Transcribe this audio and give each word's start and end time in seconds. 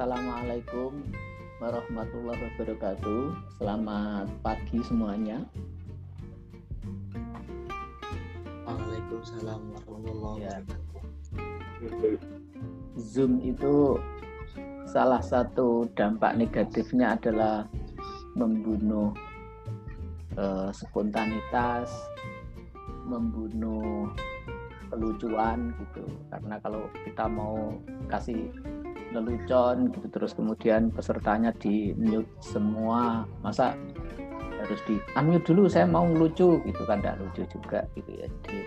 Assalamualaikum 0.00 1.12
warahmatullahi 1.60 2.40
wabarakatuh. 2.40 3.36
Selamat 3.60 4.32
pagi 4.40 4.80
semuanya. 4.80 5.44
Waalaikumsalam 8.64 9.60
warahmatullahi 9.60 10.40
Ya. 10.40 10.56
wabarakatuh. 10.64 12.16
Zoom 12.96 13.44
itu 13.44 14.00
salah 14.88 15.20
satu 15.20 15.84
dampak 15.92 16.32
negatifnya 16.32 17.20
adalah 17.20 17.68
membunuh 18.32 19.12
eh, 20.32 20.72
spontanitas, 20.72 21.92
membunuh 23.04 24.08
kelucuan 24.88 25.76
gitu. 25.76 26.08
Karena 26.32 26.56
kalau 26.64 26.88
kita 27.04 27.28
mau 27.28 27.76
kasih 28.08 28.48
lelucon 29.10 29.90
gitu 29.90 30.06
terus 30.10 30.32
kemudian 30.34 30.94
pesertanya 30.94 31.50
di 31.58 31.92
mute 31.98 32.30
semua, 32.42 33.26
masa 33.42 33.74
harus 34.60 34.80
di 34.86 35.00
unmute 35.16 35.50
dulu 35.50 35.66
saya 35.66 35.88
mau 35.88 36.04
lucu 36.06 36.60
gitu 36.62 36.82
kan 36.86 37.00
tidak 37.02 37.18
lucu 37.18 37.42
juga 37.48 37.82
gitu 37.96 38.10
ya. 38.14 38.26
Jadi 38.28 38.60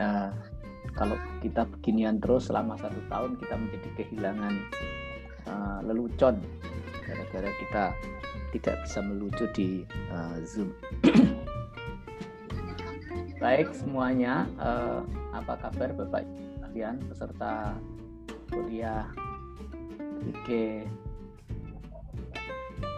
eh, 0.00 0.30
kalau 0.96 1.16
kita 1.40 1.64
beginian 1.78 2.20
terus 2.20 2.48
selama 2.50 2.76
satu 2.76 3.00
tahun 3.08 3.40
kita 3.40 3.54
menjadi 3.56 3.88
kehilangan 3.96 4.54
uh, 5.48 5.78
lelucon 5.88 6.36
gara-gara 7.02 7.50
kita 7.58 7.84
tidak 8.52 8.76
bisa 8.84 9.00
melucu 9.00 9.44
di 9.56 9.68
uh, 10.12 10.36
Zoom. 10.44 10.76
Baik 13.42 13.74
semuanya, 13.74 14.46
uh, 14.60 15.02
apa 15.34 15.58
kabar 15.58 15.90
Bapak 15.96 16.22
kalian 16.68 17.00
peserta 17.10 17.74
kuliah 18.52 19.08
IK 20.28 20.48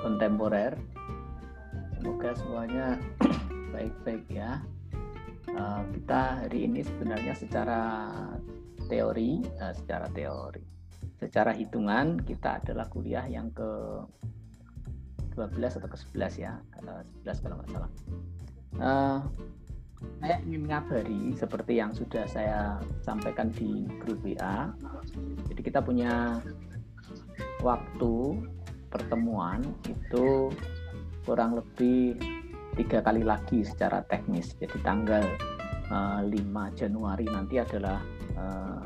kontemporer? 0.03 0.75
Semoga 1.97 2.37
semuanya 2.37 2.99
baik-baik 3.75 4.27
ya. 4.29 4.61
Uh, 5.55 5.87
kita 5.95 6.43
hari 6.43 6.67
ini 6.67 6.83
sebenarnya 6.83 7.33
secara 7.39 7.81
teori, 8.91 9.41
uh, 9.63 9.71
secara 9.73 10.11
teori, 10.11 10.61
secara 11.23 11.55
hitungan 11.55 12.19
kita 12.19 12.59
adalah 12.59 12.91
kuliah 12.91 13.25
yang 13.31 13.55
ke 13.55 14.03
12 15.39 15.79
atau 15.79 15.89
ke 15.89 15.99
11 16.19 16.43
ya, 16.43 16.59
uh, 16.83 17.03
11 17.23 17.43
kalau 17.47 17.55
nggak 17.63 17.71
salah. 17.71 17.91
Uh, 18.75 19.19
saya 20.21 20.41
ingin 20.49 20.65
mengabari 20.65 21.37
seperti 21.37 21.73
yang 21.79 21.93
sudah 21.93 22.25
saya 22.25 22.81
sampaikan 23.05 23.53
di 23.53 23.85
grup 24.01 24.25
WA. 24.25 24.73
Jadi 25.53 25.61
kita 25.61 25.85
punya 25.85 26.41
waktu 27.61 28.41
pertemuan 28.89 29.61
itu 29.85 30.49
kurang 31.29 31.61
lebih 31.61 32.17
tiga 32.77 33.05
kali 33.05 33.21
lagi 33.21 33.65
secara 33.65 34.01
teknis. 34.09 34.57
Jadi 34.57 34.81
tanggal 34.81 35.25
uh, 35.93 36.25
5 36.25 36.79
Januari 36.79 37.29
nanti 37.29 37.61
adalah 37.61 38.01
uh, 38.37 38.85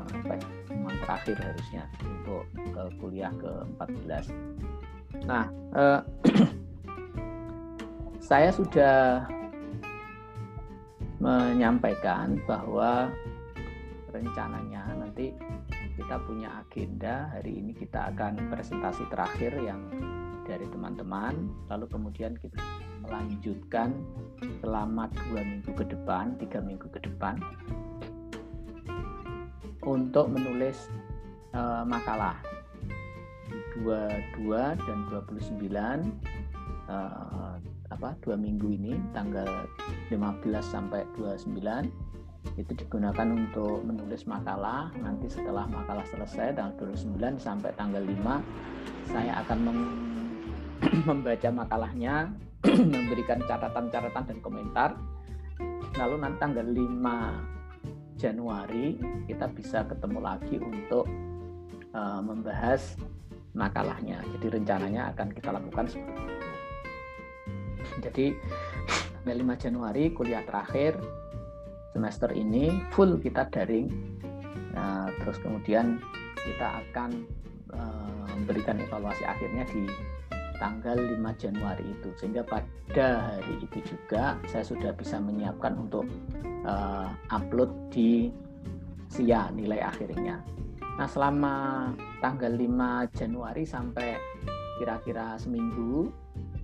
terakhir 1.09 1.41
harusnya 1.41 1.83
untuk 2.05 2.45
ke 2.53 2.83
kuliah 3.01 3.33
ke-14. 3.41 4.29
Nah, 5.25 5.49
uh, 5.73 6.05
saya 8.29 8.53
sudah 8.53 9.25
menyampaikan 11.19 12.39
bahwa 12.47 13.11
rencananya 14.09 14.87
nanti 14.95 15.35
kita 15.99 16.15
punya 16.23 16.63
agenda. 16.63 17.27
Hari 17.35 17.59
ini 17.59 17.75
kita 17.75 18.15
akan 18.15 18.49
presentasi 18.49 19.03
terakhir 19.11 19.51
yang 19.59 19.83
dari 20.47 20.65
teman-teman. 20.71 21.51
Lalu 21.67 21.85
kemudian 21.91 22.33
kita 22.39 22.63
melanjutkan 23.03 23.93
selama 24.63 25.11
dua 25.27 25.41
minggu 25.43 25.71
ke 25.75 25.85
depan 25.85 26.39
tiga 26.39 26.63
minggu 26.63 26.87
ke 26.89 26.99
depan 27.03 27.35
untuk 29.83 30.31
menulis 30.31 30.87
uh, 31.53 31.83
makalah. 31.83 32.39
22 33.79 34.51
dan 34.75 34.97
29 35.07 35.55
uh, 36.91 37.55
apa 37.89 38.13
dua 38.21 38.37
minggu 38.37 38.69
ini 38.69 38.93
tanggal 39.17 39.65
15 40.13 40.13
sampai 40.61 41.05
29 41.17 41.57
itu 42.55 42.71
digunakan 42.71 43.27
untuk 43.27 43.83
menulis 43.83 44.23
makalah. 44.29 44.93
Nanti 44.95 45.27
setelah 45.27 45.67
makalah 45.67 46.05
selesai 46.07 46.55
tanggal 46.55 46.95
29 46.95 47.35
sampai 47.41 47.71
tanggal 47.75 47.99
5 47.99 49.11
saya 49.11 49.41
akan 49.43 49.57
mem 49.65 49.79
membaca 51.09 51.49
makalahnya 51.51 52.31
memberikan 52.93 53.43
catatan-catatan 53.43 54.23
dan 54.31 54.37
komentar. 54.39 54.89
Lalu 55.99 56.15
nanti 56.23 56.37
tanggal 56.39 56.65
5 56.65 58.19
Januari 58.19 58.99
kita 59.27 59.47
bisa 59.51 59.83
ketemu 59.87 60.19
lagi 60.23 60.55
untuk 60.59 61.07
uh, 61.91 62.21
membahas 62.23 62.95
makalahnya. 63.51 64.23
Jadi 64.37 64.59
rencananya 64.59 65.11
akan 65.15 65.27
kita 65.35 65.49
lakukan 65.51 65.87
seperti 65.91 66.19
itu 66.23 66.38
jadi 67.97 68.37
tanggal 69.25 69.37
5 69.57 69.63
Januari 69.63 70.03
kuliah 70.13 70.45
terakhir 70.45 70.95
semester 71.93 72.29
ini 72.31 72.71
full 72.93 73.17
kita 73.19 73.49
daring. 73.49 73.89
Nah, 74.77 75.09
terus 75.19 75.41
kemudian 75.41 75.99
kita 76.39 76.85
akan 76.85 77.25
uh, 77.73 78.25
memberikan 78.39 78.79
evaluasi 78.79 79.25
akhirnya 79.25 79.65
di 79.67 79.89
tanggal 80.61 80.95
5 80.95 81.41
Januari 81.41 81.83
itu. 81.83 82.09
Sehingga 82.19 82.45
pada 82.45 83.35
hari 83.35 83.55
itu 83.65 83.79
juga 83.83 84.37
saya 84.47 84.63
sudah 84.63 84.91
bisa 84.93 85.17
menyiapkan 85.17 85.75
untuk 85.75 86.05
uh, 86.63 87.09
upload 87.33 87.73
di 87.89 88.29
SIA 89.09 89.49
nilai 89.51 89.81
akhirnya. 89.81 90.39
Nah, 90.99 91.07
selama 91.07 91.55
tanggal 92.19 92.53
5 92.53 93.17
Januari 93.17 93.63
sampai 93.65 94.19
kira-kira 94.79 95.35
seminggu 95.35 96.07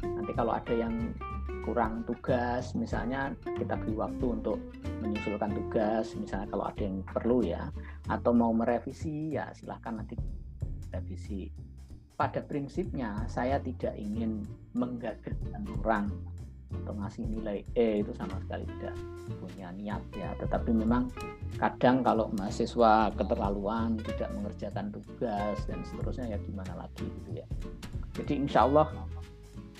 nanti 0.01 0.31
kalau 0.33 0.53
ada 0.55 0.73
yang 0.73 1.13
kurang 1.65 2.05
tugas 2.05 2.77
misalnya 2.77 3.33
kita 3.43 3.73
beri 3.73 3.97
waktu 3.97 4.25
untuk 4.37 4.61
menyusulkan 5.01 5.49
tugas 5.53 6.13
misalnya 6.13 6.47
kalau 6.53 6.65
ada 6.69 6.81
yang 6.85 7.01
perlu 7.09 7.41
ya 7.41 7.73
atau 8.05 8.31
mau 8.33 8.53
merevisi 8.53 9.33
ya 9.33 9.49
silahkan 9.53 9.97
nanti 9.97 10.13
revisi 10.93 11.49
pada 12.15 12.39
prinsipnya 12.45 13.27
saya 13.27 13.59
tidak 13.59 13.97
ingin 13.99 14.45
menggagalkan 14.71 15.63
orang 15.81 16.07
atau 16.83 16.93
ngasih 16.97 17.23
nilai 17.29 17.63
E 17.77 18.03
itu 18.03 18.11
sama 18.17 18.35
sekali 18.43 18.67
tidak 18.77 18.95
punya 19.39 19.71
niat 19.71 20.03
ya. 20.11 20.35
Tetapi 20.37 20.71
memang 20.75 21.07
kadang 21.55 22.03
kalau 22.03 22.27
mahasiswa 22.35 23.09
keterlaluan 23.15 23.95
tidak 24.03 24.29
mengerjakan 24.35 24.91
tugas 24.91 25.57
dan 25.69 25.79
seterusnya 25.87 26.35
ya 26.35 26.37
gimana 26.43 26.73
lagi 26.75 27.05
gitu 27.07 27.39
ya. 27.39 27.47
Jadi 28.15 28.33
insya 28.47 28.67
Allah 28.67 28.91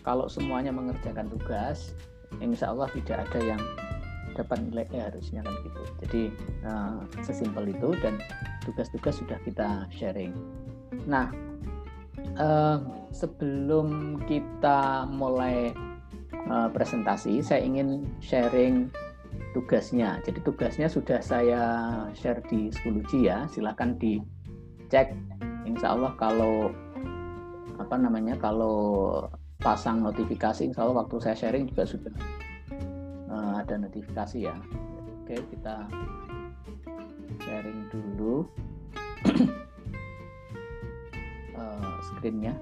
kalau 0.06 0.30
semuanya 0.30 0.70
mengerjakan 0.70 1.28
tugas, 1.34 1.98
insya 2.38 2.70
Allah 2.70 2.86
tidak 2.94 3.26
ada 3.26 3.40
yang 3.42 3.62
dapat 4.38 4.62
nilai 4.70 4.86
E 4.94 5.00
harusnya 5.02 5.42
kan 5.42 5.56
gitu. 5.66 5.82
Jadi 6.06 6.22
uh, 6.68 7.02
sesimpel 7.26 7.74
itu 7.74 7.98
dan 8.04 8.22
tugas-tugas 8.68 9.18
sudah 9.18 9.40
kita 9.42 9.90
sharing. 9.90 10.36
Nah, 11.10 11.34
uh, 12.38 12.84
sebelum 13.10 14.20
kita 14.30 15.10
mulai 15.10 15.74
uh, 16.52 16.70
presentasi, 16.70 17.42
saya 17.42 17.64
ingin 17.64 18.06
sharing 18.20 18.92
tugasnya. 19.56 20.20
Jadi 20.28 20.44
tugasnya 20.44 20.92
sudah 20.92 21.24
saya 21.24 21.64
share 22.12 22.44
di 22.52 22.70
Skuluji 22.70 23.32
ya. 23.32 23.48
Silahkan 23.48 23.96
dicek. 23.98 25.16
Insya 25.66 25.98
Allah 25.98 26.14
kalau 26.20 26.70
apa 27.80 27.96
namanya 28.00 28.38
kalau 28.40 29.26
pasang 29.66 30.06
notifikasi 30.06 30.70
insya 30.70 30.86
Allah 30.86 31.02
waktu 31.02 31.18
saya 31.18 31.34
sharing 31.34 31.66
juga 31.66 31.90
sudah 31.90 32.14
uh, 33.34 33.58
ada 33.58 33.82
notifikasi 33.82 34.46
ya. 34.46 34.54
Oke 35.26 35.42
kita 35.42 35.90
sharing 37.42 37.90
dulu 37.90 38.46
uh, 41.58 41.98
screennya. 42.06 42.54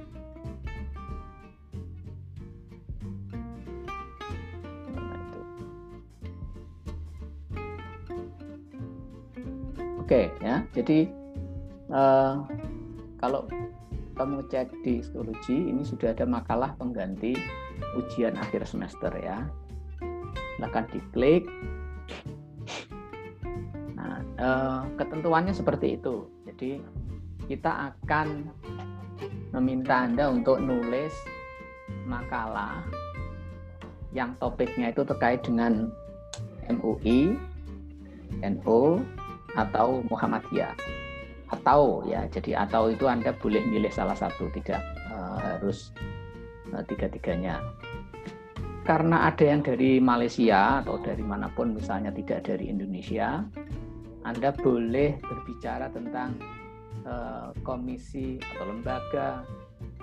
Nah, 4.96 5.20
oke 10.00 10.22
ya. 10.40 10.64
Jadi 10.72 11.12
uh, 11.92 12.48
kalau 13.20 13.44
kamu 14.14 14.46
cek 14.50 14.70
di 14.86 15.02
psikologi 15.02 15.58
ini 15.58 15.82
sudah 15.82 16.14
ada 16.14 16.26
makalah 16.26 16.78
pengganti 16.78 17.34
ujian 17.98 18.38
akhir 18.38 18.66
semester 18.70 19.10
ya. 19.18 19.46
Silahkan 20.56 20.86
diklik. 20.94 21.50
Nah 23.98 24.22
eh, 24.38 24.82
ketentuannya 25.02 25.54
seperti 25.54 25.98
itu. 25.98 26.30
Jadi 26.46 26.80
kita 27.50 27.94
akan 27.94 28.48
meminta 29.54 30.06
Anda 30.06 30.30
untuk 30.30 30.62
nulis 30.62 31.14
makalah 32.06 32.86
yang 34.14 34.38
topiknya 34.38 34.94
itu 34.94 35.02
terkait 35.02 35.42
dengan 35.42 35.90
MUI, 36.70 37.34
NU, 38.46 39.02
atau 39.58 40.02
Muhammadiyah. 40.10 41.03
Atau 41.54 42.02
ya, 42.10 42.26
jadi 42.34 42.66
atau 42.66 42.90
itu 42.90 43.06
Anda 43.06 43.30
boleh 43.38 43.62
milih 43.70 43.94
salah 43.94 44.18
satu, 44.18 44.50
tidak 44.58 44.82
uh, 45.14 45.38
harus 45.38 45.94
uh, 46.74 46.82
tiga-tiganya. 46.90 47.62
Karena 48.84 49.32
ada 49.32 49.46
yang 49.46 49.62
dari 49.64 50.02
Malaysia 50.02 50.82
atau 50.84 51.00
dari 51.00 51.24
mana 51.24 51.48
pun 51.54 51.72
misalnya 51.72 52.12
tidak 52.12 52.50
dari 52.50 52.68
Indonesia, 52.68 53.46
Anda 54.26 54.52
boleh 54.52 55.22
berbicara 55.24 55.88
tentang 55.94 56.36
Eh, 57.04 57.50
komisi 57.68 58.40
atau 58.40 58.72
lembaga 58.72 59.44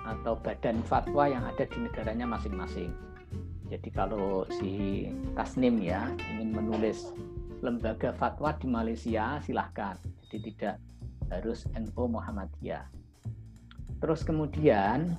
atau 0.05 0.37
badan 0.37 0.85
fatwa 0.85 1.25
yang 1.25 1.41
ada 1.41 1.65
di 1.65 1.81
negaranya 1.81 2.29
masing-masing. 2.29 2.93
Jadi 3.73 3.89
kalau 3.89 4.45
si 4.61 5.09
Tasnim 5.33 5.81
ya 5.81 6.13
ingin 6.29 6.53
menulis 6.53 7.09
lembaga 7.65 8.13
fatwa 8.13 8.53
di 8.53 8.69
Malaysia 8.69 9.41
silahkan. 9.41 9.97
Jadi 10.29 10.53
tidak 10.53 10.77
harus 11.31 11.65
NU 11.73 12.03
Muhammadiyah. 12.11 12.85
Terus 14.03 14.21
kemudian 14.27 15.15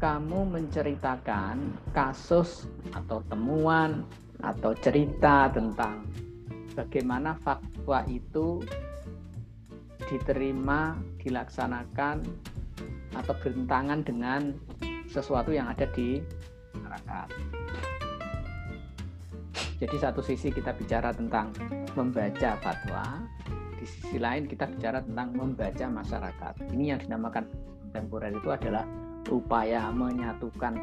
kamu 0.00 0.48
menceritakan 0.48 1.76
kasus 1.92 2.66
atau 2.96 3.20
temuan 3.28 4.02
atau 4.40 4.72
cerita 4.80 5.52
tentang 5.52 6.08
bagaimana 6.72 7.36
fatwa 7.44 8.00
itu 8.08 8.64
diterima, 10.08 10.96
dilaksanakan 11.20 12.24
atau 13.14 13.34
bertentangan 13.44 14.00
dengan 14.02 14.56
sesuatu 15.06 15.52
yang 15.52 15.68
ada 15.68 15.84
di 15.92 16.18
masyarakat. 16.72 17.28
Jadi 19.80 19.96
satu 19.96 20.20
sisi 20.20 20.52
kita 20.52 20.76
bicara 20.76 21.12
tentang 21.12 21.52
membaca 21.96 22.56
fatwa, 22.60 23.04
di 23.80 23.88
sisi 23.88 24.20
lain 24.20 24.44
kita 24.44 24.68
bicara 24.68 25.00
tentang 25.00 25.32
membaca 25.32 25.86
masyarakat. 25.88 26.54
Ini 26.68 26.84
yang 26.92 27.00
dinamakan 27.00 27.48
kontemporer 27.88 28.36
itu 28.36 28.52
adalah 28.52 28.84
upaya 29.32 29.88
menyatukan 29.88 30.76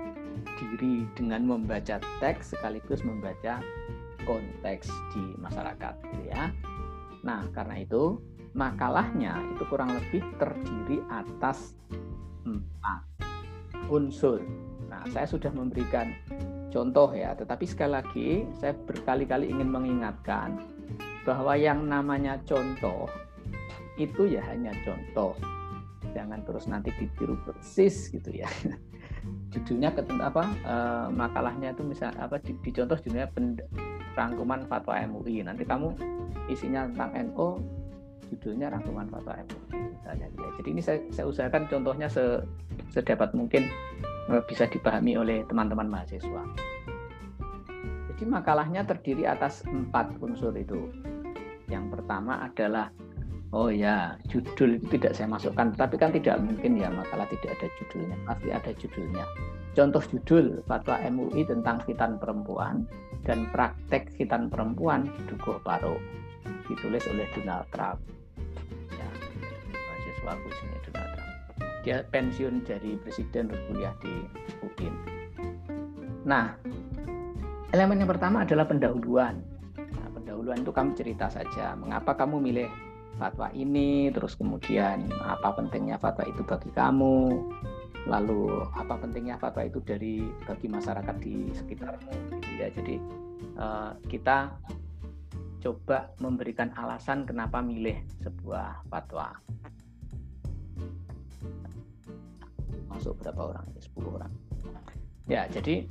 diri 0.57 1.05
dengan 1.13 1.45
membaca 1.45 2.01
teks 2.17 2.57
sekaligus 2.57 3.05
membaca 3.05 3.61
konteks 4.25 4.89
di 5.13 5.23
masyarakat, 5.38 5.94
gitu 6.09 6.23
ya. 6.33 6.49
Nah, 7.21 7.45
karena 7.53 7.85
itu 7.85 8.17
makalahnya 8.57 9.38
itu 9.53 9.63
kurang 9.69 9.93
lebih 9.93 10.25
terdiri 10.41 10.97
atas 11.13 11.77
empat 12.50 13.05
unsur. 13.93 14.41
Nah, 14.89 15.05
saya 15.13 15.29
sudah 15.29 15.53
memberikan 15.53 16.11
contoh 16.73 17.13
ya, 17.13 17.38
tetapi 17.38 17.65
sekali 17.69 17.91
lagi 17.93 18.29
saya 18.57 18.73
berkali-kali 18.73 19.47
ingin 19.53 19.69
mengingatkan 19.69 20.59
bahwa 21.27 21.59
yang 21.59 21.83
namanya 21.83 22.39
contoh 22.47 23.12
itu 24.00 24.31
ya 24.31 24.39
hanya 24.47 24.71
contoh. 24.88 25.35
Jangan 26.15 26.39
terus 26.47 26.71
nanti 26.71 26.95
ditiru 26.95 27.35
persis 27.44 28.07
gitu 28.07 28.31
ya. 28.31 28.47
Judulnya 29.51 29.91
apa 30.24 30.44
e, 30.63 30.75
makalahnya 31.12 31.75
itu 31.75 31.83
misal 31.83 32.15
apa 32.15 32.39
di, 32.39 32.56
contoh 32.71 32.95
judulnya 32.95 33.27
rangkuman 34.15 34.63
fatwa 34.71 34.95
MUI. 35.03 35.44
Nanti 35.44 35.68
kamu 35.68 35.91
isinya 36.47 36.88
tentang 36.88 37.12
NO 37.27 37.59
judulnya 38.31 38.71
rangkuman 38.71 39.12
fatwa 39.12 39.35
MUI 39.44 39.79
misalnya 40.00 40.27
ya. 40.31 40.50
Jadi 40.62 40.69
ini 40.71 40.81
saya, 40.81 41.00
saya 41.12 41.27
usahakan 41.27 41.68
contohnya 41.68 42.07
se, 42.07 42.39
sedapat 42.94 43.35
mungkin 43.35 43.68
eh, 44.31 44.44
bisa 44.47 44.63
dipahami 44.69 45.19
oleh 45.19 45.44
teman-teman 45.50 45.91
mahasiswa. 45.91 46.44
Jadi 48.13 48.24
makalahnya 48.33 48.81
terdiri 48.88 49.27
atas 49.29 49.62
empat 49.68 50.15
unsur 50.24 50.56
itu. 50.56 50.89
Yang 51.67 51.85
pertama 51.99 52.43
adalah 52.43 52.87
oh 53.55 53.71
ya 53.71 54.15
judul 54.27 54.79
itu 54.79 54.99
tidak 54.99 55.15
saya 55.15 55.27
masukkan, 55.31 55.71
tapi 55.75 55.95
kan 55.95 56.11
tidak 56.11 56.39
mungkin 56.39 56.79
ya 56.79 56.91
makalah 56.91 57.27
tidak 57.31 57.55
ada 57.59 57.67
judulnya, 57.79 58.17
pasti 58.27 58.49
ada 58.51 58.71
judulnya. 58.75 59.25
Contoh 59.77 60.03
judul 60.09 60.45
fatwa 60.65 60.97
MUI 61.07 61.45
tentang 61.45 61.83
khitan 61.85 62.17
perempuan 62.17 62.87
dan 63.23 63.45
praktek 63.53 64.09
khitan 64.17 64.49
perempuan 64.49 65.05
Dukuh 65.29 65.61
Paro 65.61 66.01
ditulis 66.65 67.03
oleh 67.07 67.27
Donald 67.35 67.67
Trump 67.71 68.01
selaku 70.27 70.47
sini 70.59 70.77
Donald 70.83 71.11
Trump. 71.15 71.31
Dia 71.87 71.97
pensiun 72.11 72.67
dari 72.67 72.99
presiden 72.99 73.47
berkuliah 73.47 73.95
di 74.03 74.27
UIN. 74.59 74.93
Nah, 76.27 76.51
elemen 77.71 78.03
yang 78.03 78.11
pertama 78.11 78.43
adalah 78.43 78.67
pendahuluan. 78.67 79.39
Pendahuluan 80.27 80.59
itu 80.59 80.75
kamu 80.75 80.91
cerita 80.91 81.31
saja, 81.31 81.71
mengapa 81.79 82.12
kamu 82.12 82.44
milih 82.44 82.68
fatwa 83.15 83.47
ini, 83.56 84.12
terus 84.12 84.35
kemudian 84.35 85.07
apa 85.24 85.56
pentingnya 85.56 85.95
fatwa 85.95 86.27
itu 86.27 86.44
bagi 86.44 86.68
kamu, 86.75 87.47
lalu 88.12 88.59
apa 88.75 89.00
pentingnya 89.00 89.39
fatwa 89.39 89.63
itu 89.63 89.79
dari 89.88 90.19
bagi 90.44 90.68
masyarakat 90.68 91.15
di 91.24 91.47
sekitarmu, 91.56 92.44
gitu 92.44 92.59
ya. 92.59 92.68
Jadi 92.75 92.95
uh, 93.56 93.95
kita 94.12 94.51
coba 95.63 96.12
memberikan 96.19 96.75
alasan 96.75 97.24
kenapa 97.24 97.63
milih 97.63 97.95
sebuah 98.19 98.83
fatwa. 98.91 99.31
masuk 102.91 103.15
berapa 103.24 103.56
orang? 103.56 103.65
10 103.79 104.12
orang. 104.12 104.33
Ya, 105.31 105.47
jadi 105.47 105.88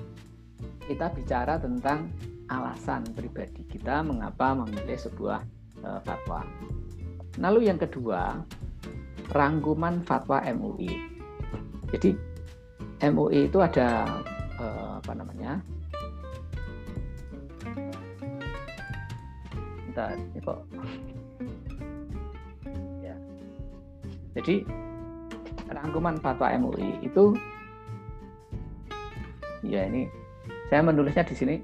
kita 0.88 1.12
bicara 1.12 1.60
tentang 1.60 2.08
alasan 2.48 3.04
pribadi 3.12 3.64
kita 3.68 4.00
mengapa 4.00 4.56
memilih 4.56 4.96
sebuah 4.96 5.44
uh, 5.84 6.00
fatwa. 6.02 6.44
Lalu 7.38 7.68
yang 7.70 7.78
kedua, 7.78 8.40
rangkuman 9.30 10.00
fatwa 10.02 10.42
MUI. 10.56 10.90
Jadi 11.92 12.16
MUI 13.04 13.46
itu 13.46 13.58
ada 13.60 14.08
uh, 14.58 14.98
apa 14.98 15.12
namanya? 15.14 15.60
Bentar, 19.86 20.16
ini 20.16 20.40
kok. 20.42 20.60
Ya. 23.04 23.14
Jadi 24.40 24.64
rangkuman 25.68 26.16
fatwa 26.18 26.48
MUI 26.56 27.04
itu 27.04 27.36
ya 29.62 29.84
ini 29.84 30.08
saya 30.72 30.80
menulisnya 30.80 31.26
di 31.28 31.34
sini 31.36 31.54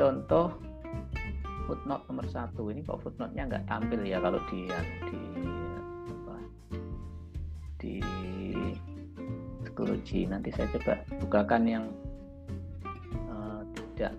contoh 0.00 0.56
footnote 1.68 2.04
nomor 2.08 2.26
satu. 2.32 2.72
Ini 2.72 2.80
kok 2.88 3.04
footnote-nya 3.04 3.44
nggak 3.52 3.64
tampil 3.68 4.00
ya 4.00 4.16
kalau 4.24 4.40
di 4.48 4.64
di 5.12 5.20
apa? 6.08 6.36
Di 7.76 7.94
psikologi 9.60 10.24
nanti 10.24 10.48
saya 10.56 10.72
coba 10.72 11.04
bukakan 11.20 11.62
yang 11.68 11.84
uh, 13.28 13.60
tidak 13.92 14.16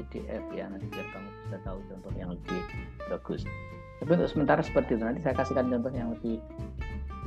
PDF 0.00 0.44
ya. 0.56 0.64
Nanti 0.72 0.88
biar 0.88 1.06
kamu 1.12 1.28
bisa 1.44 1.56
tahu 1.60 1.78
contoh 1.92 2.12
yang 2.16 2.32
lebih 2.32 2.60
bagus. 3.12 3.44
Tapi 4.00 4.10
untuk 4.16 4.32
sementara 4.32 4.64
seperti 4.64 4.96
itu. 4.96 5.04
Nanti 5.04 5.20
saya 5.20 5.36
kasihkan 5.36 5.68
contoh 5.68 5.92
yang 5.92 6.08
lebih 6.16 6.40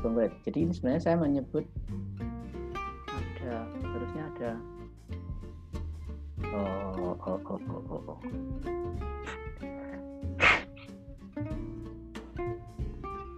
konkret. 0.02 0.34
Jadi 0.42 0.58
ini 0.66 0.74
sebenarnya 0.74 1.04
saya 1.06 1.16
menyebut 1.22 1.64
ada 3.14 3.70
harusnya 3.94 4.24
ada 4.36 4.50
oh 7.26 7.42
oh 7.50 7.58
oh 7.58 7.82
oh 7.90 8.02
oh, 8.14 8.20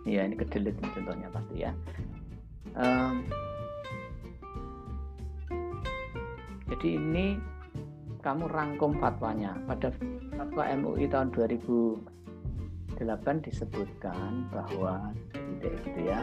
ya 0.04 0.28
ini 0.28 0.36
kedelit 0.36 0.76
contohnya 0.80 1.28
pasti 1.32 1.56
ya. 1.64 1.72
Um, 2.78 3.26
jadi 6.68 7.00
ini 7.00 7.40
kamu 8.22 8.52
rangkum 8.52 9.00
fatwanya. 9.00 9.56
Pada 9.66 9.92
fatwa 10.36 10.64
MUI 10.76 11.08
tahun 11.08 11.32
2008 11.32 13.00
disebutkan 13.48 14.52
bahwa 14.52 15.16
tidak 15.64 15.74
gitu 15.88 16.00
ya 16.12 16.22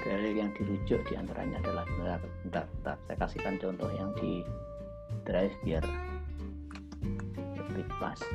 dalil 0.00 0.32
yang 0.32 0.50
dirujuk 0.56 1.00
di 1.04 1.14
antaranya 1.18 1.60
adalah 1.60 1.84
bentar, 1.84 2.20
bentar, 2.46 2.64
bentar. 2.80 2.96
saya 3.04 3.16
kasihkan 3.20 3.60
contoh 3.60 3.90
yang 3.92 4.08
di 4.16 4.40
drive 5.28 5.52
biar 5.60 5.84
dari 7.80 8.28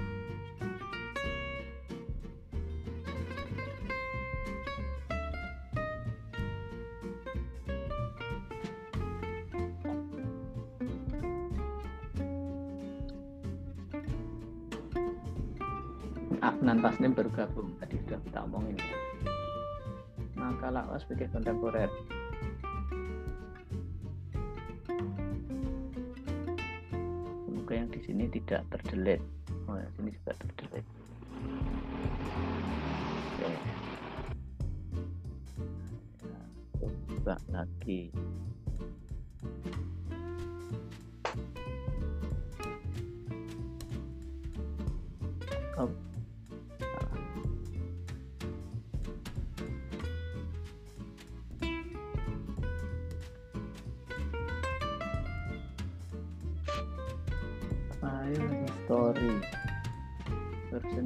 Aknan 16.46 16.78
Afnan 16.78 16.78
Taslim 16.82 17.14
bergabung. 17.14 17.70
Tadi 17.82 17.96
sudah 18.06 18.20
kita 18.22 18.40
omongin. 18.46 18.78
Ya. 18.78 18.98
Maka 20.38 20.70
lawas 20.70 21.02
sebagai 21.02 21.34
kontemporer 21.34 21.90
semoga 27.66 27.82
yang 27.82 27.90
di 27.90 27.98
sini 28.06 28.30
tidak 28.30 28.62
terdelete 28.70 29.35
yang 29.82 29.94
sini 29.98 30.12
juga 30.16 30.32
terdelete 30.40 30.94
oke. 33.36 33.52
Ya, 36.26 36.42
coba 36.80 37.36
lagi 37.52 38.10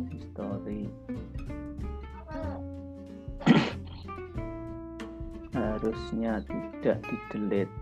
history 0.10 0.86
harusnya 5.54 6.44
tidak 6.46 6.98
di 7.08 7.16
delete 7.32 7.76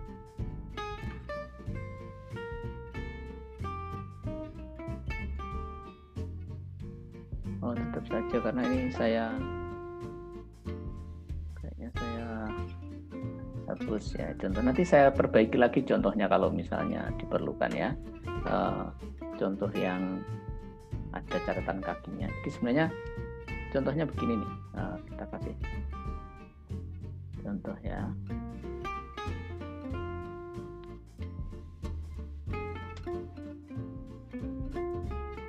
oh 7.65 7.73
tetap 7.75 8.05
saja 8.07 8.37
karena 8.39 8.61
ini 8.63 8.87
saya 8.95 9.25
kayaknya 11.59 11.89
saya 11.99 12.27
hapus 13.67 14.05
ya. 14.15 14.31
Contoh 14.39 14.61
nanti 14.63 14.83
saya 14.87 15.11
perbaiki 15.11 15.59
lagi 15.59 15.83
contohnya 15.83 16.31
kalau 16.31 16.49
misalnya 16.49 17.11
diperlukan 17.19 17.71
ya. 17.75 17.91
Eh, 18.47 18.85
contoh 19.35 19.69
yang 19.75 20.23
ada 21.13 21.37
catatan 21.43 21.79
kakinya. 21.79 22.27
Jadi 22.41 22.49
sebenarnya 22.51 22.87
contohnya 23.71 24.03
begini 24.07 24.33
nih. 24.39 24.53
Eh, 24.77 24.97
kita 25.11 25.25
kasih 25.31 25.55
contoh 27.43 27.77
ya. 27.83 28.01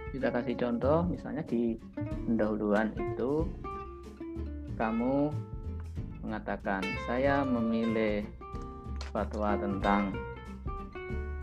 Kita 0.08 0.28
kasih 0.34 0.54
contoh 0.58 0.98
misalnya 1.06 1.46
di 1.46 1.78
pendahuluan 2.26 2.90
itu 2.98 3.46
kamu 4.74 5.30
mengatakan 6.26 6.82
saya 7.06 7.46
memilih 7.46 8.26
fatwa 9.14 9.54
tentang 9.58 10.10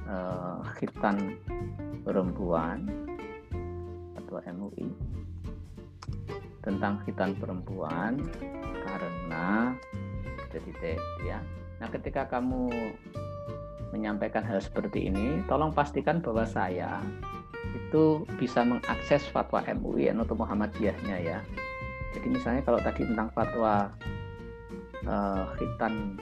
eh, 0.08 0.60
khitan 0.76 1.40
perempuan 2.04 3.05
atau 4.36 4.52
MUI 4.52 4.88
tentang 6.66 6.98
khitan 7.06 7.38
perempuan 7.38 8.18
karena 8.84 9.78
titik 10.52 11.00
ya. 11.24 11.40
Nah, 11.78 11.88
ketika 11.92 12.26
kamu 12.26 12.72
menyampaikan 13.92 14.42
hal 14.44 14.60
seperti 14.60 15.08
ini, 15.12 15.44
tolong 15.48 15.72
pastikan 15.72 16.20
bahwa 16.20 16.44
saya 16.48 17.00
itu 17.76 18.24
bisa 18.40 18.64
mengakses 18.64 19.24
fatwa 19.32 19.64
MUI 19.68 20.12
atau 20.12 20.36
Muhammadiyahnya 20.36 21.18
ya. 21.22 21.40
Jadi 22.16 22.28
misalnya 22.32 22.64
kalau 22.64 22.80
tadi 22.80 23.04
tentang 23.04 23.28
fatwa 23.36 23.92
eh, 25.04 25.44
khitan 25.60 26.20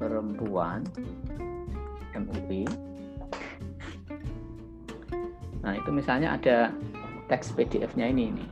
perempuan 0.00 0.84
MUI. 2.16 2.93
Nah, 5.64 5.72
itu 5.80 5.88
misalnya 5.88 6.36
ada 6.36 6.68
teks 7.24 7.56
PDF-nya 7.56 8.12
ini 8.12 8.36
nih. 8.36 8.48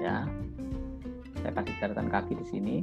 Ya. 0.00 0.24
Saya 1.44 1.52
kasih 1.52 1.76
catatan 1.76 2.08
kaki 2.08 2.32
di 2.40 2.46
sini. 2.48 2.76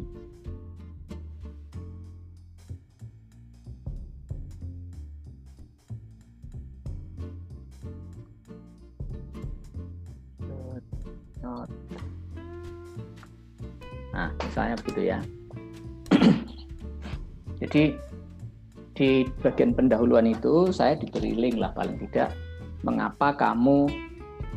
Bagian 19.54 19.78
pendahuluan 19.78 20.26
itu 20.26 20.74
saya 20.74 20.98
diberi 20.98 21.38
link 21.38 21.62
lah 21.62 21.70
paling 21.78 21.94
tidak 22.02 22.34
mengapa 22.82 23.38
kamu 23.38 23.86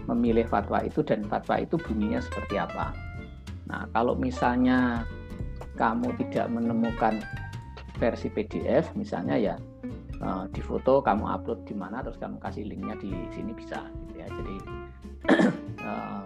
memilih 0.08 0.48
fatwa 0.48 0.80
itu 0.80 1.04
dan 1.04 1.20
fatwa 1.28 1.60
itu 1.60 1.76
bunyinya 1.76 2.16
seperti 2.24 2.56
apa. 2.56 2.96
Nah, 3.68 3.84
kalau 3.92 4.16
misalnya 4.16 5.04
kamu 5.76 6.16
tidak 6.16 6.48
menemukan 6.48 7.20
versi 8.00 8.32
PDF 8.32 8.96
misalnya 8.96 9.36
ya 9.36 9.54
eh, 10.16 10.44
di 10.56 10.64
foto 10.64 11.04
kamu 11.04 11.28
upload 11.28 11.68
di 11.68 11.76
mana 11.76 12.00
terus 12.00 12.16
kamu 12.16 12.40
kasih 12.40 12.64
linknya 12.64 12.96
di 12.96 13.12
sini 13.36 13.52
bisa 13.52 13.84
gitu 14.08 14.16
ya. 14.16 14.28
Jadi 14.32 14.56
eh, 15.92 16.24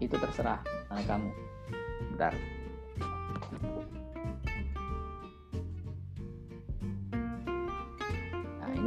itu 0.00 0.16
terserah 0.16 0.64
eh, 0.96 1.04
kamu. 1.04 1.28
Bentar. 2.16 2.32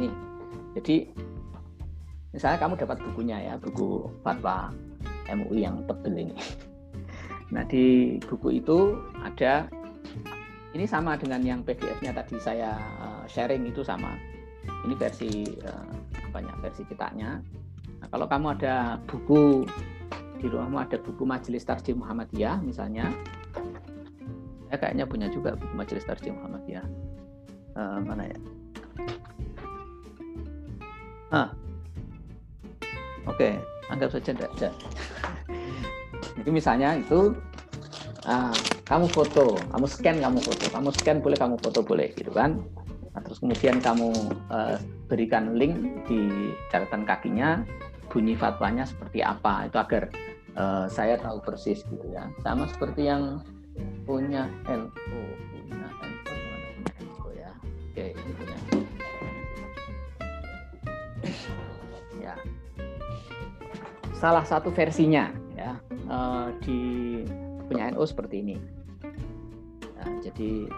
Ini. 0.00 0.10
Jadi 0.80 0.96
misalnya 2.32 2.58
kamu 2.64 2.74
dapat 2.80 2.96
bukunya 3.12 3.36
ya, 3.52 3.54
buku 3.60 4.08
fatwa 4.24 4.72
MUI 5.28 5.68
yang 5.68 5.84
tebel 5.84 6.16
ini. 6.16 6.36
Nah, 7.50 7.66
di 7.66 8.14
buku 8.30 8.62
itu 8.62 8.94
ada 9.26 9.66
ini 10.70 10.86
sama 10.86 11.18
dengan 11.18 11.42
yang 11.42 11.66
PDF-nya 11.66 12.14
tadi 12.14 12.38
saya 12.38 12.78
eh, 12.78 13.24
sharing 13.26 13.66
itu 13.66 13.82
sama. 13.82 14.14
Ini 14.86 14.94
versi 14.94 15.50
eh, 15.58 15.86
banyak 16.30 16.56
versi 16.62 16.86
cetaknya. 16.86 17.42
Nah, 17.98 18.06
kalau 18.06 18.30
kamu 18.30 18.54
ada 18.54 19.02
buku 19.02 19.66
di 20.38 20.46
rumahmu 20.46 20.78
ada 20.78 20.94
buku 21.02 21.26
Majelis 21.26 21.66
Tarjih 21.66 21.98
Muhammadiyah 21.98 22.62
misalnya, 22.62 23.10
saya 24.70 24.78
kayaknya 24.78 25.04
punya 25.10 25.26
juga 25.26 25.58
buku 25.58 25.74
Majelis 25.74 26.06
Tarjih 26.06 26.30
Muhammadiyah. 26.30 26.86
Eh, 27.74 27.98
mana 28.06 28.30
ya? 28.30 28.38
Ah, 31.30 31.48
oke, 33.30 33.54
anggap 33.86 34.10
saja 34.10 34.34
tidak. 34.34 34.50
Jadi 36.42 36.50
misalnya 36.50 36.98
itu 36.98 37.38
ah, 38.26 38.50
kamu 38.90 39.06
foto, 39.14 39.54
kamu 39.70 39.86
scan 39.86 40.16
kamu 40.18 40.38
foto, 40.42 40.64
kamu 40.74 40.90
scan 40.90 41.18
boleh 41.22 41.38
kamu 41.38 41.54
foto 41.62 41.80
boleh 41.86 42.10
gitu 42.18 42.34
kan. 42.34 42.58
Nah, 43.14 43.20
terus 43.22 43.38
kemudian 43.42 43.78
kamu 43.78 44.10
eh, 44.50 44.76
berikan 45.06 45.54
link 45.54 46.06
di 46.06 46.50
catatan 46.70 47.02
kakinya 47.06 47.62
bunyi 48.10 48.34
fatwanya 48.34 48.86
seperti 48.86 49.22
apa 49.22 49.70
itu 49.70 49.78
agar 49.78 50.10
eh, 50.54 50.86
saya 50.90 51.14
tahu 51.18 51.42
persis 51.42 51.86
gitu 51.86 52.06
ya. 52.10 52.26
Sama 52.42 52.66
seperti 52.66 53.06
yang 53.06 53.42
punya 54.06 54.50
NU, 54.66 55.22
punya 55.46 55.88
NU, 56.02 56.26
punya 56.26 56.90
NU 57.02 57.26
ya. 57.38 57.50
Oke, 57.90 58.04
ini 58.14 58.32
punya. 58.34 58.69
Salah 64.20 64.44
satu 64.44 64.68
versinya 64.68 65.32
ya 65.56 65.72
eh, 65.88 66.46
di 66.60 66.80
punya 67.72 67.88
NU 67.96 68.04
seperti 68.04 68.44
ini. 68.44 68.56
Nah, 69.96 70.12
jadi 70.20 70.68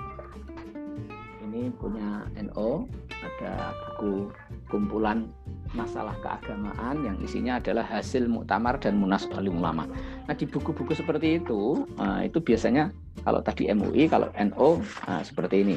ini 1.51 1.75
punya 1.75 2.23
NO 2.39 2.87
ada 3.23 3.75
buku 3.75 4.31
kumpulan 4.71 5.27
masalah 5.75 6.15
keagamaan 6.23 7.03
yang 7.03 7.17
isinya 7.19 7.59
adalah 7.59 7.83
hasil 7.83 8.31
muktamar 8.31 8.79
dan 8.79 8.95
munas 8.95 9.27
alim 9.35 9.59
ulama. 9.59 9.91
Nah 10.31 10.35
di 10.39 10.47
buku-buku 10.47 10.95
seperti 10.95 11.43
itu 11.43 11.83
eh, 11.99 12.31
itu 12.31 12.39
biasanya 12.39 12.95
kalau 13.27 13.43
tadi 13.43 13.67
MUI 13.75 14.07
kalau 14.07 14.31
NO 14.39 14.79
nah, 15.11 15.23
seperti 15.27 15.67
ini. 15.67 15.77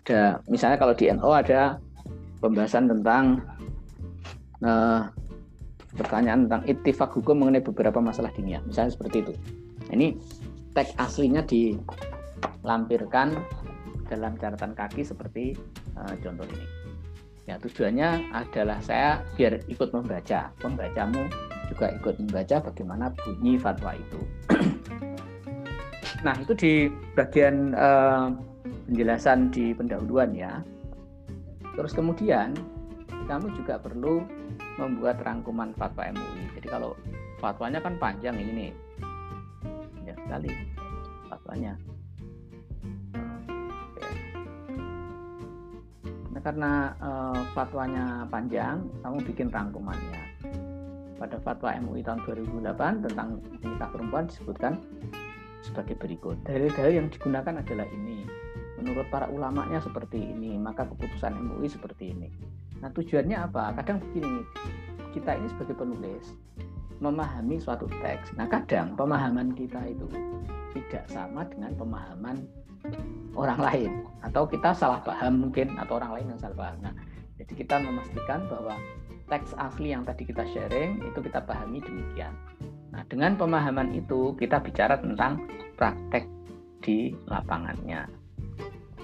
Ada 0.00 0.40
misalnya 0.48 0.80
kalau 0.80 0.94
di 0.96 1.04
NO 1.12 1.30
ada 1.36 1.76
pembahasan 2.40 2.88
tentang 2.88 3.44
eh, 4.64 5.02
pertanyaan 6.00 6.48
tentang 6.48 6.64
ittifak 6.64 7.12
hukum 7.12 7.44
mengenai 7.44 7.60
beberapa 7.60 8.00
masalah 8.00 8.32
dunia, 8.32 8.64
misalnya 8.64 8.96
seperti 8.96 9.20
itu. 9.28 9.36
Nah, 9.84 9.92
ini 9.92 10.16
teks 10.72 10.96
aslinya 10.96 11.44
dilampirkan 11.44 13.36
dalam 14.08 14.40
catatan 14.40 14.72
kaki 14.72 15.04
seperti 15.04 15.52
uh, 16.00 16.16
contoh 16.24 16.48
ini. 16.48 16.66
Ya 17.44 17.60
tujuannya 17.60 18.32
adalah 18.32 18.80
saya 18.80 19.20
biar 19.36 19.60
ikut 19.68 19.92
membaca, 19.92 20.48
pembacamu 20.56 21.28
juga 21.68 21.92
ikut 21.92 22.16
membaca 22.16 22.56
bagaimana 22.72 23.12
bunyi 23.20 23.60
fatwa 23.60 23.92
itu. 23.92 24.20
Nah, 26.20 26.36
itu 26.36 26.52
di 26.52 26.72
bagian 27.16 27.72
uh, 27.72 28.28
penjelasan 28.84 29.48
di 29.48 29.72
pendahuluan 29.72 30.36
ya. 30.36 30.60
Terus 31.72 31.96
kemudian 31.96 32.52
kamu 33.24 33.48
juga 33.56 33.80
perlu 33.80 34.20
membuat 34.80 35.20
rangkuman 35.20 35.76
fatwa 35.76 36.08
MUI. 36.08 36.44
Jadi 36.56 36.66
kalau 36.72 36.96
fatwanya 37.36 37.84
kan 37.84 38.00
panjang 38.00 38.40
ini 38.40 38.52
nih. 38.56 38.72
Ya 40.08 40.14
sekali 40.16 40.50
fatwanya. 41.28 41.76
Nah, 46.30 46.40
karena 46.40 46.72
uh, 47.04 47.40
fatwanya 47.52 48.24
panjang, 48.32 48.80
kamu 49.04 49.18
bikin 49.28 49.48
rangkumannya. 49.52 50.22
Pada 51.20 51.36
fatwa 51.44 51.76
MUI 51.84 52.00
tahun 52.00 52.24
2008 52.24 53.04
tentang 53.04 53.44
nikah 53.60 53.88
perempuan 53.92 54.24
disebutkan 54.24 54.80
sebagai 55.60 56.00
berikut. 56.00 56.40
Dalil-dalil 56.48 57.04
yang 57.04 57.08
digunakan 57.12 57.60
adalah 57.60 57.84
ini. 57.92 58.24
Menurut 58.80 59.12
para 59.12 59.28
ulamanya 59.28 59.84
seperti 59.84 60.16
ini, 60.16 60.56
maka 60.56 60.88
keputusan 60.88 61.36
MUI 61.36 61.68
seperti 61.68 62.16
ini. 62.16 62.28
Nah 62.80 62.90
tujuannya 62.92 63.36
apa? 63.36 63.76
Kadang 63.80 64.00
begini, 64.00 64.44
kita 65.12 65.36
ini 65.36 65.48
sebagai 65.52 65.76
penulis 65.76 66.36
memahami 67.00 67.56
suatu 67.60 67.88
teks. 68.04 68.36
Nah 68.36 68.48
kadang 68.48 68.92
pemahaman 68.96 69.56
kita 69.56 69.80
itu 69.88 70.04
tidak 70.76 71.04
sama 71.08 71.44
dengan 71.48 71.72
pemahaman 71.76 72.36
orang 73.36 73.60
lain 73.60 73.92
atau 74.24 74.48
kita 74.48 74.72
salah 74.72 75.00
paham 75.04 75.48
mungkin 75.48 75.76
atau 75.76 76.00
orang 76.00 76.20
lain 76.20 76.26
yang 76.36 76.40
salah 76.40 76.56
paham. 76.56 76.76
Nah, 76.80 76.94
jadi 77.40 77.52
kita 77.56 77.74
memastikan 77.80 78.40
bahwa 78.48 78.74
teks 79.28 79.52
asli 79.56 79.92
yang 79.94 80.02
tadi 80.04 80.26
kita 80.28 80.44
sharing 80.52 81.00
itu 81.04 81.18
kita 81.20 81.40
pahami 81.44 81.80
demikian. 81.80 82.32
Nah, 82.90 83.06
dengan 83.06 83.38
pemahaman 83.38 83.94
itu 83.94 84.34
kita 84.36 84.58
bicara 84.60 84.98
tentang 84.98 85.46
praktek 85.78 86.26
di 86.82 87.14
lapangannya. 87.30 88.08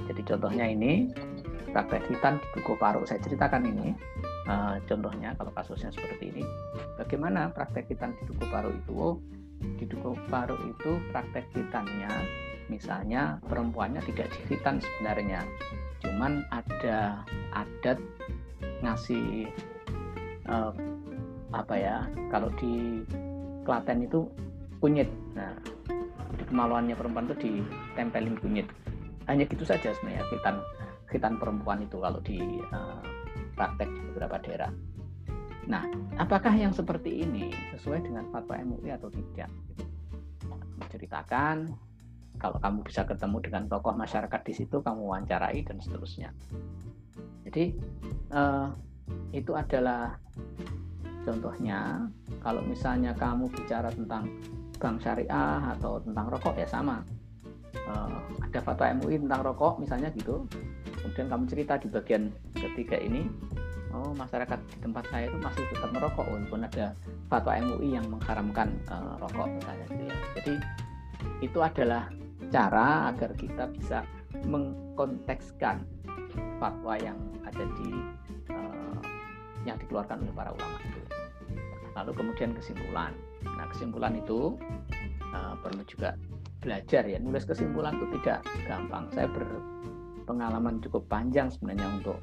Jadi 0.07 0.23
contohnya 0.23 0.67
ini 0.69 1.11
hitan 1.85 2.41
di 2.41 2.49
Duku 2.57 2.73
Paru. 2.81 3.05
Saya 3.05 3.21
ceritakan 3.21 3.69
ini 3.69 3.93
uh, 4.49 4.81
contohnya 4.89 5.37
kalau 5.37 5.53
kasusnya 5.53 5.93
seperti 5.93 6.33
ini. 6.33 6.45
Bagaimana 6.97 7.53
praktek 7.53 7.93
hitan 7.93 8.17
di 8.17 8.23
Duku 8.33 8.45
Paru 8.49 8.73
itu? 8.73 8.93
Oh, 8.97 9.17
di 9.61 9.85
Duku 9.85 10.17
Paru 10.33 10.57
itu 10.65 10.97
praktek 11.13 11.45
hitannya 11.53 12.09
misalnya 12.67 13.39
perempuannya 13.47 14.01
tidak 14.09 14.33
dihitan 14.33 14.81
sebenarnya. 14.81 15.45
Cuman 16.03 16.47
ada 16.51 17.23
adat 17.53 17.99
ngasih 18.81 19.51
uh, 20.49 20.73
apa 21.53 21.75
ya? 21.77 21.97
Kalau 22.33 22.49
di 22.57 23.03
Klaten 23.67 24.07
itu 24.07 24.23
kunyit. 24.79 25.11
Nah, 25.35 25.51
di 26.39 26.45
kemaluannya 26.47 26.95
perempuan 26.95 27.27
itu 27.27 27.51
ditempelin 27.51 28.39
kunyit. 28.39 28.67
Hanya 29.27 29.43
gitu 29.51 29.67
saja 29.67 29.91
sebenarnya 29.91 30.23
hitan 30.31 30.63
khitan 31.07 31.39
perempuan 31.39 31.83
itu 31.83 31.99
kalau 32.03 32.19
di 32.23 32.39
uh, 32.71 33.03
praktek 33.57 33.89
di 33.89 34.01
beberapa 34.13 34.37
daerah. 34.43 34.71
Nah, 35.67 35.83
apakah 36.23 36.55
yang 36.55 36.71
seperti 36.71 37.27
ini 37.27 37.51
sesuai 37.75 38.07
dengan 38.07 38.31
fatwa 38.31 38.55
MUI 38.63 38.95
atau 38.95 39.11
tidak? 39.11 39.51
Menceritakan 40.79 41.75
kalau 42.37 42.61
kamu 42.61 42.85
bisa 42.85 43.03
ketemu 43.09 43.37
dengan 43.43 43.65
tokoh 43.67 43.97
masyarakat 43.97 44.41
di 44.45 44.53
situ, 44.53 44.79
kamu 44.85 45.01
wawancarai 45.09 45.65
dan 45.65 45.81
seterusnya. 45.81 46.31
Jadi 47.49 47.75
uh, 48.31 48.71
itu 49.33 49.57
adalah 49.57 50.21
contohnya. 51.25 52.07
Kalau 52.45 52.63
misalnya 52.63 53.11
kamu 53.19 53.51
bicara 53.51 53.91
tentang 53.91 54.31
bank 54.79 55.03
syariah 55.03 55.75
atau 55.75 55.99
tentang 55.99 56.31
rokok 56.31 56.55
ya 56.61 56.69
sama. 56.69 57.03
Uh, 57.85 58.19
ada 58.41 58.59
fatwa 58.65 58.89
MUI 58.97 59.21
tentang 59.21 59.41
rokok 59.45 59.77
misalnya 59.77 60.09
gitu. 60.17 60.49
Kemudian 61.03 61.29
kamu 61.29 61.45
cerita 61.47 61.75
di 61.77 61.89
bagian 61.93 62.33
ketiga 62.57 62.97
ini 62.97 63.29
oh 63.97 64.13
masyarakat 64.13 64.61
di 64.69 64.77
tempat 64.85 65.05
saya 65.09 65.31
itu 65.31 65.39
masih 65.41 65.65
tetap 65.73 65.89
merokok 65.95 66.27
walaupun 66.29 66.69
ada 66.69 66.93
fatwa 67.33 67.53
MUI 67.57 67.97
yang 67.97 68.07
mengharamkan 68.13 68.69
uh, 68.93 69.17
rokok 69.21 69.49
misalnya 69.49 69.85
gitu 69.93 70.05
ya. 70.09 70.17
Jadi 70.41 70.55
itu 71.45 71.59
adalah 71.61 72.09
cara 72.53 73.13
agar 73.13 73.31
kita 73.37 73.65
bisa 73.73 73.99
mengkontekskan 74.45 75.83
fatwa 76.61 76.95
yang 77.01 77.17
ada 77.45 77.65
di 77.81 77.91
uh, 78.53 79.01
yang 79.65 79.77
dikeluarkan 79.81 80.23
oleh 80.23 80.35
para 80.37 80.51
ulama 80.53 80.79
itu. 80.85 81.01
Lalu 81.97 82.13
kemudian 82.13 82.51
kesimpulan. 82.53 83.13
Nah 83.45 83.67
kesimpulan 83.73 84.13
itu 84.21 84.55
uh, 85.33 85.55
perlu 85.65 85.83
juga 85.89 86.13
belajar 86.67 87.07
ya 87.07 87.23
nulis 87.23 87.47
kesimpulan 87.47 87.95
itu 87.95 88.19
tidak 88.19 88.43
gampang 88.67 89.07
saya 89.15 89.31
ber 89.31 89.47
pengalaman 90.27 90.83
cukup 90.83 91.07
panjang 91.07 91.47
sebenarnya 91.47 91.87
untuk 92.03 92.19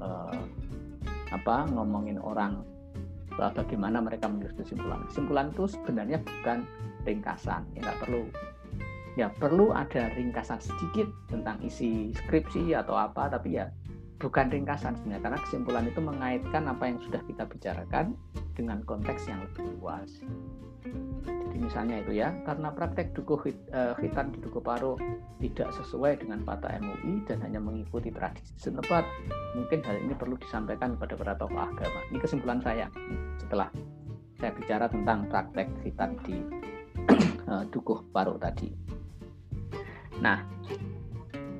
uh, 0.00 0.40
apa 1.28 1.68
ngomongin 1.68 2.16
orang 2.16 2.64
bagaimana 3.36 4.00
mereka 4.00 4.26
menulis 4.32 4.56
kesimpulan. 4.56 5.04
Kesimpulan 5.12 5.52
itu 5.52 5.68
sebenarnya 5.68 6.18
bukan 6.24 6.64
ringkasan, 7.04 7.68
ya 7.76 7.84
nggak 7.84 8.00
perlu. 8.00 8.22
Ya 9.16 9.26
perlu 9.32 9.72
ada 9.72 10.12
ringkasan 10.12 10.60
sedikit 10.60 11.08
tentang 11.28 11.60
isi 11.60 12.12
skripsi 12.12 12.76
atau 12.76 12.96
apa, 12.96 13.28
tapi 13.32 13.60
ya 13.60 13.68
bukan 14.16 14.48
ringkasan 14.48 14.96
sebenarnya 14.96 15.22
karena 15.28 15.38
kesimpulan 15.44 15.84
itu 15.88 16.00
mengaitkan 16.00 16.64
apa 16.68 16.88
yang 16.88 16.98
sudah 17.04 17.20
kita 17.28 17.44
bicarakan 17.44 18.16
dengan 18.56 18.80
konteks 18.88 19.28
yang 19.28 19.44
lebih 19.44 19.64
luas. 19.80 20.24
Jadi 21.26 21.58
misalnya 21.58 21.96
itu 22.04 22.12
ya, 22.20 22.36
karena 22.44 22.68
praktek 22.68 23.16
dukuh 23.16 23.40
hit, 23.48 23.56
uh, 23.72 23.96
hitan 23.96 24.28
di 24.28 24.38
Dukuh 24.44 24.60
Paro 24.60 25.00
tidak 25.40 25.72
sesuai 25.72 26.20
dengan 26.20 26.44
fatwa 26.44 26.68
MUI 26.76 27.24
dan 27.24 27.40
hanya 27.40 27.60
mengikuti 27.64 28.12
tradisi 28.12 28.52
setempat, 28.60 29.08
mungkin 29.56 29.80
hal 29.80 29.96
ini 30.04 30.12
perlu 30.12 30.36
disampaikan 30.36 31.00
kepada 31.00 31.14
para 31.16 31.32
tokoh 31.40 31.56
agama. 31.56 32.00
Ini 32.12 32.18
kesimpulan 32.20 32.60
saya 32.60 32.92
setelah 33.40 33.72
saya 34.36 34.52
bicara 34.52 34.84
tentang 34.92 35.32
praktek 35.32 35.68
hitan 35.80 36.20
di 36.28 36.36
uh, 37.48 37.64
Dukuh 37.72 38.04
Paro 38.12 38.36
tadi. 38.36 38.68
Nah, 40.20 40.44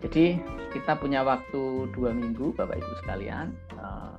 jadi 0.05 0.37
kita 0.77 1.01
punya 1.01 1.25
waktu 1.25 1.89
dua 1.97 2.13
minggu, 2.13 2.53
Bapak 2.53 2.77
Ibu 2.77 2.93
sekalian, 3.01 3.49
uh, 3.81 4.13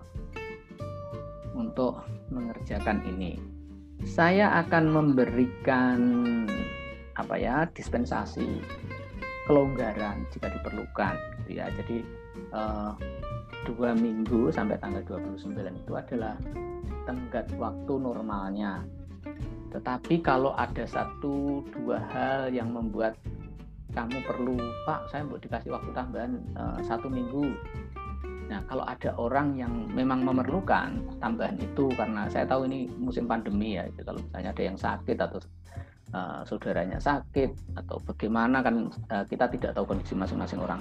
untuk 1.53 2.01
mengerjakan 2.33 3.01
ini 3.05 3.56
saya 4.05 4.61
akan 4.65 4.83
memberikan 4.93 5.99
apa 7.17 7.33
ya 7.39 7.65
dispensasi 7.73 8.61
kelonggaran 9.49 10.27
jika 10.35 10.51
diperlukan 10.53 11.15
gitu 11.41 11.51
ya. 11.57 11.71
Jadi 11.73 12.03
uh, 12.53 12.93
dua 13.65 13.95
minggu 13.97 14.53
sampai 14.53 14.77
tanggal 14.77 15.01
29 15.07 15.55
itu 15.55 15.93
adalah 15.95 16.35
tenggat 17.07 17.47
waktu 17.55 17.93
normalnya. 17.97 18.83
Tetapi 19.71 20.21
kalau 20.21 20.53
ada 20.55 20.83
satu 20.83 21.63
dua 21.71 21.99
hal 22.11 22.51
yang 22.51 22.71
membuat 22.71 23.15
kamu 23.95 24.19
perlu 24.29 24.59
Pak 24.85 25.09
saya 25.09 25.25
mau 25.25 25.41
dikasih 25.41 25.73
waktu 25.73 25.89
tambahan 25.95 26.37
uh, 26.53 26.77
satu 26.85 27.09
minggu 27.09 27.49
Nah, 28.47 28.63
kalau 28.63 28.83
ada 28.87 29.11
orang 29.19 29.59
yang 29.59 29.73
memang 29.91 30.23
memerlukan 30.23 31.19
tambahan 31.19 31.59
itu 31.59 31.91
karena 31.99 32.31
saya 32.31 32.47
tahu 32.47 32.63
ini 32.71 32.87
musim 32.95 33.27
pandemi 33.27 33.75
ya, 33.75 33.83
itu 33.83 33.99
kalau 34.07 34.23
misalnya 34.23 34.55
ada 34.55 34.63
yang 34.63 34.77
sakit 34.79 35.17
atau 35.19 35.37
uh, 36.15 36.41
saudaranya 36.47 36.99
sakit 36.99 37.75
atau 37.75 37.99
bagaimana 38.07 38.63
kan 38.63 38.87
uh, 39.11 39.25
kita 39.27 39.51
tidak 39.51 39.75
tahu 39.75 39.91
kondisi 39.91 40.15
masing-masing 40.15 40.63
orang. 40.63 40.79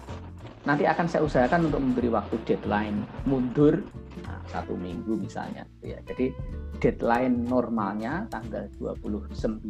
Nanti 0.67 0.87
akan 0.87 1.07
saya 1.07 1.23
usahakan 1.27 1.71
untuk 1.71 1.83
memberi 1.83 2.11
waktu 2.11 2.39
deadline 2.47 3.07
mundur 3.27 3.83
nah, 4.23 4.43
satu 4.51 4.79
minggu 4.79 5.19
misalnya. 5.19 5.67
Ya, 5.83 5.99
jadi 6.07 6.31
deadline 6.79 7.51
normalnya 7.51 8.31
tanggal 8.31 8.71
29 8.79 9.63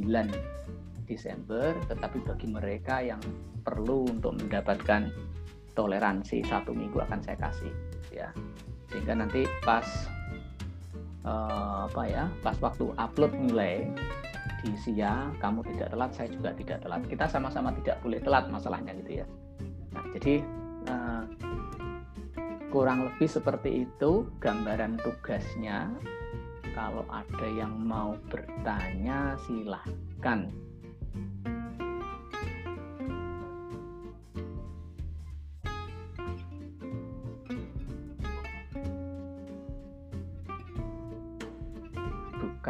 Desember, 1.06 1.72
tetapi 1.86 2.18
bagi 2.28 2.48
mereka 2.50 3.00
yang 3.00 3.20
perlu 3.62 4.10
untuk 4.10 4.36
mendapatkan 4.36 5.08
toleransi 5.76 6.40
satu 6.48 6.72
minggu 6.72 6.98
akan 7.04 7.20
saya 7.20 7.36
kasih 7.36 7.68
ya. 8.16 8.28
Sehingga 8.88 9.12
nanti 9.18 9.44
pas 9.66 9.84
uh, 11.26 11.90
apa 11.90 12.02
ya 12.08 12.24
pas 12.40 12.56
waktu 12.62 12.90
upload 12.96 13.32
mulai 13.36 13.90
di 14.64 14.72
siang 14.82 15.36
kamu 15.38 15.62
tidak 15.74 15.92
telat 15.92 16.10
saya 16.16 16.28
juga 16.32 16.50
tidak 16.56 16.78
telat. 16.82 17.02
Kita 17.04 17.24
sama-sama 17.28 17.70
tidak 17.82 18.00
boleh 18.00 18.18
telat 18.24 18.48
masalahnya 18.48 18.92
gitu 19.04 19.22
ya. 19.22 19.26
Nah 19.92 20.04
jadi 20.16 20.34
uh, 20.88 21.22
kurang 22.72 23.06
lebih 23.08 23.28
seperti 23.28 23.86
itu 23.86 24.26
gambaran 24.42 24.98
tugasnya. 25.02 25.92
Kalau 26.76 27.08
ada 27.08 27.48
yang 27.56 27.72
mau 27.72 28.20
bertanya 28.28 29.32
silahkan 29.48 30.52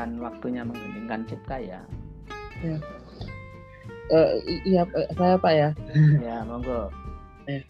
bukan 0.07 0.23
waktunya 0.23 0.63
mengheningkan 0.63 1.27
cipta 1.27 1.59
ya. 1.59 1.81
ya. 2.63 2.79
eh, 4.15 4.31
iya 4.63 4.83
eh, 4.87 5.11
saya 5.19 5.35
Pak 5.35 5.53
ya. 5.53 5.71
Ya, 6.23 6.47
monggo. 6.47 6.95
Eh, 7.51 7.63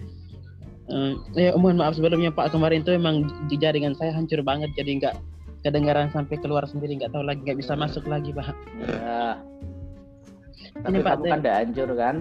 ya 1.32 1.56
mohon 1.56 1.80
maaf 1.80 1.96
sebelumnya 1.96 2.28
Pak 2.28 2.52
kemarin 2.52 2.84
tuh 2.84 2.92
emang 2.92 3.24
di 3.48 3.56
jaringan 3.56 3.96
saya 3.96 4.12
hancur 4.12 4.44
banget 4.44 4.68
jadi 4.76 5.00
nggak 5.00 5.16
kedengaran 5.64 6.12
sampai 6.12 6.36
keluar 6.38 6.62
sendiri 6.68 7.00
nggak 7.00 7.10
tahu 7.10 7.24
lagi 7.24 7.40
nggak 7.40 7.58
bisa 7.58 7.72
masuk 7.72 8.04
lagi 8.04 8.36
Pak. 8.36 8.52
Ya. 8.84 9.40
Tapi 10.84 11.00
Ini, 11.00 11.06
Pak, 11.08 11.14
kan 11.24 11.40
udah 11.40 11.56
hancur 11.56 11.90
kan? 11.96 12.16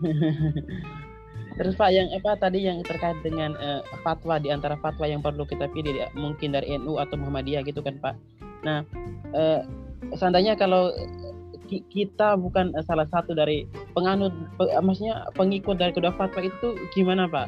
Terus 1.60 1.76
Pak 1.76 1.92
yang 1.92 2.08
apa 2.16 2.40
tadi 2.40 2.64
yang 2.64 2.80
terkait 2.80 3.20
dengan 3.20 3.52
eh, 3.60 3.84
fatwa 4.00 4.40
di 4.40 4.48
antara 4.48 4.80
fatwa 4.80 5.04
yang 5.04 5.20
perlu 5.20 5.44
kita 5.44 5.68
pilih 5.68 5.92
ya, 5.92 6.08
mungkin 6.16 6.56
dari 6.56 6.80
NU 6.80 6.96
atau 6.96 7.20
Muhammadiyah 7.20 7.60
gitu 7.68 7.84
kan 7.84 8.00
Pak. 8.00 8.16
Nah, 8.60 8.84
eh, 9.32 9.60
seandainya 10.14 10.54
kalau 10.54 10.92
ki- 11.66 11.86
kita 11.88 12.36
bukan 12.36 12.74
eh, 12.74 12.84
salah 12.84 13.06
satu 13.08 13.32
dari 13.32 13.64
penganut 13.94 14.32
pe- 14.58 14.68
eh, 14.68 14.82
maksudnya 14.82 15.28
pengikut 15.34 15.78
dari 15.78 15.92
kedua 15.94 16.12
fatwa 16.12 16.42
itu 16.42 16.76
gimana 16.92 17.24
Pak? 17.26 17.46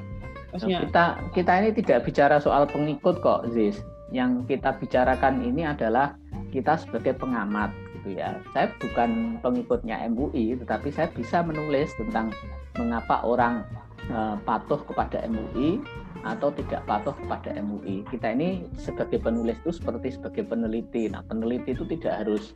Maksudnya 0.53 0.85
Kita 0.85 1.05
kita 1.33 1.53
ini 1.65 1.71
tidak 1.73 1.99
bicara 2.05 2.37
soal 2.37 2.69
pengikut 2.69 3.21
kok, 3.21 3.49
Ziz. 3.51 3.81
Yang 4.13 4.45
kita 4.57 4.77
bicarakan 4.77 5.41
ini 5.41 5.65
adalah 5.65 6.13
kita 6.53 6.77
sebagai 6.77 7.17
pengamat 7.17 7.73
gitu 7.97 8.21
ya. 8.21 8.37
Saya 8.53 8.69
bukan 8.77 9.41
pengikutnya 9.41 10.05
MUI, 10.13 10.61
tetapi 10.61 10.93
saya 10.93 11.09
bisa 11.09 11.41
menulis 11.41 11.97
tentang 11.97 12.29
mengapa 12.77 13.25
orang 13.25 13.65
eh, 14.09 14.37
patuh 14.45 14.81
kepada 14.85 15.25
MUI 15.25 15.81
atau 16.23 16.55
tidak 16.55 16.87
patuh 16.87 17.15
kepada 17.15 17.55
MUI. 17.59 18.07
Kita 18.07 18.31
ini 18.35 18.67
sebagai 18.79 19.19
penulis 19.19 19.59
itu 19.67 19.75
seperti 19.75 20.15
sebagai 20.15 20.47
peneliti. 20.47 21.11
Nah, 21.11 21.23
peneliti 21.27 21.75
itu 21.75 21.85
tidak 21.99 22.23
harus 22.27 22.55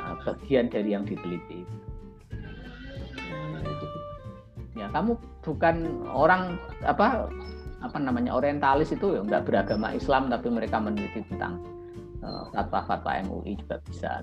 eh, 0.00 0.16
bagian 0.24 0.72
dari 0.72 0.96
yang 0.96 1.04
diteliti. 1.04 1.64
ya 4.76 4.92
kamu 4.92 5.16
bukan 5.40 6.04
orang 6.04 6.60
apa 6.84 7.32
apa 7.80 7.96
namanya 7.96 8.36
orientalis 8.36 8.92
itu 8.92 9.16
ya 9.16 9.24
nggak 9.24 9.48
beragama 9.48 9.96
Islam 9.96 10.28
tapi 10.28 10.52
mereka 10.52 10.76
meneliti 10.76 11.24
tentang 11.32 11.64
eh, 12.20 12.44
fatwa-fatwa 12.52 13.24
MUI 13.24 13.56
juga 13.56 13.80
bisa. 13.88 14.20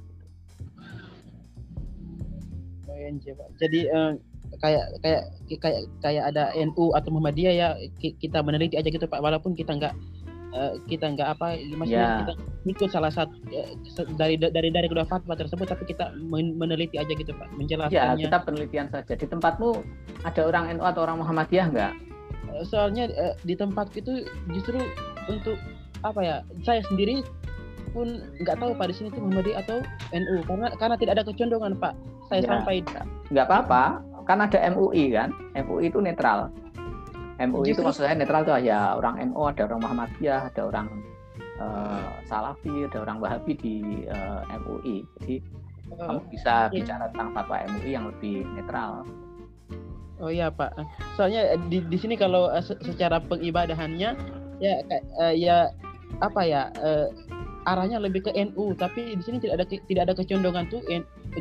Jadi 3.58 3.90
eh, 3.90 4.14
kayak 4.60 4.86
kayak 5.00 5.22
kayak 5.58 5.80
kayak 6.00 6.24
ada 6.26 6.44
NU 6.56 6.92
atau 6.92 7.10
Muhammadiyah 7.10 7.54
ya 7.54 7.68
ki- 7.98 8.18
kita 8.18 8.40
meneliti 8.40 8.76
aja 8.76 8.86
gitu 8.86 9.04
Pak. 9.04 9.18
Walaupun 9.18 9.54
kita 9.54 9.74
nggak 9.74 9.94
eh, 10.52 10.74
kita 10.86 11.10
nggak 11.10 11.30
apa 11.32 11.58
maksudnya 11.74 11.98
Ya. 12.00 12.20
kita 12.22 12.34
ikut 12.66 12.90
salah 12.90 13.10
satu 13.10 13.34
eh, 13.50 13.74
dari 14.14 14.36
dari 14.36 14.70
dari 14.70 14.88
kedua 14.88 15.04
fatwa 15.04 15.34
tersebut 15.34 15.66
tapi 15.66 15.84
kita 15.86 16.14
men- 16.20 16.54
meneliti 16.54 16.96
aja 16.96 17.10
gitu 17.10 17.32
Pak. 17.32 17.48
Ya 17.48 17.56
menjelaskannya 17.56 18.24
kita 18.24 18.38
penelitian 18.42 18.88
saja. 18.88 19.14
Di 19.14 19.26
tempatmu 19.26 19.82
ada 20.22 20.42
orang 20.44 20.70
NU 20.72 20.84
atau 20.84 21.02
orang 21.02 21.18
Muhammadiyah 21.18 21.68
nggak? 21.70 21.94
Eh, 22.52 22.64
soalnya 22.64 23.10
di 23.42 23.54
tempat 23.54 23.90
itu 23.94 24.26
justru 24.50 24.78
untuk 25.26 25.58
apa 26.04 26.20
ya 26.20 26.36
saya 26.62 26.84
sendiri 26.84 27.24
pun 27.90 28.10
nggak 28.38 28.58
tahu 28.58 28.74
Pak 28.74 28.90
di 28.90 28.96
sini 28.96 29.08
tuh 29.10 29.22
Muhammadiyah 29.22 29.62
atau 29.62 29.78
NU 30.12 30.42
karena 30.44 30.68
karena 30.76 30.96
tidak 30.98 31.14
ada 31.16 31.24
kecondongan 31.26 31.74
Pak. 31.78 31.94
Saya 32.26 32.42
Ya. 32.42 32.50
sampai 32.50 32.82
nggak 33.30 33.46
apa-apa 33.46 33.84
kan 34.24 34.40
ada 34.40 34.60
MUI 34.72 35.12
kan? 35.12 35.30
MUI 35.54 35.88
itu 35.88 36.00
netral. 36.00 36.50
MUI 37.38 37.72
itu 37.72 37.82
maksud 37.82 38.06
saya 38.06 38.16
netral 38.16 38.44
tuh 38.44 38.56
ya 38.58 38.94
orang 38.94 39.20
NU 39.28 39.42
ada 39.44 39.66
orang 39.66 39.82
Muhammadiyah 39.82 40.48
ada 40.48 40.62
orang 40.64 40.88
eh, 41.36 42.08
Salafi 42.24 42.86
ada 42.86 42.98
orang 43.02 43.18
Wahabi 43.20 43.54
di 43.56 43.76
eh, 44.06 44.42
MUI 44.60 45.02
jadi 45.20 45.36
eh, 45.92 45.98
kamu 45.98 46.22
bisa 46.30 46.70
Iya. 46.70 46.78
bicara 46.78 47.06
tentang 47.10 47.30
fatwa 47.34 47.58
MUI 47.68 47.90
yang 47.92 48.06
lebih 48.08 48.46
netral. 48.54 49.04
Oh 50.22 50.30
iya 50.30 50.48
Pak, 50.48 50.78
soalnya 51.18 51.52
eh, 51.52 51.60
di 51.68 51.82
di 51.84 51.98
sini 51.98 52.16
kalau 52.16 52.48
se- 52.62 52.80
secara 52.80 53.18
pengibadahannya 53.20 54.10
ya 54.62 54.74
ya 55.34 55.58
apa 56.22 56.42
ya 56.46 56.70
arahnya 57.64 57.98
lebih 58.00 58.28
ke 58.28 58.32
NU, 58.36 58.76
tapi 58.76 59.16
di 59.16 59.24
sini 59.24 59.38
tidak 59.40 59.64
ada 59.64 59.66
tidak 59.68 60.02
ada 60.10 60.14
kecondongan 60.16 60.68
tuh 60.68 60.84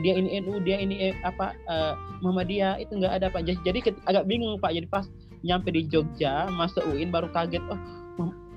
dia 0.01 0.15
ini 0.17 0.41
NU, 0.43 0.63
dia 0.63 0.79
ini 0.79 1.13
eh, 1.13 1.15
apa 1.27 1.53
eh, 1.69 1.95
Muhammadiyah 2.25 2.81
itu 2.81 2.97
nggak 2.97 3.23
ada 3.23 3.27
Pak. 3.29 3.43
Jadi, 3.45 3.59
jadi 3.67 3.79
agak 4.09 4.25
bingung 4.31 4.57
Pak. 4.63 4.73
Jadi 4.73 4.87
pas 4.89 5.07
nyampe 5.43 5.75
di 5.75 5.87
Jogja 5.91 6.47
masuk 6.55 6.87
UIN 6.87 7.11
baru 7.11 7.27
kaget 7.35 7.63
oh 7.67 7.81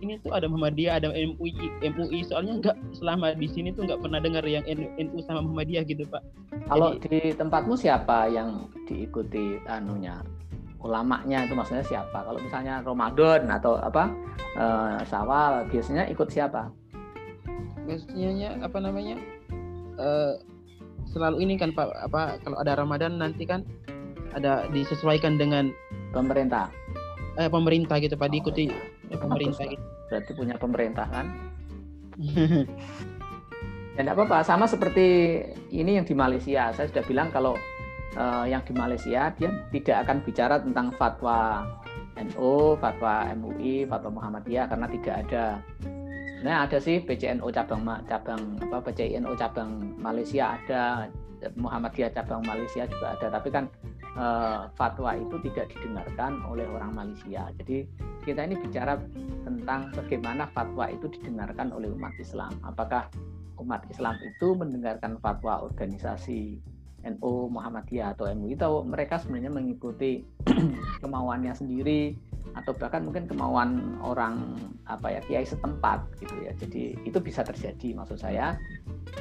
ini 0.03 0.19
tuh 0.21 0.35
ada 0.35 0.45
Muhammadiyah, 0.45 0.99
ada 1.01 1.09
MUI, 1.15 1.55
MUI. 1.81 2.19
Soalnya 2.27 2.61
nggak 2.61 2.77
selama 2.99 3.33
di 3.33 3.47
sini 3.49 3.71
tuh 3.73 3.87
nggak 3.87 4.03
pernah 4.03 4.19
dengar 4.19 4.43
yang 4.45 4.65
NU, 4.67 5.17
sama 5.25 5.41
Muhammadiyah 5.41 5.83
gitu 5.87 6.03
Pak. 6.05 6.21
Kalau 6.69 6.93
di 6.99 7.33
tempatmu 7.33 7.73
siapa 7.73 8.29
yang 8.29 8.69
diikuti 8.85 9.57
anunya 9.65 10.21
ulamanya 10.85 11.49
itu 11.49 11.57
maksudnya 11.57 11.81
siapa? 11.81 12.21
Kalau 12.21 12.37
misalnya 12.37 12.85
Ramadan 12.85 13.49
atau 13.49 13.81
apa 13.81 14.13
eh, 14.53 14.97
Syawal 15.09 15.65
biasanya 15.73 16.05
ikut 16.13 16.29
siapa? 16.29 16.69
Biasanya 17.85 18.59
apa 18.65 18.77
namanya 18.81 19.15
eh 19.95 20.33
selalu 21.13 21.45
ini 21.45 21.55
kan 21.55 21.71
pak 21.71 21.93
apa 21.95 22.41
kalau 22.43 22.57
ada 22.59 22.75
Ramadan 22.75 23.21
nanti 23.21 23.45
kan 23.47 23.63
ada 24.35 24.67
disesuaikan 24.67 25.39
dengan 25.39 25.71
Pemerintah. 26.11 26.67
eh, 27.39 27.47
pemerintah 27.47 27.99
gitu 28.03 28.17
pak 28.17 28.31
diikuti 28.31 28.67
Oh, 28.67 29.13
oleh 29.13 29.19
pemerintah 29.21 29.63
bagus, 29.63 29.77
gitu. 29.77 29.85
Berarti 30.09 30.31
punya 30.33 30.55
pemerintah 30.57 31.07
kan? 31.07 31.25
Ya 33.95 34.03
tidak 34.03 34.19
apa-apa. 34.19 34.43
Sama 34.43 34.67
seperti 34.67 35.39
ini 35.71 35.95
yang 35.95 36.03
di 36.03 36.11
Malaysia. 36.11 36.67
Saya 36.75 36.91
sudah 36.91 37.07
bilang 37.07 37.31
kalau 37.31 37.55
eh, 38.11 38.45
yang 38.51 38.59
di 38.67 38.75
Malaysia 38.75 39.31
dia 39.31 39.49
tidak 39.71 40.03
akan 40.03 40.17
bicara 40.19 40.59
tentang 40.59 40.91
fatwa 40.99 41.63
NU, 42.19 42.75
fatwa 42.75 43.23
MUI, 43.31 43.87
fatwa 43.87 44.19
Muhammadiyah 44.19 44.67
karena 44.67 44.87
tidak 44.91 45.15
ada. 45.23 45.45
Sebenarnya 46.45 46.69
ada 46.69 46.77
sih 46.77 47.01
PCNO 47.01 47.49
cabang 47.49 47.81
cabang 48.05 48.61
apa 48.69 48.77
PCNO 48.85 49.33
cabang 49.33 49.97
Malaysia 49.97 50.53
ada, 50.53 51.09
Muhammadiyah 51.57 52.13
cabang 52.13 52.45
Malaysia 52.45 52.85
juga 52.85 53.17
ada. 53.17 53.33
Tapi 53.33 53.49
kan 53.49 53.65
eh, 54.13 54.69
fatwa 54.77 55.17
itu 55.17 55.41
tidak 55.49 55.73
didengarkan 55.73 56.45
oleh 56.45 56.69
orang 56.69 56.93
Malaysia. 56.93 57.49
Jadi 57.49 57.89
kita 58.21 58.45
ini 58.45 58.61
bicara 58.61 58.93
tentang 59.41 59.89
bagaimana 59.97 60.45
fatwa 60.53 60.85
itu 60.85 61.09
didengarkan 61.17 61.73
oleh 61.73 61.89
umat 61.89 62.13
Islam. 62.21 62.53
Apakah 62.61 63.09
umat 63.57 63.81
Islam 63.89 64.13
itu 64.21 64.53
mendengarkan 64.53 65.17
fatwa 65.17 65.65
organisasi 65.65 66.61
NU, 67.09 67.49
Muhammadiyah 67.49 68.13
atau 68.13 68.29
MUI 68.29 68.53
atau 68.53 68.85
mereka 68.85 69.17
sebenarnya 69.17 69.49
mengikuti 69.49 70.21
kemauannya 71.01 71.57
sendiri 71.57 72.13
atau 72.53 72.71
bahkan 72.77 73.01
mungkin 73.01 73.25
kemauan 73.25 73.97
orang 74.05 74.53
apa 74.85 75.17
ya 75.17 75.21
kiai 75.25 75.47
setempat 75.47 76.05
gitu 76.21 76.35
ya. 76.45 76.51
Jadi 76.53 76.95
itu 77.01 77.17
bisa 77.17 77.41
terjadi 77.41 77.97
maksud 77.97 78.21
saya. 78.21 78.53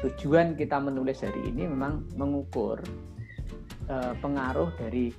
Tujuan 0.05 0.59
kita 0.59 0.77
menulis 0.77 1.25
hari 1.25 1.49
ini 1.49 1.65
memang 1.65 2.05
mengukur 2.21 2.79
eh, 3.89 4.15
pengaruh 4.21 4.69
dari 4.77 5.15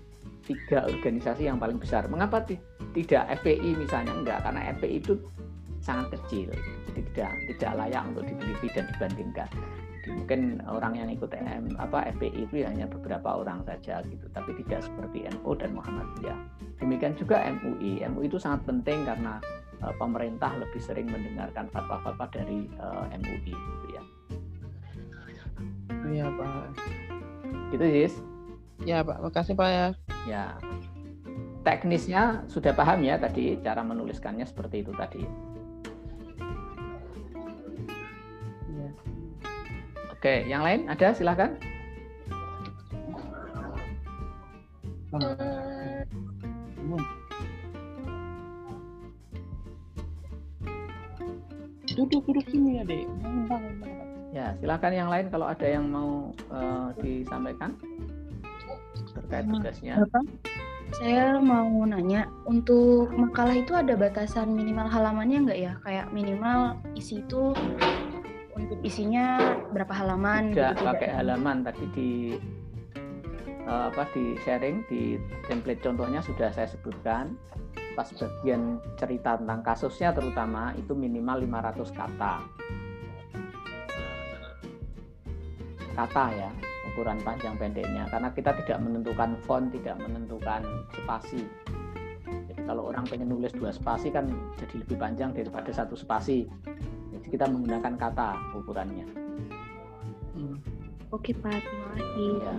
tiga 0.46 0.86
organisasi 0.86 1.50
yang 1.50 1.58
paling 1.58 1.82
besar. 1.82 2.06
Mengapa 2.06 2.46
ti- 2.46 2.62
tidak 2.94 3.42
FPI 3.42 3.74
misalnya 3.76 4.14
enggak? 4.14 4.40
Karena 4.46 4.70
FPI 4.78 4.96
itu 5.02 5.14
sangat 5.82 6.18
kecil, 6.18 6.50
jadi 6.50 7.02
tidak 7.14 7.32
tidak 7.54 7.72
layak 7.78 8.04
untuk 8.10 8.24
diteliti 8.26 8.68
dan 8.74 8.86
dibandingkan. 8.94 9.50
Mungkin 10.06 10.62
orang 10.66 10.94
yang 10.96 11.10
ikut 11.10 11.34
M, 11.34 11.74
apa 11.78 12.06
FPI 12.14 12.46
itu 12.46 12.62
ya 12.62 12.70
hanya 12.70 12.86
beberapa 12.86 13.42
orang 13.42 13.66
saja 13.66 14.06
gitu, 14.06 14.26
tapi 14.32 14.54
tidak 14.62 14.86
seperti 14.86 15.26
NU 15.34 15.52
dan 15.58 15.74
Muhammadiyah. 15.74 16.38
Demikian 16.78 17.18
juga 17.18 17.42
MUI. 17.42 18.06
MUI 18.06 18.30
itu 18.30 18.38
sangat 18.38 18.62
penting 18.70 19.02
karena 19.04 19.42
eh, 19.82 19.94
pemerintah 19.98 20.54
lebih 20.56 20.82
sering 20.82 21.10
mendengarkan 21.10 21.66
fatwa-fatwa 21.74 22.30
dari 22.30 22.70
eh, 22.70 23.06
MUI 23.18 23.54
gitu 23.54 23.88
ya. 23.92 24.04
iya 26.06 26.30
pak 26.30 26.70
Gitu 27.74 27.86
sih. 28.06 28.10
ya 28.86 29.02
pak 29.02 29.18
makasih 29.20 29.58
pak 29.58 29.70
ya 29.70 29.88
Ya. 30.26 30.58
Teknisnya 31.62 32.46
sudah 32.46 32.74
paham 32.74 33.02
ya 33.02 33.18
tadi 33.18 33.58
cara 33.62 33.82
menuliskannya 33.82 34.46
seperti 34.46 34.82
itu 34.86 34.94
tadi. 34.94 35.22
Oke, 40.26 40.42
yang 40.50 40.66
lain 40.66 40.90
ada 40.90 41.14
silahkan. 41.14 41.54
duduk 51.94 52.26
duduk 52.26 52.42
sini 52.50 52.82
ya 52.82 52.84
dek. 52.90 53.06
Ya, 54.34 54.58
silahkan 54.58 54.98
yang 54.98 55.14
lain 55.14 55.30
kalau 55.30 55.46
ada 55.46 55.62
yang 55.70 55.94
mau 55.94 56.34
eh, 56.34 56.88
disampaikan 57.06 57.78
terkait 59.14 59.46
tugasnya. 59.46 60.10
Bapak, 60.10 60.26
saya 60.98 61.38
mau 61.38 61.86
nanya, 61.86 62.26
untuk 62.50 63.14
makalah 63.14 63.62
itu 63.62 63.78
ada 63.78 63.94
batasan 63.94 64.58
minimal 64.58 64.90
halamannya 64.90 65.46
nggak 65.46 65.60
ya? 65.70 65.78
Kayak 65.86 66.10
minimal 66.10 66.82
isi 66.98 67.22
itu 67.22 67.54
untuk 68.56 68.80
isinya 68.82 69.60
berapa 69.76 69.92
halaman? 69.92 70.56
Tidak 70.56 70.80
gitu, 70.80 70.84
pakai 70.88 71.10
halaman 71.12 71.68
tadi 71.68 71.86
di 71.92 72.10
eh, 73.68 73.84
apa 73.92 74.08
di 74.16 74.40
sharing 74.48 74.88
di 74.88 75.20
template 75.46 75.84
contohnya 75.84 76.24
sudah 76.24 76.50
saya 76.56 76.72
sebutkan. 76.72 77.36
Pas 77.96 78.12
bagian 78.12 78.84
cerita 79.00 79.40
tentang 79.40 79.64
kasusnya 79.64 80.12
terutama 80.12 80.76
itu 80.76 80.92
minimal 80.92 81.48
500 81.48 81.96
kata. 81.96 82.34
Kata 85.96 86.26
ya 86.36 86.52
ukuran 86.92 87.20
panjang 87.24 87.56
pendeknya. 87.56 88.04
Karena 88.12 88.32
kita 88.36 88.52
tidak 88.64 88.84
menentukan 88.84 89.40
font 89.48 89.72
tidak 89.72 89.96
menentukan 90.00 90.64
spasi. 90.92 91.48
Jadi 92.52 92.62
kalau 92.68 92.92
orang 92.92 93.08
pengen 93.08 93.32
nulis 93.32 93.56
dua 93.56 93.72
spasi 93.72 94.12
kan 94.12 94.28
jadi 94.60 94.84
lebih 94.84 95.00
panjang 95.00 95.32
daripada 95.32 95.72
satu 95.72 95.96
spasi 95.96 96.52
jadi 97.16 97.28
kita 97.32 97.46
menggunakan 97.48 97.94
kata 97.96 98.30
ukurannya 98.56 99.08
Hmm. 100.36 100.60
Oke 101.16 101.32
Pak, 101.32 101.64
terima 101.64 101.88
kasih. 101.96 102.32
ya. 102.44 102.56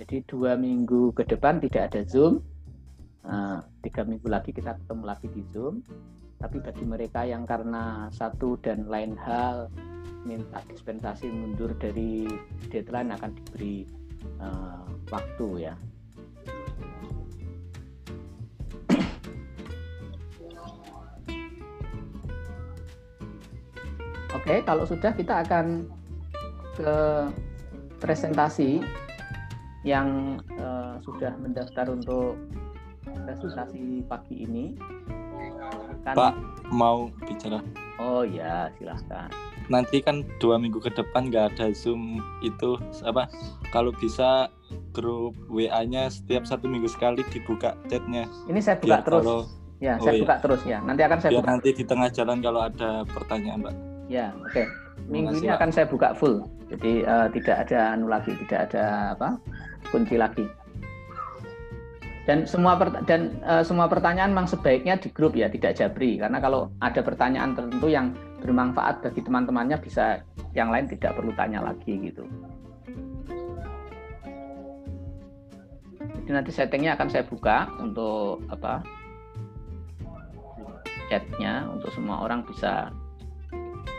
Jadi 0.00 0.24
dua 0.24 0.56
minggu 0.56 1.12
ke 1.12 1.20
depan 1.28 1.60
tidak 1.60 1.92
ada 1.92 2.00
Zoom, 2.08 2.40
Nah, 3.28 3.60
tiga 3.84 4.08
minggu 4.08 4.24
lagi 4.24 4.56
kita 4.56 4.72
ketemu 4.80 5.04
lagi 5.04 5.28
di 5.28 5.44
Zoom. 5.52 5.84
Tapi 6.40 6.64
bagi 6.64 6.84
mereka 6.88 7.28
yang 7.28 7.44
karena 7.44 8.08
satu 8.08 8.56
dan 8.64 8.88
lain 8.88 9.12
hal 9.20 9.68
minta 10.24 10.64
dispensasi 10.64 11.28
mundur 11.28 11.76
dari 11.76 12.24
deadline 12.72 13.12
akan 13.12 13.30
diberi 13.36 13.84
eh, 14.40 14.80
waktu 15.08 15.48
ya. 15.68 15.74
Oke, 24.36 24.60
kalau 24.62 24.84
sudah 24.84 25.12
kita 25.16 25.42
akan 25.44 25.88
ke 26.76 26.94
presentasi 27.98 28.84
yang 29.82 30.38
eh, 30.58 30.94
sudah 31.02 31.34
mendaftar 31.40 31.90
untuk 31.90 32.36
presentasi 33.26 34.04
pagi 34.06 34.46
ini. 34.46 34.64
Kan- 36.04 36.16
Pak. 36.16 36.34
Mau 36.68 37.08
bicara. 37.24 37.64
Oh 37.98 38.22
ya, 38.22 38.68
silahkan. 38.76 39.32
Nanti 39.68 40.00
kan 40.00 40.24
dua 40.40 40.56
minggu 40.56 40.80
ke 40.80 40.88
depan 40.92 41.28
nggak 41.28 41.56
ada 41.56 41.72
zoom 41.76 42.20
itu 42.40 42.76
apa? 43.04 43.28
Kalau 43.72 43.92
bisa 43.96 44.48
grup 44.92 45.36
WA-nya 45.48 46.08
setiap 46.08 46.44
satu 46.48 46.68
minggu 46.68 46.88
sekali 46.88 47.20
dibuka 47.28 47.76
chatnya. 47.88 48.24
Ini 48.48 48.60
saya 48.60 48.76
buka 48.80 48.88
Biar 48.88 49.02
terus. 49.04 49.24
kalau 49.24 49.40
Ya, 49.78 49.94
Oh, 49.94 50.10
saya 50.10 50.18
iya. 50.18 50.22
buka 50.26 50.36
terus 50.42 50.62
ya. 50.66 50.78
Nanti 50.82 51.02
akan 51.06 51.18
saya 51.22 51.30
biar 51.38 51.42
buka. 51.46 51.52
nanti 51.54 51.68
di 51.70 51.84
tengah 51.86 52.10
jalan 52.10 52.38
kalau 52.42 52.60
ada 52.66 53.06
pertanyaan, 53.06 53.62
Pak. 53.62 53.74
Ya, 54.10 54.34
oke. 54.34 54.62
Minggu 55.06 55.38
kasih, 55.38 55.42
ini 55.46 55.48
akan 55.54 55.70
saya 55.70 55.86
buka 55.86 56.08
full. 56.18 56.42
Jadi 56.66 57.06
eh, 57.06 57.26
tidak 57.38 57.56
ada 57.62 57.94
anu 57.94 58.10
lagi, 58.10 58.34
tidak 58.42 58.60
ada 58.70 59.14
apa? 59.14 59.38
kunci 59.94 60.18
lagi. 60.18 60.44
Dan 62.26 62.44
semua 62.44 62.74
dan 63.06 63.38
eh, 63.40 63.62
semua 63.62 63.86
pertanyaan 63.86 64.34
memang 64.34 64.50
sebaiknya 64.50 64.98
di 64.98 65.08
grup 65.14 65.38
ya, 65.38 65.46
tidak 65.46 65.78
jabri. 65.78 66.18
Karena 66.18 66.42
kalau 66.42 66.74
ada 66.82 66.98
pertanyaan 67.00 67.54
tertentu 67.54 67.86
yang 67.86 68.12
bermanfaat 68.48 69.04
bagi 69.04 69.20
teman-temannya 69.20 69.76
bisa 69.76 70.24
yang 70.56 70.72
lain 70.72 70.88
tidak 70.88 71.12
perlu 71.12 71.36
tanya 71.36 71.60
lagi 71.60 72.00
gitu. 72.00 72.24
Jadi 76.24 76.30
nanti 76.32 76.48
settingnya 76.48 76.96
akan 76.96 77.08
saya 77.12 77.28
buka 77.28 77.68
untuk 77.76 78.40
apa? 78.48 78.80
chatnya 81.08 81.64
untuk 81.72 81.88
semua 81.96 82.20
orang 82.20 82.44
bisa 82.44 82.92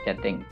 chatting. 0.06 0.46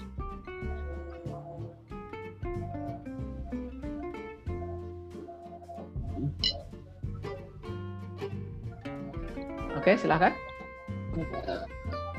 Oke, 9.77 9.93
silahkan. 9.95 10.33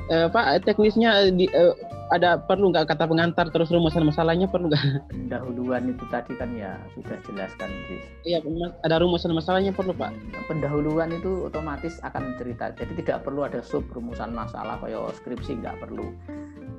Eh, 0.08 0.28
Pak, 0.32 0.64
teknisnya 0.64 1.28
di, 1.28 1.44
eh, 1.52 1.76
ada 2.08 2.40
perlu 2.40 2.72
nggak 2.72 2.88
kata 2.88 3.04
pengantar 3.04 3.52
terus 3.52 3.68
rumusan 3.68 4.08
masalahnya 4.08 4.48
perlu 4.48 4.72
nggak? 4.72 4.80
Pendahuluan 5.12 5.92
itu 5.92 6.04
tadi 6.08 6.32
kan 6.40 6.48
ya 6.56 6.80
sudah 6.96 7.20
jelaskan, 7.28 7.68
Riz. 7.92 8.04
Iya, 8.24 8.40
ada 8.88 9.04
rumusan 9.04 9.36
masalahnya 9.36 9.76
perlu 9.76 9.92
Pak. 9.92 10.16
Pendahuluan 10.48 11.12
itu 11.12 11.52
otomatis 11.52 12.00
akan 12.00 12.40
cerita. 12.40 12.72
Jadi 12.72 13.04
tidak 13.04 13.28
perlu 13.28 13.44
ada 13.44 13.60
sub 13.60 13.84
rumusan 13.92 14.32
masalah 14.32 14.80
kayak 14.80 15.12
skripsi 15.20 15.60
nggak 15.60 15.76
perlu. 15.76 16.08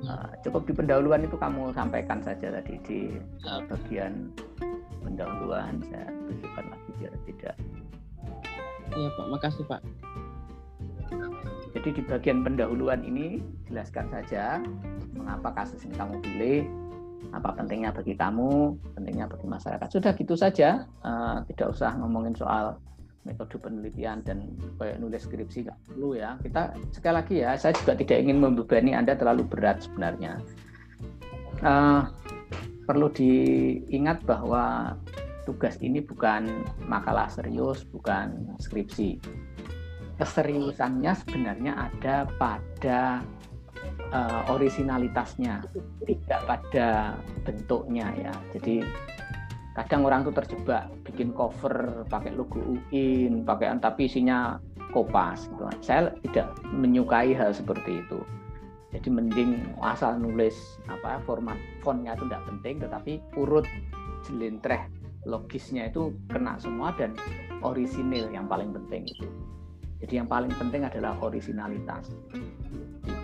Uh, 0.00 0.32
cukup 0.42 0.64
di 0.64 0.72
pendahuluan 0.72 1.22
itu 1.22 1.36
kamu 1.36 1.76
sampaikan 1.76 2.24
saja 2.24 2.48
tadi 2.48 2.80
di 2.88 3.00
uh, 3.44 3.60
bagian 3.68 4.32
pendahuluan 5.04 5.76
saya 5.92 6.08
tunjukkan 6.24 6.64
lagi 6.72 6.90
biar 6.96 7.14
tidak 7.28 7.56
Iya 8.96 9.08
Pak, 9.12 9.26
makasih 9.28 9.64
Pak. 9.68 9.84
Jadi 11.70 11.88
di 11.94 12.02
bagian 12.02 12.42
pendahuluan 12.42 13.06
ini 13.06 13.38
jelaskan 13.70 14.10
saja 14.10 14.58
mengapa 15.14 15.54
kasus 15.54 15.86
ini 15.86 15.94
kamu 15.94 16.18
pilih, 16.18 16.60
apa 17.30 17.54
pentingnya 17.54 17.94
bagi 17.94 18.14
kamu, 18.18 18.74
pentingnya 18.98 19.30
bagi 19.30 19.46
masyarakat. 19.46 19.88
Sudah 19.92 20.12
gitu 20.18 20.34
saja, 20.34 20.82
eh, 20.82 21.36
tidak 21.54 21.78
usah 21.78 21.94
ngomongin 22.00 22.34
soal 22.34 22.74
metode 23.22 23.60
penelitian 23.60 24.24
dan 24.24 24.48
kayak 24.80 24.96
nulis 24.98 25.22
skripsi 25.28 25.68
nggak 25.68 25.78
perlu 25.86 26.16
ya. 26.18 26.34
Kita 26.42 26.74
sekali 26.90 27.14
lagi 27.14 27.34
ya, 27.44 27.50
saya 27.54 27.76
juga 27.76 27.92
tidak 27.94 28.18
ingin 28.18 28.40
membebani 28.40 28.96
Anda 28.96 29.14
terlalu 29.14 29.46
berat 29.46 29.86
sebenarnya. 29.86 30.42
Eh, 31.62 32.02
perlu 32.88 33.06
diingat 33.14 34.26
bahwa 34.26 34.96
tugas 35.46 35.78
ini 35.78 36.02
bukan 36.02 36.66
makalah 36.90 37.30
serius, 37.30 37.86
bukan 37.86 38.58
skripsi 38.58 39.20
keseriusannya 40.20 41.12
sebenarnya 41.24 41.72
ada 41.88 42.28
pada 42.36 43.24
eh, 44.12 44.42
originalitasnya, 44.52 45.64
tidak 46.04 46.40
pada 46.44 47.16
bentuknya 47.48 48.12
ya. 48.20 48.32
Jadi 48.52 48.84
kadang 49.72 50.04
orang 50.04 50.28
tuh 50.28 50.34
terjebak 50.36 50.92
bikin 51.08 51.32
cover 51.32 52.04
pakai 52.12 52.36
logo 52.36 52.60
UIN, 52.60 53.48
pakai 53.48 53.80
tapi 53.80 54.04
isinya 54.04 54.60
kopas 54.92 55.48
gitu. 55.48 55.64
Saya 55.80 56.12
tidak 56.28 56.52
menyukai 56.68 57.32
hal 57.32 57.56
seperti 57.56 58.04
itu. 58.04 58.20
Jadi 58.90 59.06
mending 59.06 59.50
asal 59.86 60.18
nulis 60.18 60.82
apa 60.90 61.22
format 61.22 61.54
fontnya 61.80 62.18
itu 62.18 62.26
tidak 62.26 62.42
penting, 62.50 62.74
tetapi 62.82 63.12
urut 63.38 63.64
jelentreh 64.26 64.82
logisnya 65.28 65.86
itu 65.92 66.10
kena 66.32 66.58
semua 66.58 66.90
dan 66.98 67.14
orisinil 67.62 68.32
yang 68.34 68.50
paling 68.50 68.74
penting 68.74 69.06
itu. 69.06 69.28
Jadi 70.00 70.12
yang 70.16 70.28
paling 70.28 70.52
penting 70.56 70.88
adalah 70.88 71.12
originalitas. 71.20 72.08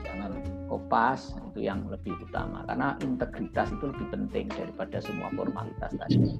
Jangan 0.05 0.37
kopas 0.69 1.33
itu 1.53 1.65
yang 1.65 1.89
lebih 1.89 2.13
utama 2.21 2.61
karena 2.69 2.93
integritas 3.01 3.73
itu 3.73 3.85
lebih 3.89 4.07
penting 4.13 4.47
daripada 4.53 5.01
semua 5.01 5.33
formalitas 5.33 5.91
tadi. 5.97 6.37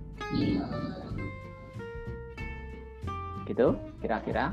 Gitu 3.49 3.69
kira-kira. 4.05 4.53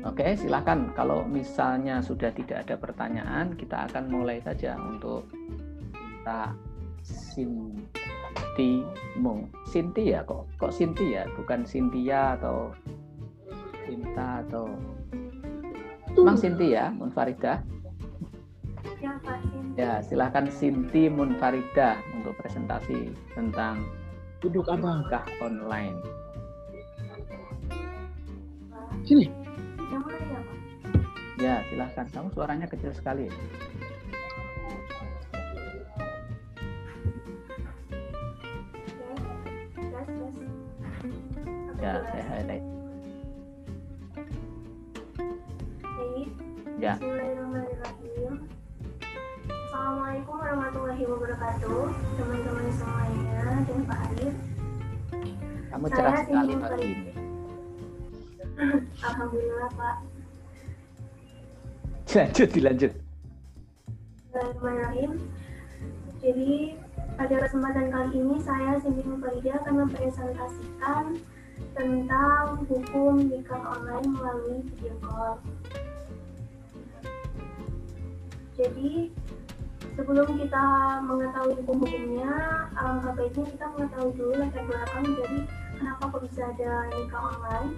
Oke, 0.00 0.32
silakan. 0.32 0.96
Kalau 0.96 1.28
misalnya 1.28 2.00
sudah 2.00 2.32
tidak 2.32 2.64
ada 2.64 2.80
pertanyaan, 2.80 3.52
kita 3.52 3.84
akan 3.84 4.08
mulai 4.08 4.40
saja 4.40 4.72
untuk 4.80 5.28
minta 5.92 6.56
Sinti 7.10 8.86
Mung. 9.18 9.50
Sinti 9.66 10.14
ya 10.14 10.22
kok? 10.22 10.46
Kok 10.56 10.70
Sinti 10.70 11.18
ya? 11.18 11.26
Bukan 11.34 11.66
Sintia 11.66 12.38
atau 12.38 12.70
Sinta 13.84 14.46
atau 14.46 14.70
Emang 16.14 16.38
Sinti 16.38 16.74
ya? 16.74 16.90
Ya, 19.00 19.16
Pak 19.24 19.36
Sinti. 19.42 19.80
Ya, 19.80 19.92
silakan 20.04 20.46
Sinti 20.52 21.08
Munfaridah 21.08 21.96
untuk 22.14 22.36
presentasi 22.38 23.14
tentang 23.32 23.86
Duduk 24.40 24.68
Abang. 24.68 25.04
nikah 25.04 25.24
online. 25.40 25.96
Sini. 29.06 29.26
Ya, 29.90 29.98
Pak? 30.02 30.20
Ya, 31.40 31.64
silahkan. 31.72 32.06
Kamu 32.12 32.28
suaranya 32.36 32.68
kecil 32.68 32.92
sekali. 32.92 33.32
Ya, 41.80 41.92
saya 42.08 42.24
highlight. 42.24 42.64
Baik. 45.84 46.28
Ya. 46.80 46.92
Bismillahirrahmanirrahim. 46.96 48.32
Assalamualaikum 49.68 50.34
warahmatullahi 50.40 51.04
wabarakatuh, 51.04 51.84
teman-teman 52.16 52.66
semuanya 52.72 53.60
dan 53.68 53.80
Pak 53.84 54.00
Arif. 54.08 54.34
Kamu 55.68 55.86
Saya 55.92 55.96
cerah 56.00 56.14
sekali 56.24 56.52
pagi 56.56 56.64
beri- 56.64 56.96
ini. 56.96 57.12
Alhamdulillah 59.04 59.68
Pak. 59.76 59.96
Lanjut, 62.08 62.48
dilanjut. 62.56 62.92
Bismillahirrahmanirrahim. 64.32 65.12
Jadi 66.24 66.52
pada 67.20 67.36
kesempatan 67.44 67.92
kali 67.92 68.16
ini 68.16 68.40
saya 68.40 68.80
Cindy 68.80 69.04
Mufarida 69.04 69.60
akan 69.60 69.84
mempresentasikan 69.84 71.20
tentang 71.76 72.64
hukum 72.64 73.20
nikah 73.20 73.60
online 73.60 74.08
melalui 74.16 74.64
video 74.64 74.96
call. 75.04 75.36
Jadi 78.56 79.12
sebelum 80.00 80.32
kita 80.32 80.64
mengetahui 81.04 81.60
hukum-hukumnya, 81.60 82.32
alangkah 82.80 83.12
baiknya 83.12 83.44
kita 83.52 83.66
mengetahui 83.68 84.12
dulu 84.16 84.32
latar 84.40 84.64
belakang 84.64 85.04
dari 85.12 85.40
kenapa 85.76 86.02
kok 86.08 86.22
bisa 86.24 86.42
ada 86.56 86.72
nikah 86.88 87.22
online. 87.36 87.70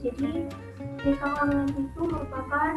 Jadi 0.00 0.32
nikah 1.04 1.32
online 1.44 1.72
itu 1.76 2.00
merupakan 2.00 2.72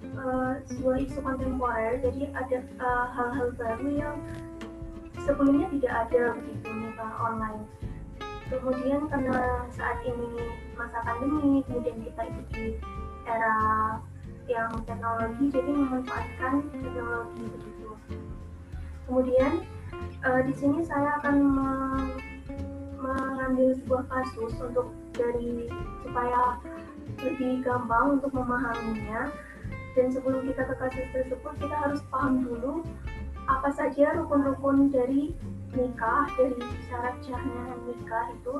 eh, 0.00 0.52
sebuah 0.64 0.96
isu 0.96 1.18
kontemporer, 1.20 2.00
jadi 2.00 2.32
ada 2.40 2.58
eh, 2.64 3.06
hal-hal 3.20 3.52
baru 3.60 3.88
yang 3.92 4.16
sebelumnya 5.22 5.66
tidak 5.78 5.92
ada 6.08 6.22
begitu 6.38 6.68
nikah 6.74 7.12
online. 7.22 7.64
Kemudian 8.50 9.08
karena 9.08 9.64
saat 9.72 10.04
ini 10.04 10.52
masa 10.76 11.00
pandemi, 11.06 11.64
kemudian 11.64 11.96
kita 12.04 12.22
itu 12.28 12.42
di 12.52 12.64
era 13.24 13.56
yang 14.50 14.74
teknologi, 14.84 15.48
jadi 15.48 15.70
memanfaatkan 15.72 16.68
teknologi 16.74 17.44
begitu. 17.48 17.90
Kemudian 19.08 19.52
eh, 20.02 20.40
di 20.44 20.54
sini 20.58 20.84
saya 20.84 21.16
akan 21.22 21.36
me- 21.40 22.18
mengambil 23.02 23.74
sebuah 23.78 24.04
kasus 24.10 24.52
untuk 24.60 24.94
dari 25.16 25.70
supaya 26.04 26.60
lebih 27.22 27.64
gampang 27.64 28.20
untuk 28.20 28.30
memahaminya. 28.34 29.32
Dan 29.92 30.08
sebelum 30.08 30.48
kita 30.48 30.64
ke 30.64 30.74
kasus 30.80 31.04
tersebut, 31.12 31.52
kita 31.60 31.76
harus 31.76 32.00
paham 32.08 32.40
dulu 32.48 32.80
apa 33.52 33.68
saja 33.76 34.16
rukun-rukun 34.16 34.88
dari 34.88 35.36
nikah, 35.76 36.24
dari 36.40 36.56
syarat 36.88 37.16
syahnya 37.20 37.76
nikah 37.84 38.26
itu. 38.32 38.54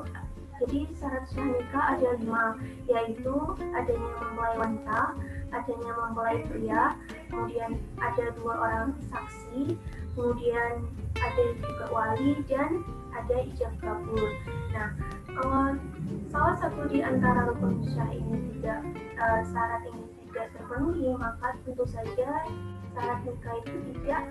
Jadi 0.61 0.79
syarat 0.93 1.25
syah 1.33 1.47
nikah 1.49 1.85
ada 1.97 2.09
lima, 2.21 2.45
yaitu 2.85 3.35
adanya 3.73 4.09
mempelai 4.21 4.55
wanita, 4.61 5.01
adanya 5.49 5.91
mempelai 5.97 6.37
pria, 6.45 6.83
kemudian 7.33 7.81
ada 7.97 8.25
dua 8.37 8.53
orang 8.61 8.87
saksi, 9.09 9.73
kemudian 10.13 10.85
ada 11.17 11.43
juga 11.57 11.85
wali 11.89 12.37
dan 12.45 12.85
ada 13.17 13.35
ijab 13.49 13.73
kabul. 13.81 14.29
Nah, 14.77 14.93
kalau 15.33 15.77
salah 16.29 16.55
satu 16.61 16.85
di 16.89 17.01
antara 17.01 17.49
rukun 17.49 17.81
syah 17.89 18.09
ini 18.13 18.37
tidak 18.57 18.81
eh, 19.17 19.41
syarat 19.49 19.81
ini 19.89 20.12
tidak 20.33 20.49
terpenuhi, 20.57 21.13
maka 21.13 21.53
tentu 21.61 21.85
saja 21.85 22.29
syarat 22.93 23.19
nikah 23.21 23.55
itu 23.61 23.77
tidak 23.93 24.23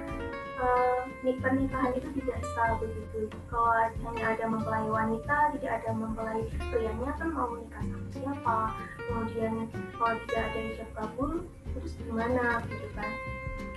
nik- 1.23 1.39
pernikahan 1.39 1.95
itu 1.95 2.09
tidak 2.19 2.39
sah 2.55 2.75
begitu. 2.83 3.31
Kalau 3.47 3.71
hanya 4.11 4.25
ada 4.35 4.45
mempelai 4.51 4.87
wanita, 4.91 5.55
tidak 5.55 5.73
ada 5.79 5.91
mempelai 5.95 6.43
prianya 6.75 7.11
kan 7.15 7.31
mau 7.31 7.55
nikah 7.55 7.83
sama 7.87 8.07
siapa? 8.11 8.59
Kemudian 8.99 9.55
kalau 9.95 10.15
tidak 10.27 10.43
ada 10.43 10.61
ijab 10.75 10.91
kabul, 10.99 11.31
terus 11.71 11.93
gimana 12.03 12.67
gitu 12.67 12.89
kan? 12.99 13.11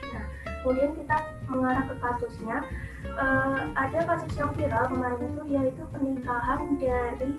Nah, 0.09 0.25
kemudian 0.65 0.91
kita 0.97 1.17
mengarah 1.45 1.83
ke 1.85 1.95
kasusnya. 2.01 2.57
Eh, 3.05 3.59
ada 3.77 3.99
kasus 4.01 4.33
yang 4.33 4.49
viral 4.57 4.89
kemarin 4.89 5.29
itu 5.29 5.43
yaitu 5.53 5.83
pernikahan 5.93 6.61
dari 6.81 7.29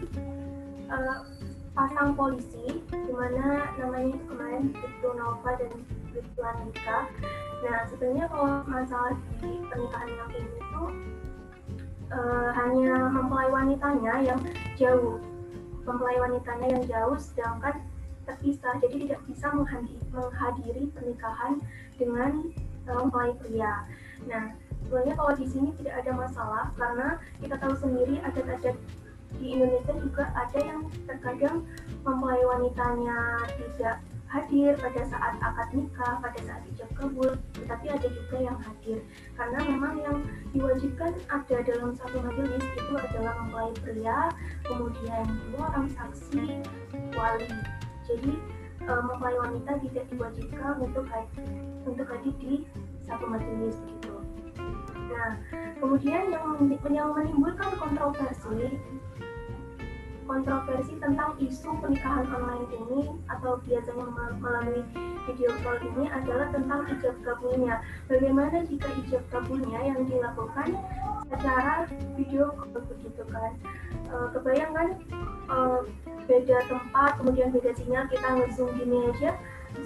eh, 0.94 1.18
pasang 1.76 2.16
polisi 2.16 2.80
di 2.88 3.12
mana 3.12 3.68
namanya 3.76 4.16
itu 4.16 4.24
kemarin 4.32 4.72
Ibtu 4.72 5.08
Nova 5.12 5.50
dan 5.60 5.72
Ibtu 6.16 6.40
Andika. 6.40 7.04
Nah 7.60 7.78
sebenarnya 7.92 8.26
kalau 8.32 8.64
masalah 8.64 9.12
di 9.44 9.60
pernikahan 9.68 10.08
yang 10.08 10.30
ini 10.32 10.50
itu 10.56 10.82
eh, 12.16 12.48
hanya 12.56 12.96
mempelai 13.12 13.52
wanitanya 13.52 14.14
yang 14.24 14.40
jauh, 14.80 15.20
mempelai 15.84 16.16
wanitanya 16.16 16.80
yang 16.80 16.84
jauh 16.88 17.16
sedangkan 17.20 17.84
terpisah 18.24 18.74
jadi 18.80 18.96
tidak 19.06 19.20
bisa 19.28 19.46
menghadiri, 19.52 20.00
menghadiri 20.16 20.82
pernikahan 20.96 21.60
dengan 22.00 22.40
eh, 22.88 22.96
mempelai 22.96 23.36
pria. 23.36 23.84
Nah 24.24 24.56
sebenarnya 24.80 25.12
kalau 25.12 25.32
di 25.36 25.44
sini 25.44 25.76
tidak 25.76 26.00
ada 26.00 26.12
masalah 26.16 26.64
karena 26.80 27.20
kita 27.44 27.60
tahu 27.60 27.76
sendiri 27.76 28.16
adat-adat 28.24 28.80
di 29.38 29.46
Indonesia 29.56 29.94
juga 30.00 30.24
ada 30.34 30.58
yang 30.60 30.80
terkadang 31.06 31.66
mempelai 32.06 32.42
wanitanya 32.44 33.18
tidak 33.58 33.96
hadir 34.26 34.74
pada 34.76 35.02
saat 35.06 35.34
akad 35.38 35.68
nikah, 35.70 36.18
pada 36.18 36.40
saat 36.42 36.62
ijab 36.74 36.90
kabul, 36.98 37.30
tetapi 37.54 37.86
ada 37.88 38.08
juga 38.10 38.36
yang 38.42 38.58
hadir 38.58 38.98
karena 39.38 39.58
memang 39.64 39.94
yang 40.02 40.16
diwajibkan 40.50 41.14
ada 41.30 41.56
dalam 41.62 41.94
satu 41.94 42.18
majelis 42.20 42.64
itu 42.74 42.94
adalah 42.98 43.32
mempelai 43.42 43.72
pria, 43.80 44.20
kemudian 44.66 45.24
dua 45.50 45.62
orang 45.72 45.88
saksi, 45.94 46.60
wali. 47.14 47.50
Jadi 48.06 48.32
eh, 48.82 49.02
mempelai 49.02 49.36
wanita 49.38 49.72
tidak 49.88 50.04
diwajibkan 50.10 50.74
untuk 50.82 51.06
hadir 51.06 51.46
untuk 51.86 52.06
hadir 52.10 52.34
di 52.42 52.66
satu 53.06 53.24
majelis 53.30 53.78
gitu. 53.78 54.14
Nah, 55.06 55.38
kemudian 55.78 56.34
yang 56.34 56.58
yang 56.90 57.08
menimbulkan 57.14 57.70
kontroversi 57.78 58.74
kontroversi 60.26 60.98
tentang 60.98 61.38
isu 61.38 61.70
pernikahan 61.78 62.26
online 62.28 62.66
ini 62.74 63.00
atau 63.30 63.56
biasanya 63.62 64.06
me- 64.10 64.36
melalui 64.42 64.82
video 65.24 65.50
call 65.62 65.78
ini 65.82 66.04
adalah 66.10 66.50
tentang 66.50 66.86
ijab 66.90 67.16
kabulnya. 67.22 67.82
Bagaimana 68.10 68.66
jika 68.66 68.88
ijab 69.06 69.22
kabulnya 69.30 69.80
yang 69.86 70.02
dilakukan 70.06 70.74
secara 71.30 71.86
video 72.18 72.52
call 72.54 72.82
begitu 72.90 73.22
kan? 73.30 73.52
Eh, 74.06 74.26
kebayang 74.34 74.72
eh, 74.74 75.80
beda 76.26 76.58
tempat, 76.66 77.10
kemudian 77.22 77.54
beda 77.54 77.70
sinyal 77.78 78.04
kita 78.10 78.28
nge-zoom 78.34 78.70
gini 78.78 79.14
aja, 79.14 79.30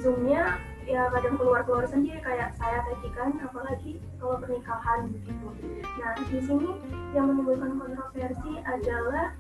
zoomnya 0.00 0.56
ya 0.88 1.06
kadang 1.12 1.36
keluar-keluar 1.36 1.84
sendiri 1.86 2.18
kayak 2.24 2.56
saya 2.56 2.80
tadi 2.88 3.08
kan, 3.12 3.30
apalagi 3.44 4.00
kalau 4.16 4.40
pernikahan 4.40 5.12
begitu. 5.12 5.48
Nah 6.00 6.16
di 6.16 6.40
sini 6.40 6.70
yang 7.12 7.28
menimbulkan 7.28 7.76
kontroversi 7.76 8.52
adalah 8.64 9.36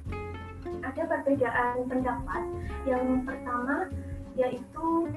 ada 0.82 1.02
perbedaan 1.06 1.76
pendapat. 1.86 2.42
Yang 2.86 3.04
pertama 3.26 3.76
yaitu 4.38 5.10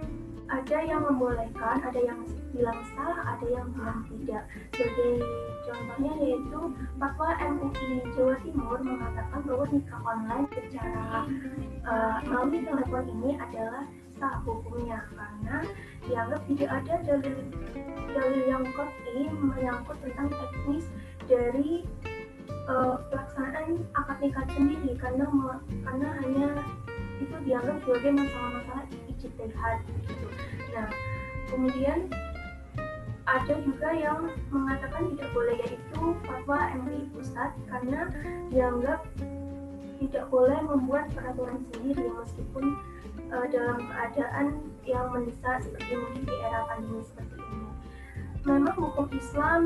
ada 0.51 0.77
yang 0.83 1.01
membolehkan, 1.07 1.81
ada 1.81 1.99
yang 2.03 2.19
bilang 2.51 2.79
sah, 2.93 3.15
ada 3.37 3.45
yang 3.47 3.65
bilang 3.73 4.05
tidak. 4.11 4.43
Sebagai 4.75 5.23
contohnya 5.65 6.13
yaitu 6.21 6.61
fatwa 6.99 7.29
MUI 7.41 8.03
Jawa 8.13 8.35
Timur 8.43 8.77
mengatakan 8.83 9.39
bahwa 9.47 9.65
nikah 9.71 10.01
online 10.03 10.47
secara 10.51 11.25
eh, 11.87 12.17
melalui 12.27 12.59
telepon 12.61 13.05
ini 13.07 13.31
adalah 13.39 13.83
sah 14.19 14.37
hukumnya 14.45 15.01
karena 15.09 15.57
dianggap 16.05 16.41
tidak 16.45 16.69
ada 16.69 16.93
dalil 17.01 17.37
dalil 18.13 18.43
yang 18.45 18.63
kopi 18.77 19.25
menyangkut 19.41 19.97
tentang 20.05 20.29
teknis 20.29 20.85
dari 21.25 21.81
eh, 22.69 22.95
pelaksanaan 23.11 23.69
akad 23.95 24.17
nikah 24.23 24.45
sendiri 24.55 24.91
karena 24.99 25.25
karena 25.83 26.07
hanya 26.23 26.47
itu 27.21 27.35
dianggap 27.47 27.77
sebagai 27.83 28.11
masalah-masalah 28.19 28.85
ijtihad 29.07 29.79
gitu. 30.07 30.27
Nah, 30.75 30.89
kemudian 31.47 31.99
ada 33.23 33.55
juga 33.63 33.89
yang 33.95 34.19
mengatakan 34.51 35.15
tidak 35.15 35.29
boleh 35.31 35.55
yaitu 35.63 36.01
fatwa 36.27 36.59
MUI 36.83 37.07
Pusat 37.15 37.51
karena 37.71 37.99
dianggap 38.51 38.99
tidak 40.03 40.25
boleh 40.27 40.59
membuat 40.67 41.07
peraturan 41.15 41.63
sendiri 41.71 42.11
meskipun 42.11 42.75
eh, 43.31 43.45
dalam 43.55 43.79
keadaan 43.79 44.47
yang 44.83 45.07
mendesak 45.15 45.63
seperti 45.63 45.95
mungkin 45.95 46.23
di 46.27 46.35
era 46.43 46.67
pandemi 46.67 47.01
seperti 47.07 47.35
ini. 47.39 47.67
Memang 48.43 48.75
hukum 48.75 49.07
Islam 49.15 49.61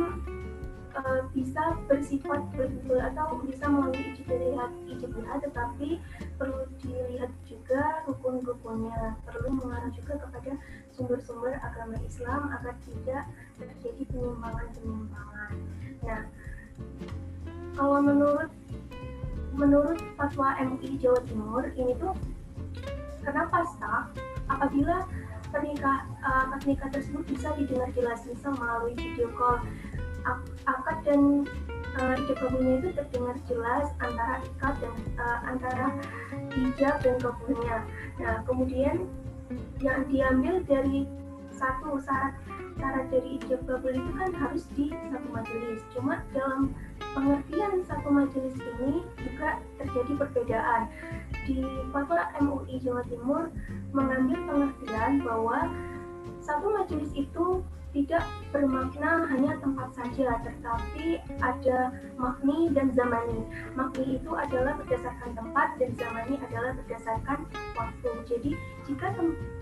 eh, 0.97 1.21
bisa 1.31 1.77
bersifat 1.85 2.41
betul 2.57 2.97
atau 2.97 3.37
bisa 3.45 3.65
melalui 3.69 4.13
ijtihad 4.13 4.71
ijtihad 4.89 5.39
tetapi 5.45 6.01
perlu 6.37 6.65
dilihat 6.81 7.31
juga 7.45 8.03
rukun-rukunnya. 8.09 9.17
Perlu 9.25 9.49
mengarah 9.57 9.91
juga 9.93 10.17
kepada 10.21 10.51
sumber-sumber 10.93 11.61
agama 11.61 11.95
Islam 12.01 12.49
agar 12.57 12.73
tidak 12.85 13.23
terjadi 13.61 14.03
penyimpangan-penyimpangan. 14.09 15.53
Nah, 16.05 16.23
kalau 17.77 17.99
menurut 18.01 18.49
menurut 19.57 19.97
fatwa 20.17 20.53
MUI 20.61 21.01
Jawa 21.01 21.21
Timur 21.25 21.65
ini 21.73 21.93
tuh 21.97 22.13
kenapa 23.25 23.65
sah? 23.77 24.09
Apabila 24.47 25.03
pernikah 25.49 26.05
nikah 26.67 26.89
tersebut 26.91 27.23
bisa 27.27 27.55
didengar 27.55 27.89
jelas 27.95 28.19
misal 28.27 28.53
melalui 28.59 28.93
video 28.95 29.31
call 29.35 29.63
akad 30.67 30.97
dan 31.05 31.21
uh, 31.97 32.13
ijab 32.19 32.37
kabulnya 32.41 32.73
itu 32.81 32.89
terdengar 32.93 33.35
jelas 33.47 33.87
antara 34.03 34.35
ikat 34.43 34.75
dan 34.83 34.95
uh, 35.17 35.39
antara 35.47 35.85
hijab 36.53 36.95
dan 37.01 37.15
kabulnya. 37.21 37.77
Nah 38.19 38.35
kemudian 38.45 39.07
yang 39.79 40.03
diambil 40.11 40.59
dari 40.67 41.07
satu 41.57 41.97
syarat 42.03 42.37
syarat 42.77 43.09
dari 43.09 43.41
ijab 43.41 43.61
kabul 43.65 43.89
itu 43.89 44.11
kan 44.13 44.31
harus 44.37 44.63
di 44.77 44.93
satu 44.93 45.27
majelis. 45.33 45.81
Cuma 45.97 46.21
dalam 46.31 46.71
pengertian 47.17 47.81
satu 47.89 48.09
majelis 48.13 48.53
ini 48.77 49.01
juga 49.17 49.57
terjadi 49.81 50.13
perbedaan. 50.13 50.81
Di 51.49 51.65
fatwa 51.89 52.29
MUI 52.37 52.77
Jawa 52.85 53.01
Timur 53.09 53.49
mengambil 53.95 54.37
pengertian 54.45 55.25
bahwa 55.25 55.71
satu 56.43 56.67
majelis 56.71 57.11
itu 57.17 57.65
tidak 57.97 58.21
bermakna 58.53 59.25
hanya 59.25 59.57
tempat 59.57 59.89
saja, 59.97 60.37
tetapi 60.45 61.17
ada 61.41 61.97
makni 62.21 62.69
dan 62.77 62.93
zamani. 62.93 63.41
Makni 63.73 64.21
itu 64.21 64.31
adalah 64.37 64.77
berdasarkan 64.77 65.33
tempat 65.33 65.81
dan 65.81 65.91
zamani 65.97 66.37
adalah 66.37 66.77
berdasarkan 66.77 67.49
waktu. 67.73 68.11
Jadi 68.29 68.51
jika 68.85 69.07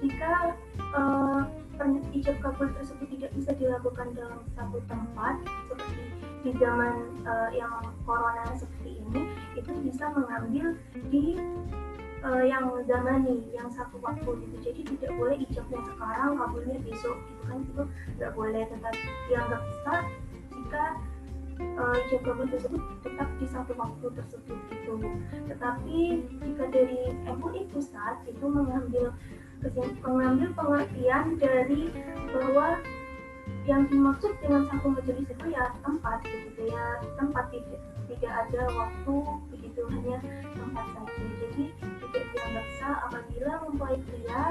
jika 0.03 0.51
uh, 0.91 1.47
ijab 2.11 2.35
kabul 2.43 2.67
tersebut 2.75 3.07
tidak 3.15 3.31
bisa 3.39 3.51
dilakukan 3.55 4.11
dalam 4.11 4.43
satu 4.51 4.83
tempat 4.91 5.35
seperti 5.71 6.03
di 6.43 6.51
zaman 6.59 7.07
uh, 7.23 7.49
yang 7.55 7.71
corona 8.03 8.51
seperti 8.59 8.99
ini, 8.99 9.31
itu 9.55 9.71
bisa 9.79 10.11
mengambil 10.11 10.75
di 11.07 11.39
uh, 12.25 12.43
yang 12.43 12.65
zamani 12.89 13.45
yang 13.53 13.69
satu 13.69 14.01
waktu 14.01 14.25
gitu. 14.25 14.55
Jadi 14.65 14.81
tidak 14.97 15.11
boleh 15.15 15.37
ijabnya 15.45 15.81
sekarang 15.85 16.31
kabulnya 16.41 16.77
besok 16.81 17.17
gitu 17.29 17.41
kan. 17.45 17.57
Itu 17.61 17.83
nggak 18.17 18.31
boleh. 18.33 18.63
Tetap 18.65 18.95
dianggap 19.29 19.61
sah 19.85 20.03
jika 20.49 20.83
uh, 21.77 21.95
ijab 22.09 22.21
kabul 22.25 22.47
tersebut 22.49 22.81
tetap 23.05 23.29
di 23.37 23.45
satu 23.45 23.71
waktu 23.77 24.05
tersebut 24.17 24.57
gitu. 24.73 24.93
Tetapi 25.53 25.99
jika 26.41 26.65
dari 26.73 27.13
MUI 27.29 27.61
pusat 27.69 28.17
itu 28.25 28.45
mengambil 28.45 29.13
mengambil 30.03 30.49
pengertian 30.53 31.25
dari 31.41 31.89
bahwa 32.33 32.81
yang 33.65 33.85
dimaksud 33.89 34.33
dengan 34.45 34.69
satu 34.69 34.93
majelis 34.93 35.25
itu 35.25 35.45
ya 35.49 35.73
tempat 35.81 36.21
gitu 36.25 36.69
ya. 36.69 37.01
Tempat 37.17 37.49
tidak 37.53 37.81
tidak 38.05 38.33
ada 38.45 38.61
waktu 38.69 39.15
begitu 39.49 39.81
hanya 39.89 40.17
tempat 40.53 40.85
saja. 40.93 41.25
Jadi 41.41 41.73
tidak 42.15 42.31
dianggap 42.31 42.67
sah 42.79 42.97
apabila 43.11 43.51
mempelai 43.67 43.97
pria 44.07 44.43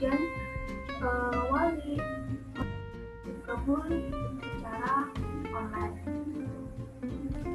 dan 0.00 0.20
uh, 1.00 1.40
wali. 1.48 1.96
Kabul 3.46 3.86
secara 4.42 5.06
online. 5.54 5.96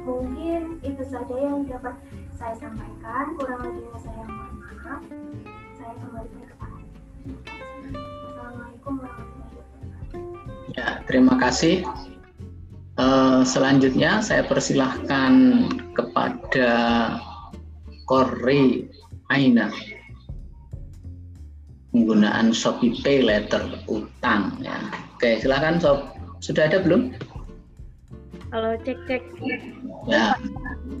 Mungkin 0.02 0.82
itu 0.82 1.04
saja 1.06 1.36
yang 1.36 1.68
dapat 1.68 1.94
saya 2.34 2.56
sampaikan. 2.58 3.36
Kurang 3.38 3.60
lebihnya 3.60 3.98
saya 4.00 4.22
mohon 4.24 4.52
maaf. 4.58 5.02
Saya 5.78 5.92
kembalikan 6.00 6.44
kepada 6.48 6.78
Assalamualaikum 8.02 8.92
warahmatullahi 8.98 9.52
wabarakatuh. 9.52 10.74
Ya 10.74 10.88
terima 11.06 11.34
kasih. 11.38 11.86
Uh, 12.96 13.40
selanjutnya 13.44 14.20
saya 14.24 14.44
persilahkan 14.48 15.32
kepada 15.96 16.72
Kori 18.08 18.88
Aina 19.30 19.70
penggunaan 21.92 22.56
Shopee 22.56 22.96
Pay 23.04 23.22
Letter 23.22 23.62
utang 23.86 24.56
ya. 24.64 24.74
Oke, 25.14 25.38
silakan 25.38 25.78
Sob. 25.78 26.08
Sudah 26.42 26.66
ada 26.66 26.82
belum? 26.82 27.14
Halo, 28.50 28.74
cek 28.82 28.98
cek. 29.06 29.22
Ya, 30.08 30.34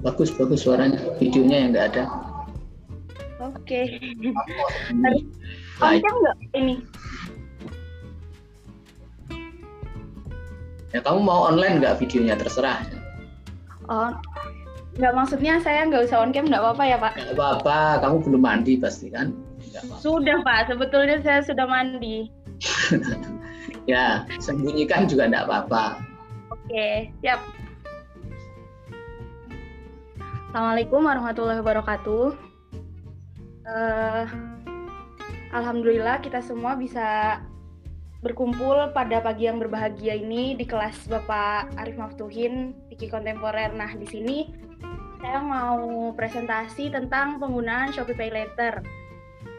bagus 0.04 0.30
bagus 0.36 0.62
suaranya. 0.62 1.00
Videonya 1.18 1.56
yang 1.66 1.70
nggak 1.74 1.86
ada. 1.96 2.04
Oke. 3.42 3.88
Harus 5.82 6.00
Baik. 6.00 6.04
nggak 6.06 6.36
ini? 6.54 6.76
Ya 10.92 11.00
kamu 11.00 11.20
mau 11.24 11.48
online 11.48 11.80
nggak 11.80 11.98
videonya 12.04 12.36
terserah. 12.38 12.84
Oh, 13.90 14.14
nggak 14.92 15.14
maksudnya 15.16 15.56
saya 15.64 15.88
nggak 15.88 16.04
usah 16.04 16.20
on 16.20 16.36
cam 16.36 16.44
nggak 16.44 16.60
apa-apa 16.60 16.84
ya 16.84 16.96
pak? 17.00 17.12
Nggak 17.16 17.36
apa-apa, 17.36 17.78
kamu 18.04 18.16
belum 18.28 18.42
mandi 18.44 18.74
pasti 18.76 19.08
kan? 19.08 19.32
Apa 19.72 19.88
-apa. 19.88 19.94
Sudah 20.04 20.36
pak, 20.44 20.60
sebetulnya 20.68 21.16
saya 21.24 21.40
sudah 21.40 21.64
mandi. 21.64 22.28
ya, 23.92 24.28
sembunyikan 24.36 25.08
juga 25.08 25.32
nggak 25.32 25.48
apa-apa. 25.48 25.84
Oke, 26.52 27.08
siap. 27.24 27.40
Assalamualaikum 30.52 31.00
warahmatullahi 31.08 31.64
wabarakatuh. 31.64 32.26
Uh, 33.64 34.28
Alhamdulillah 35.56 36.20
kita 36.20 36.44
semua 36.44 36.76
bisa 36.76 37.40
berkumpul 38.20 38.92
pada 38.92 39.24
pagi 39.24 39.48
yang 39.48 39.56
berbahagia 39.56 40.14
ini 40.14 40.54
di 40.54 40.68
kelas 40.68 41.08
Bapak 41.08 41.72
Arif 41.80 41.96
Maftuhin 41.96 42.76
Fikih 42.92 43.08
Kontemporer. 43.08 43.72
Nah, 43.72 43.96
di 43.96 44.06
sini 44.06 44.36
saya 45.22 45.38
mau 45.38 46.10
presentasi 46.18 46.90
tentang 46.90 47.38
penggunaan 47.38 47.94
Shopee 47.94 48.18
Pay 48.18 48.34
Later. 48.34 48.82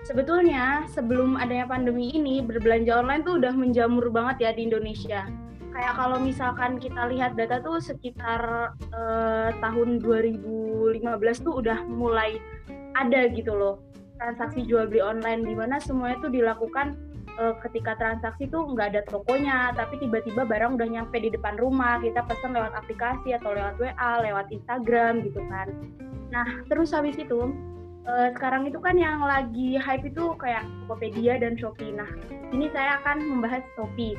Sebetulnya 0.04 0.84
sebelum 0.92 1.40
adanya 1.40 1.64
pandemi 1.64 2.12
ini 2.12 2.44
berbelanja 2.44 3.00
online 3.00 3.24
tuh 3.24 3.40
udah 3.40 3.56
menjamur 3.56 4.12
banget 4.12 4.44
ya 4.44 4.52
di 4.52 4.68
Indonesia. 4.68 5.24
Kayak 5.72 5.96
kalau 5.96 6.20
misalkan 6.20 6.84
kita 6.84 7.08
lihat 7.08 7.40
data 7.40 7.64
tuh 7.64 7.80
sekitar 7.80 8.76
eh, 8.92 9.50
tahun 9.64 10.04
2015 10.04 11.00
tuh 11.48 11.64
udah 11.64 11.80
mulai 11.88 12.36
ada 13.00 13.32
gitu 13.32 13.56
loh 13.56 13.80
transaksi 14.20 14.68
jual 14.68 14.86
beli 14.86 15.02
online 15.02 15.42
di 15.48 15.56
mana 15.58 15.82
semuanya 15.82 16.22
tuh 16.22 16.32
dilakukan 16.32 16.96
uh, 17.40 17.56
ketika 17.66 17.98
transaksi 17.98 18.50
tuh 18.50 18.74
nggak 18.74 18.94
ada 18.94 19.02
tokonya, 19.10 19.74
tapi 19.74 19.98
tiba-tiba 20.02 20.46
barang 20.46 20.78
udah 20.78 20.90
nyampe 20.90 21.18
di 21.18 21.30
depan 21.34 21.58
rumah, 21.58 22.02
kita 22.02 22.22
pesan 22.26 22.54
lewat 22.54 22.74
aplikasi 22.78 23.34
atau 23.34 23.54
lewat 23.54 23.76
WA, 23.82 24.12
lewat 24.22 24.48
Instagram 24.54 25.26
gitu 25.26 25.42
kan. 25.50 25.68
Nah, 26.34 26.48
terus 26.70 26.94
habis 26.94 27.18
itu 27.18 27.54
uh, 28.10 28.30
sekarang 28.38 28.70
itu 28.70 28.78
kan 28.82 28.98
yang 28.98 29.22
lagi 29.22 29.78
hype 29.78 30.06
itu 30.06 30.34
kayak 30.38 30.66
Tokopedia 30.86 31.40
dan 31.40 31.58
Shopee. 31.58 31.94
Nah, 31.94 32.10
ini 32.54 32.70
saya 32.74 33.02
akan 33.02 33.22
membahas 33.22 33.64
Shopee. 33.78 34.18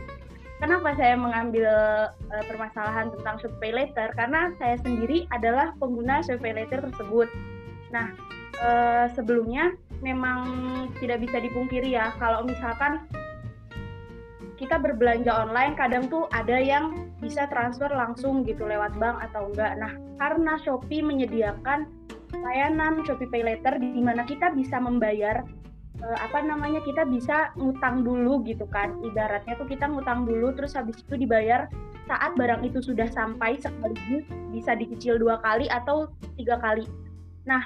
Kenapa 0.63 0.95
saya 0.97 1.19
mengambil 1.19 1.69
uh, 2.31 2.45
permasalahan 2.47 3.11
tentang 3.19 3.37
Shopee 3.43 3.75
Later? 3.75 4.15
Karena 4.15 4.55
saya 4.63 4.79
sendiri 4.81 5.27
adalah 5.35 5.75
pengguna 5.83 6.23
Shopee 6.23 6.55
Later 6.55 6.81
tersebut. 6.89 7.29
Nah, 7.91 8.15
uh, 8.63 9.07
sebelumnya 9.13 9.75
memang 10.05 10.41
tidak 11.01 11.25
bisa 11.25 11.41
dipungkiri 11.41 11.97
ya 11.97 12.13
kalau 12.21 12.45
misalkan 12.45 13.01
kita 14.55 14.79
berbelanja 14.79 15.33
online 15.35 15.75
kadang 15.75 16.07
tuh 16.07 16.31
ada 16.31 16.61
yang 16.61 17.11
bisa 17.19 17.49
transfer 17.51 17.91
langsung 17.91 18.47
gitu 18.47 18.69
lewat 18.69 18.95
bank 19.01 19.19
atau 19.31 19.51
enggak. 19.51 19.75
Nah, 19.81 19.93
karena 20.21 20.61
Shopee 20.63 21.03
menyediakan 21.03 21.91
layanan 22.35 23.03
Shopee 23.03 23.31
Pay 23.31 23.43
Later 23.43 23.81
di 23.81 23.99
mana 23.99 24.23
kita 24.23 24.55
bisa 24.55 24.79
membayar 24.79 25.43
eh, 25.99 26.19
apa 26.21 26.39
namanya 26.45 26.85
kita 26.87 27.03
bisa 27.09 27.51
ngutang 27.59 28.07
dulu 28.07 28.47
gitu 28.47 28.69
kan. 28.71 28.95
Ibaratnya 29.03 29.59
tuh 29.59 29.67
kita 29.67 29.91
ngutang 29.91 30.29
dulu 30.29 30.55
terus 30.55 30.79
habis 30.79 31.03
itu 31.03 31.19
dibayar 31.19 31.67
saat 32.05 32.37
barang 32.37 32.63
itu 32.63 32.85
sudah 32.85 33.09
sampai 33.11 33.57
sekaligus 33.59 34.29
bisa 34.53 34.77
dicicil 34.77 35.19
dua 35.19 35.41
kali 35.41 35.67
atau 35.67 36.07
tiga 36.37 36.61
kali. 36.61 36.85
Nah, 37.49 37.65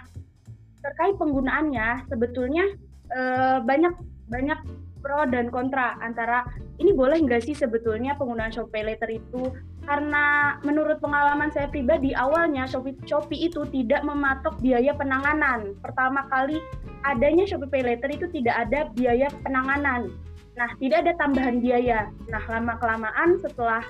terkait 0.84 1.14
penggunaannya 1.18 2.08
sebetulnya 2.08 2.64
uh, 3.12 3.58
banyak 3.64 3.94
banyak 4.28 4.60
pro 5.00 5.24
dan 5.30 5.48
kontra 5.48 5.96
antara 6.02 6.44
ini 6.82 6.90
boleh 6.94 7.22
nggak 7.22 7.46
sih 7.46 7.54
sebetulnya 7.54 8.18
penggunaan 8.18 8.50
Shopee 8.50 8.84
Later 8.86 9.10
itu? 9.10 9.54
Karena 9.88 10.58
menurut 10.62 11.00
pengalaman 11.00 11.48
saya 11.48 11.70
pribadi 11.70 12.12
awalnya 12.12 12.68
Shopee 12.68 12.98
Shopee 13.08 13.48
itu 13.48 13.64
tidak 13.72 14.04
mematok 14.04 14.58
biaya 14.60 14.92
penanganan. 14.94 15.74
Pertama 15.80 16.28
kali 16.28 16.60
adanya 17.06 17.46
Shopee 17.46 17.70
Pay 17.70 17.82
Later 17.86 18.10
itu 18.10 18.26
tidak 18.34 18.68
ada 18.68 18.90
biaya 18.92 19.30
penanganan. 19.42 20.12
Nah 20.58 20.70
tidak 20.82 21.06
ada 21.06 21.12
tambahan 21.16 21.62
biaya. 21.62 22.10
Nah 22.28 22.42
lama 22.50 22.74
kelamaan 22.82 23.38
setelah 23.40 23.82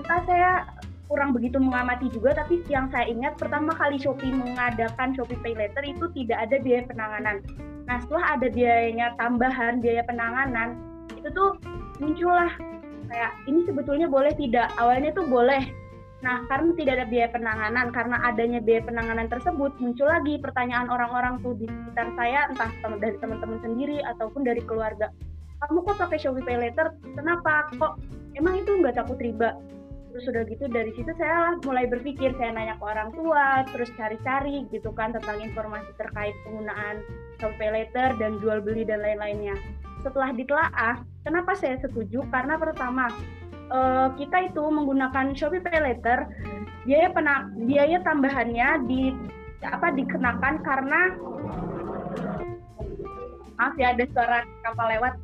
entah 0.00 0.20
saya 0.24 0.52
kurang 1.10 1.34
begitu 1.34 1.58
mengamati 1.58 2.06
juga 2.14 2.38
tapi 2.38 2.62
yang 2.70 2.86
saya 2.94 3.10
ingat 3.10 3.34
pertama 3.34 3.74
kali 3.74 3.98
Shopee 3.98 4.30
mengadakan 4.30 5.10
Shopee 5.18 5.42
Pay 5.42 5.58
Later 5.58 5.82
itu 5.82 6.06
tidak 6.14 6.46
ada 6.46 6.56
biaya 6.62 6.86
penanganan. 6.86 7.36
Nah 7.90 7.98
setelah 8.06 8.38
ada 8.38 8.46
biayanya 8.46 9.18
tambahan 9.18 9.82
biaya 9.82 10.06
penanganan 10.06 10.78
itu 11.18 11.26
tuh 11.34 11.58
muncullah 11.98 12.54
kayak 13.10 13.34
ini 13.50 13.66
sebetulnya 13.66 14.06
boleh 14.06 14.30
tidak 14.38 14.70
awalnya 14.78 15.10
tuh 15.10 15.26
boleh. 15.26 15.66
Nah 16.22 16.46
karena 16.46 16.70
tidak 16.78 16.92
ada 17.02 17.06
biaya 17.10 17.28
penanganan 17.34 17.86
karena 17.90 18.16
adanya 18.22 18.62
biaya 18.62 18.86
penanganan 18.86 19.26
tersebut 19.26 19.74
muncul 19.82 20.06
lagi 20.06 20.38
pertanyaan 20.38 20.86
orang-orang 20.94 21.42
tuh 21.42 21.58
di 21.58 21.66
sekitar 21.66 22.06
saya 22.14 22.46
entah 22.54 22.70
dari 23.02 23.18
teman-teman 23.18 23.58
sendiri 23.66 23.98
ataupun 24.14 24.46
dari 24.46 24.62
keluarga. 24.62 25.10
Kamu 25.60 25.82
kok 25.82 25.98
pakai 25.98 26.22
Shopee 26.22 26.46
Pay 26.46 26.70
Later? 26.70 26.94
Kenapa? 27.18 27.66
Kok 27.74 27.98
emang 28.38 28.62
itu 28.62 28.78
nggak 28.78 28.94
takut 28.94 29.18
riba? 29.18 29.58
Terus 30.10 30.26
udah 30.26 30.42
gitu 30.50 30.64
dari 30.66 30.90
situ 30.98 31.10
saya 31.14 31.54
mulai 31.62 31.86
berpikir 31.86 32.34
saya 32.34 32.50
nanya 32.50 32.74
ke 32.76 32.84
orang 32.84 33.14
tua 33.14 33.62
terus 33.70 33.90
cari-cari 33.94 34.66
gitu 34.74 34.90
kan 34.90 35.14
tentang 35.14 35.38
informasi 35.38 35.90
terkait 35.94 36.34
penggunaan 36.42 37.02
Shopee 37.38 37.70
Later 37.70 38.18
dan 38.18 38.42
jual 38.42 38.60
beli 38.60 38.84
dan 38.84 39.00
lain-lainnya. 39.00 39.56
Setelah 40.02 40.34
ditelaah 40.34 41.00
kenapa 41.22 41.54
saya 41.54 41.78
setuju? 41.80 42.26
Karena 42.28 42.58
pertama 42.58 43.08
eh, 43.70 44.08
kita 44.18 44.50
itu 44.50 44.62
menggunakan 44.66 45.32
Shopee 45.32 45.62
Pay 45.62 45.78
Later 45.78 46.26
biaya 46.84 47.08
pena, 47.14 47.46
biaya 47.54 48.02
tambahannya 48.02 48.68
di 48.90 49.14
apa 49.62 49.92
dikenakan 49.94 50.54
karena 50.64 51.00
maaf 53.60 53.76
ya 53.78 53.92
ada 53.94 54.04
suara 54.10 54.42
kapal 54.66 54.90
lewat. 54.90 55.14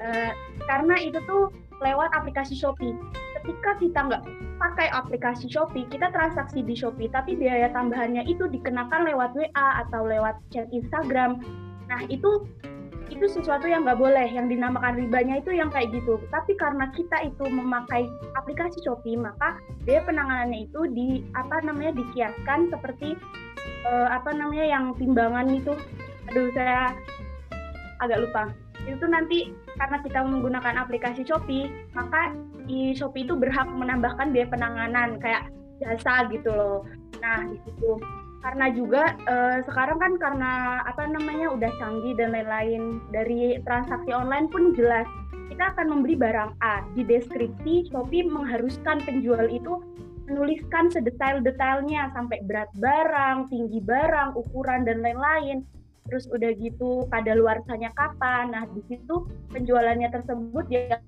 Eh, 0.00 0.32
karena 0.64 0.94
itu 1.04 1.20
tuh 1.28 1.52
lewat 1.84 2.08
aplikasi 2.16 2.56
Shopee 2.56 2.96
ketika 3.40 3.70
kita 3.80 3.98
nggak 4.06 4.22
pakai 4.60 4.88
aplikasi 4.92 5.48
Shopee, 5.48 5.88
kita 5.88 6.12
transaksi 6.12 6.60
di 6.60 6.76
Shopee, 6.76 7.08
tapi 7.08 7.36
biaya 7.36 7.72
tambahannya 7.72 8.28
itu 8.28 8.44
dikenakan 8.44 9.08
lewat 9.08 9.32
WA 9.32 9.68
atau 9.86 10.04
lewat 10.04 10.36
chat 10.52 10.68
Instagram. 10.68 11.40
Nah 11.88 12.04
itu 12.12 12.44
itu 13.10 13.26
sesuatu 13.26 13.66
yang 13.66 13.82
nggak 13.82 13.98
boleh, 13.98 14.28
yang 14.30 14.46
dinamakan 14.46 14.94
ribanya 14.94 15.42
itu 15.42 15.50
yang 15.50 15.72
kayak 15.72 15.90
gitu. 15.90 16.20
Tapi 16.30 16.54
karena 16.54 16.92
kita 16.94 17.26
itu 17.26 17.44
memakai 17.48 18.06
aplikasi 18.38 18.78
Shopee, 18.84 19.18
maka 19.18 19.58
biaya 19.82 20.04
penanganannya 20.04 20.70
itu 20.70 20.80
di 20.92 21.08
apa 21.34 21.64
namanya 21.64 21.96
dikiaskan 21.96 22.70
seperti 22.70 23.18
uh, 23.88 24.08
apa 24.12 24.30
namanya 24.36 24.66
yang 24.68 24.84
timbangan 25.00 25.48
itu. 25.50 25.74
Aduh 26.30 26.52
saya 26.54 26.94
agak 28.04 28.22
lupa. 28.28 28.52
Itu 28.88 29.04
nanti 29.08 29.52
karena 29.76 29.98
kita 30.00 30.20
menggunakan 30.24 30.76
aplikasi 30.80 31.24
Shopee, 31.24 31.68
maka 31.96 32.32
di 32.64 32.94
Shopee 32.94 33.26
itu 33.26 33.34
berhak 33.36 33.66
menambahkan 33.68 34.30
biaya 34.30 34.48
penanganan 34.48 35.18
kayak 35.18 35.48
jasa 35.80 36.28
gitu 36.28 36.52
loh. 36.52 36.80
Nah, 37.20 37.48
di 37.48 37.58
situ. 37.66 38.00
Karena 38.40 38.72
juga 38.72 39.20
eh, 39.28 39.60
sekarang 39.68 40.00
kan 40.00 40.12
karena 40.16 40.80
apa 40.88 41.04
namanya 41.04 41.52
udah 41.52 41.68
canggih 41.76 42.16
dan 42.16 42.32
lain-lain 42.32 43.04
dari 43.12 43.60
transaksi 43.68 44.16
online 44.16 44.48
pun 44.48 44.72
jelas 44.72 45.04
kita 45.52 45.76
akan 45.76 45.92
membeli 45.92 46.16
barang 46.16 46.56
A. 46.64 46.80
Di 46.96 47.04
deskripsi 47.04 47.92
Shopee 47.92 48.24
mengharuskan 48.24 49.04
penjual 49.04 49.44
itu 49.52 49.84
menuliskan 50.30 50.88
sedetail-detailnya 50.88 52.14
sampai 52.14 52.40
berat 52.46 52.70
barang, 52.78 53.50
tinggi 53.50 53.82
barang, 53.82 54.38
ukuran 54.38 54.86
dan 54.86 55.02
lain-lain 55.02 55.66
terus 56.08 56.26
udah 56.30 56.50
gitu 56.56 57.04
pada 57.10 57.36
luarsanya 57.36 57.92
kapan. 57.92 58.54
Nah, 58.54 58.64
di 58.70 58.82
situ 58.88 59.28
penjualannya 59.52 60.08
tersebut 60.08 60.64
dia 60.70 60.98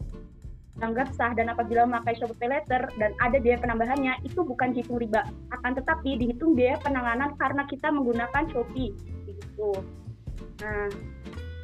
anggap 0.82 1.14
sah 1.14 1.30
dan 1.36 1.52
apabila 1.52 1.86
memakai 1.86 2.18
Shopee 2.18 2.50
Letter 2.50 2.90
dan 2.98 3.14
ada 3.22 3.38
biaya 3.38 3.60
penambahannya 3.62 4.18
itu 4.26 4.42
bukan 4.42 4.74
hitung 4.74 4.98
riba 4.98 5.22
akan 5.54 5.78
tetapi 5.78 6.18
dihitung 6.18 6.58
biaya 6.58 6.80
penanganan 6.82 7.38
karena 7.38 7.62
kita 7.70 7.92
menggunakan 7.92 8.50
Shopee 8.50 8.90
gitu. 9.28 9.70
Nah, 10.64 10.90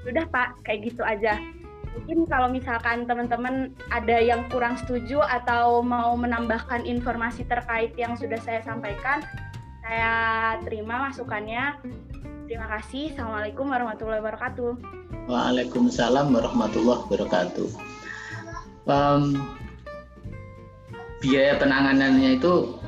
sudah 0.07 0.25
Pak, 0.31 0.63
kayak 0.63 0.93
gitu 0.93 1.03
aja. 1.03 1.37
Mungkin 1.99 2.31
kalau 2.31 2.49
misalkan 2.53 3.11
teman-teman 3.11 3.75
ada 3.91 4.23
yang 4.23 4.47
kurang 4.55 4.79
setuju 4.79 5.19
atau 5.19 5.83
mau 5.83 6.15
menambahkan 6.15 6.87
informasi 6.87 7.43
terkait 7.49 7.91
yang 7.99 8.15
sudah 8.15 8.39
saya 8.39 8.63
sampaikan, 8.63 9.19
saya 9.83 10.15
terima 10.63 11.11
masukannya. 11.11 11.75
Terima 12.49 12.65
kasih. 12.65 13.13
Assalamualaikum 13.13 13.69
warahmatullahi 13.69 14.25
wabarakatuh. 14.25 14.71
Waalaikumsalam 15.29 16.33
warahmatullahi 16.33 17.05
wabarakatuh. 17.05 17.69
Um, 18.89 19.37
biaya 21.21 21.61
penanganannya 21.61 22.41
itu 22.41 22.81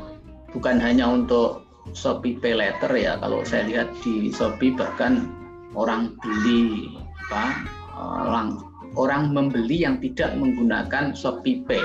bukan 0.57 0.81
hanya 0.81 1.13
untuk 1.13 1.69
Shopee 1.93 2.41
Pay 2.41 2.57
Letter 2.57 2.89
ya. 2.97 3.21
Kalau 3.21 3.45
saya 3.45 3.69
lihat 3.69 3.93
di 4.01 4.33
Shopee 4.33 4.73
bahkan 4.73 5.29
orang 5.77 6.17
beli 6.25 6.97
apa 7.29 7.61
orang 8.01 8.65
orang 8.97 9.37
membeli 9.37 9.85
yang 9.85 10.01
tidak 10.01 10.41
menggunakan 10.41 11.13
Shopee 11.13 11.69
Pay 11.69 11.85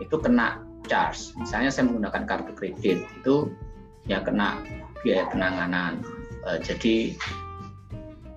itu 0.00 0.16
kena 0.24 0.56
charge. 0.88 1.36
Misalnya 1.36 1.68
saya 1.68 1.84
menggunakan 1.84 2.24
kartu 2.24 2.56
kredit 2.56 3.04
itu 3.20 3.52
ya 4.08 4.24
kena 4.24 4.56
biaya 5.04 5.28
penanganan 5.28 6.00
Uh, 6.44 6.60
jadi 6.60 7.16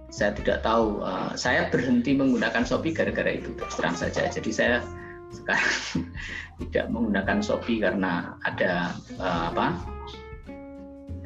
saya 0.10 0.34
tidak 0.34 0.66
tahu. 0.66 1.04
Uh, 1.04 1.36
saya 1.38 1.70
berhenti 1.70 2.18
menggunakan 2.18 2.64
Shopee 2.66 2.96
gara-gara 2.96 3.38
itu 3.38 3.54
terus 3.54 3.76
terang 3.78 3.94
saja. 3.94 4.26
Jadi 4.32 4.50
saya 4.50 4.82
sekarang 5.30 5.76
tidak 6.66 6.86
menggunakan 6.90 7.44
Shopee 7.44 7.84
karena 7.84 8.34
ada 8.48 8.96
uh, 9.20 9.54
apa 9.54 9.78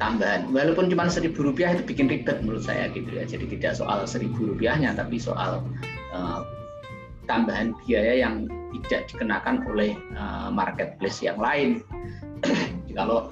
tambahan. 0.02 0.50
Walaupun 0.50 0.90
cuma 0.90 1.06
seribu 1.06 1.46
rupiah 1.46 1.72
itu 1.72 1.86
bikin 1.86 2.10
ribet 2.10 2.42
menurut 2.42 2.66
saya 2.66 2.90
gitu 2.90 3.08
ya. 3.08 3.24
Jadi 3.24 3.46
tidak 3.58 3.78
soal 3.78 4.04
seribu 4.04 4.52
rupiahnya, 4.52 4.98
tapi 4.98 5.16
soal 5.22 5.62
uh, 6.10 6.42
tambahan 7.30 7.72
biaya 7.86 8.26
yang 8.26 8.50
tidak 8.82 9.06
dikenakan 9.08 9.62
oleh 9.70 9.94
uh, 10.18 10.50
marketplace 10.50 11.22
yang 11.22 11.38
lain. 11.38 11.86
Kalau 12.98 13.30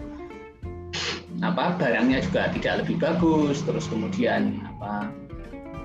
apa 1.40 1.80
barangnya 1.80 2.20
juga 2.20 2.52
tidak 2.52 2.84
lebih 2.84 3.00
bagus 3.00 3.64
terus 3.64 3.88
kemudian 3.88 4.60
apa 4.76 5.08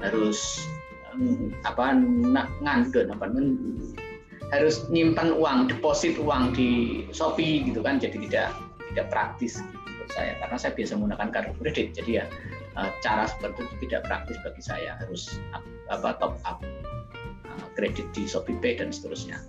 harus 0.04 0.68
apa 1.64 1.96
ngandun 2.60 3.08
apa 3.08 3.26
harus 4.54 4.84
nyimpan 4.92 5.32
uang 5.32 5.72
deposit 5.72 6.20
uang 6.20 6.54
di 6.54 7.04
Shopee 7.16 7.64
gitu 7.66 7.80
kan 7.80 7.98
jadi 7.98 8.20
tidak 8.28 8.50
tidak 8.92 9.08
praktis 9.10 9.64
menurut 10.06 10.12
saya. 10.14 10.32
Karena 10.38 10.58
saya 10.60 10.72
biasa 10.78 10.92
menggunakan 11.00 11.30
kartu 11.34 11.54
kredit 11.58 11.88
jadi 11.98 12.12
ya 12.22 12.26
eh, 12.78 12.90
cara 13.02 13.26
seperti 13.26 13.66
itu 13.66 13.76
tidak 13.90 14.02
praktis 14.06 14.38
bagi 14.46 14.62
saya 14.62 14.92
harus 15.02 15.42
apa 15.90 16.20
top 16.22 16.38
up 16.46 16.62
eh, 16.62 17.68
kredit 17.74 18.06
di 18.14 18.30
Shopee 18.30 18.60
Pay 18.62 18.78
dan 18.78 18.94
seterusnya. 18.94 19.42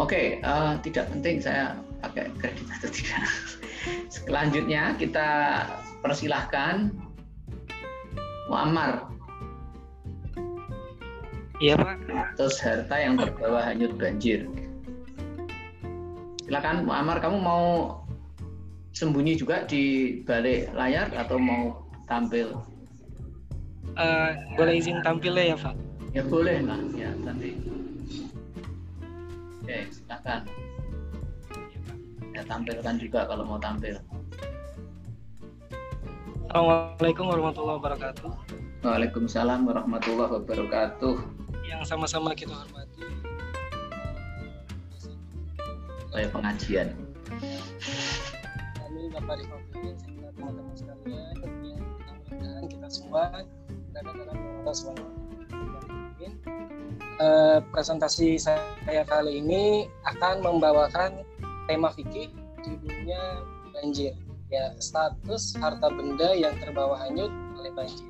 Oke 0.00 0.16
okay, 0.16 0.26
uh, 0.42 0.74
eh, 0.80 0.88
tidak 0.88 1.12
penting 1.12 1.38
saya 1.38 1.76
pakai 2.02 2.28
kredit 2.42 2.66
atau 2.66 2.90
tidak 2.90 3.22
Selanjutnya 4.10 4.94
kita 4.98 5.28
persilahkan 6.02 6.94
Muammar. 8.46 9.10
Iya 11.62 11.78
Pak. 11.78 11.96
Terus 12.38 12.58
harta 12.62 12.96
yang 12.98 13.14
terbawa 13.18 13.62
hanyut 13.62 13.94
banjir. 13.98 14.46
Silakan 16.42 16.84
Muammar, 16.86 17.22
kamu 17.22 17.38
mau 17.38 17.64
sembunyi 18.92 19.38
juga 19.38 19.64
di 19.64 20.18
balik 20.26 20.74
layar 20.74 21.08
atau 21.14 21.38
mau 21.38 21.86
tampil? 22.10 22.54
Uh, 23.94 24.34
boleh 24.58 24.78
izin 24.78 25.00
tampil 25.06 25.38
ya 25.38 25.56
Pak? 25.58 25.74
Ya 26.12 26.22
boleh 26.26 26.60
lah, 26.66 26.80
ya 26.92 27.10
nanti. 27.24 27.56
Oke, 29.62 29.86
silakan 29.94 30.44
ya 32.32 32.42
tampilkan 32.48 32.96
juga 32.96 33.28
kalau 33.28 33.44
mau 33.44 33.60
tampil. 33.60 33.96
Assalamualaikum 36.52 37.24
warahmatullahi 37.32 37.76
wabarakatuh. 37.80 38.30
Waalaikumsalam 38.84 39.60
warahmatullahi 39.64 40.32
wabarakatuh. 40.40 41.14
Yang 41.64 41.82
sama-sama 41.88 42.36
kita 42.36 42.52
hormati. 42.52 43.04
Saya 46.12 46.28
pengajian. 46.28 46.88
Kami 48.76 49.08
Bapak 49.16 49.40
serta 49.40 50.28
teman-teman 50.36 50.74
sekalian 50.76 51.36
yang 51.40 51.80
mudah-mudahan 51.80 52.64
kita 52.68 52.88
semua 52.92 53.32
berada 53.92 54.12
dalam 54.12 54.36
Allah 54.60 54.74
SWT 54.76 55.22
uh, 57.22 57.58
presentasi 57.72 58.36
saya 58.36 59.02
kali 59.06 59.40
ini 59.40 59.86
akan 60.08 60.42
membawakan 60.42 61.22
tema 61.66 61.90
fikih 61.94 62.30
judulnya 62.62 63.42
banjir. 63.74 64.14
Ya 64.52 64.76
status 64.76 65.56
harta 65.56 65.88
benda 65.88 66.36
yang 66.36 66.52
terbawa 66.60 67.00
hanyut 67.08 67.32
oleh 67.56 67.72
banjir. 67.72 68.04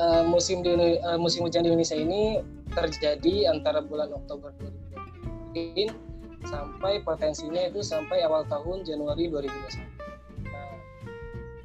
Uh, 0.00 0.24
musim 0.24 0.62
di, 0.64 0.70
uh, 0.72 1.18
musim 1.20 1.44
hujan 1.44 1.66
di 1.66 1.68
Indonesia 1.68 1.98
ini 1.98 2.40
terjadi 2.72 3.52
antara 3.52 3.82
bulan 3.82 4.14
Oktober 4.14 4.54
2020 5.52 5.92
sampai 6.46 7.04
potensinya 7.04 7.68
itu 7.68 7.84
sampai 7.84 8.24
awal 8.24 8.46
tahun 8.48 8.86
Januari 8.86 9.28
2021 9.28 10.48
nah, 10.48 10.72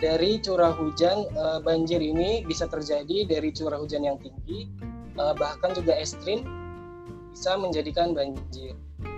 dari 0.02 0.42
curah 0.44 0.74
hujan 0.76 1.32
uh, 1.38 1.64
banjir 1.64 2.02
ini 2.02 2.44
bisa 2.44 2.68
terjadi 2.68 3.30
dari 3.30 3.56
curah 3.56 3.80
hujan 3.80 4.04
yang 4.04 4.18
tinggi 4.20 4.68
bahkan 5.16 5.72
juga 5.72 5.96
ekstrim 5.96 6.44
bisa 7.32 7.56
menjadikan 7.56 8.12
banjir 8.12 8.76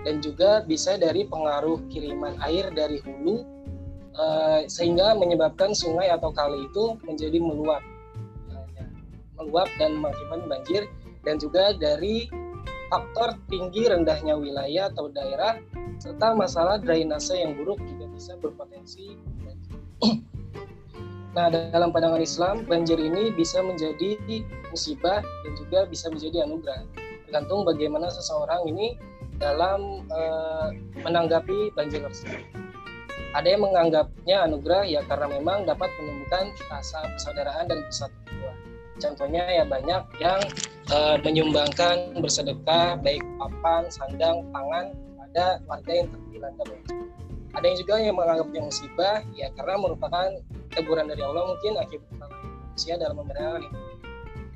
dan 0.07 0.23
juga 0.23 0.63
bisa 0.63 0.95
dari 0.95 1.27
pengaruh 1.27 1.83
kiriman 1.91 2.39
air 2.47 2.71
dari 2.71 3.03
hulu 3.03 3.43
uh, 4.15 4.63
sehingga 4.71 5.11
menyebabkan 5.19 5.75
sungai 5.75 6.07
atau 6.07 6.31
kali 6.31 6.63
itu 6.63 6.95
menjadi 7.03 7.43
meluap 7.43 7.83
meluap 9.35 9.67
dan 9.75 9.99
mengakibatkan 9.99 10.47
banjir 10.47 10.83
dan 11.27 11.35
juga 11.37 11.75
dari 11.75 12.31
faktor 12.87 13.35
tinggi 13.51 13.91
rendahnya 13.91 14.39
wilayah 14.39 14.87
atau 14.87 15.11
daerah 15.11 15.59
serta 15.99 16.31
masalah 16.33 16.79
drainase 16.79 17.35
yang 17.35 17.53
buruk 17.59 17.77
juga 17.83 18.07
bisa 18.15 18.39
berpotensi 18.39 19.13
banjir. 19.43 19.75
Nah, 21.37 21.53
dalam 21.53 21.93
pandangan 21.93 22.17
Islam, 22.17 22.65
banjir 22.65 22.97
ini 22.97 23.29
bisa 23.29 23.61
menjadi 23.61 24.17
musibah 24.73 25.21
dan 25.21 25.51
juga 25.53 25.85
bisa 25.85 26.09
menjadi 26.09 26.49
anugerah. 26.49 26.81
Tergantung 27.29 27.61
bagaimana 27.61 28.09
seseorang 28.09 28.65
ini 28.65 28.97
dalam 29.37 30.05
uh, 30.09 30.69
menanggapi 31.01 31.73
banjir 31.73 32.01
tersebut. 32.01 32.41
Ada 33.33 33.53
yang 33.53 33.69
menganggapnya 33.69 34.37
anugerah 34.49 34.83
ya 34.87 35.01
karena 35.05 35.37
memang 35.37 35.69
dapat 35.69 35.89
menumbuhkan 36.01 36.53
rasa 36.69 37.05
persaudaraan 37.05 37.65
dan 37.69 37.79
persatuan. 37.85 38.55
Contohnya 38.97 39.45
ya 39.45 39.63
banyak 39.67 40.01
yang 40.17 40.41
uh, 40.89 41.21
menyumbangkan 41.21 42.17
bersedekah 42.17 42.97
baik 42.97 43.21
papan, 43.37 43.85
sandang, 43.93 44.41
pangan 44.49 44.97
pada 45.21 45.61
warga 45.69 45.91
yang 45.93 46.07
banjir. 46.09 46.41
Ada 47.57 47.65
yang 47.65 47.77
juga 47.77 47.93
yang 47.97 48.15
menganggapnya 48.17 48.61
musibah 48.69 49.17
ya 49.33 49.49
karena 49.57 49.75
merupakan 49.81 50.29
teguran 50.73 51.09
dari 51.09 51.21
Allah 51.25 51.43
mungkin 51.57 51.73
akibat 51.81 52.09
manusia 52.21 52.93
dalam 53.01 53.17
memelihara 53.17 53.65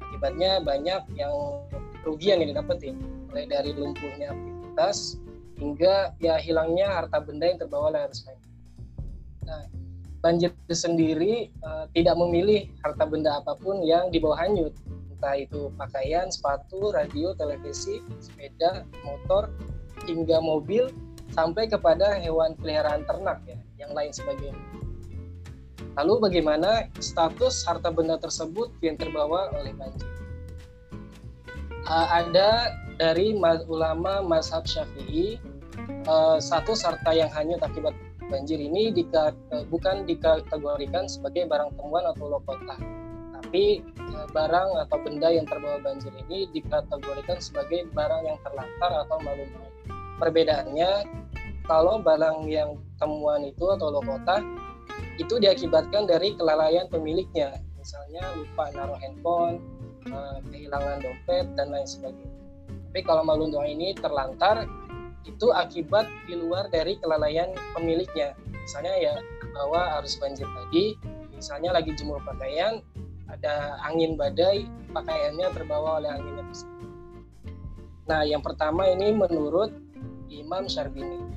Akibatnya 0.05 0.61
banyak 0.61 1.01
yang 1.17 1.34
kerugian 2.05 2.45
yang 2.45 2.53
didapetin 2.53 3.01
mulai 3.29 3.49
dari 3.49 3.73
lumpuhnya 3.73 4.29
aktivitas 4.72 5.19
hingga 5.59 6.15
ya 6.24 6.39
hilangnya 6.39 6.88
harta 6.89 7.19
benda 7.22 7.45
yang 7.51 7.59
terbawa 7.59 7.93
arus 7.93 8.24
banjir. 8.24 8.49
Nah, 9.45 9.63
banjir 10.24 10.51
sendiri 10.72 11.51
uh, 11.61 11.86
tidak 11.93 12.15
memilih 12.17 12.72
harta 12.82 13.03
benda 13.05 13.43
apa 13.43 13.53
pun 13.59 13.84
yang 13.84 14.09
dibawa 14.09 14.39
hanyut, 14.41 14.74
entah 15.11 15.38
itu 15.38 15.69
pakaian, 15.78 16.32
sepatu, 16.32 16.95
radio, 16.95 17.36
televisi, 17.38 18.01
sepeda, 18.24 18.88
motor, 19.05 19.53
hingga 20.09 20.41
mobil, 20.41 20.89
sampai 21.36 21.69
kepada 21.69 22.17
hewan 22.17 22.57
peliharaan 22.57 23.05
ternak 23.05 23.38
ya, 23.45 23.57
yang 23.78 23.91
lain 23.93 24.09
sebagainya. 24.09 24.57
Lalu 25.99 26.32
bagaimana 26.32 26.88
status 26.97 27.67
harta 27.67 27.91
benda 27.91 28.17
tersebut 28.17 28.72
yang 28.82 28.95
terbawa 28.97 29.51
oleh 29.59 29.76
banjir? 29.76 30.07
Uh, 31.86 32.07
ada 32.07 32.72
dari 33.02 33.34
ulama 33.66 34.22
mazhab 34.22 34.62
Syafi'i 34.70 35.41
uh, 36.06 36.38
satu 36.38 36.78
harta 36.78 37.10
yang 37.18 37.34
hanyut 37.34 37.58
akibat 37.66 37.97
banjir 38.30 38.62
ini 38.62 38.93
dika, 38.93 39.34
uh, 39.49 39.66
bukan 39.74 40.06
dikategorikan 40.06 41.10
sebagai 41.10 41.49
barang 41.49 41.74
temuan 41.82 42.06
atau 42.14 42.30
lokota, 42.30 42.78
tapi 43.41 43.82
uh, 44.14 44.30
barang 44.30 44.86
atau 44.86 44.97
benda 45.02 45.34
yang 45.34 45.49
terbawa 45.49 45.82
banjir 45.82 46.14
ini 46.30 46.45
dikategorikan 46.54 47.41
sebagai 47.41 47.89
barang 47.89 48.22
yang 48.22 48.38
terlantar 48.45 48.91
atau 49.10 49.18
malu 49.26 49.49
Perbedaannya 50.22 50.91
kalau 51.66 51.97
barang 51.97 52.45
yang 52.45 52.78
temuan 53.02 53.41
itu 53.41 53.66
atau 53.66 53.89
lokota 53.89 54.45
itu 55.18 55.41
diakibatkan 55.41 56.06
dari 56.06 56.38
kelalaian 56.38 56.86
pemiliknya, 56.86 57.58
misalnya 57.82 58.22
lupa 58.38 58.70
naruh 58.78 59.02
handphone, 59.02 59.58
kehilangan 60.54 61.02
dompet 61.02 61.45
dan 61.58 61.74
lain 61.74 61.89
sebagainya 61.89 62.30
tapi 62.91 63.07
kalau 63.07 63.23
malundong 63.23 63.71
ini 63.71 63.95
terlantar 63.95 64.67
itu 65.23 65.47
akibat 65.55 66.11
di 66.27 66.35
luar 66.35 66.67
dari 66.67 66.99
kelalaian 66.99 67.55
pemiliknya. 67.71 68.35
Misalnya 68.51 68.99
ya 68.99 69.15
bahwa 69.55 69.95
arus 70.03 70.19
banjir 70.19 70.43
tadi, 70.43 70.99
misalnya 71.31 71.71
lagi 71.71 71.95
jemur 71.95 72.19
pakaian, 72.27 72.83
ada 73.31 73.79
angin 73.87 74.19
badai, 74.19 74.67
pakaiannya 74.91 75.47
terbawa 75.55 76.03
oleh 76.03 76.11
angin 76.11 76.35
tersebut. 76.51 76.87
Nah, 78.11 78.27
yang 78.27 78.43
pertama 78.43 78.83
ini 78.91 79.15
menurut 79.15 79.71
Imam 80.27 80.67
Syarbini. 80.67 81.31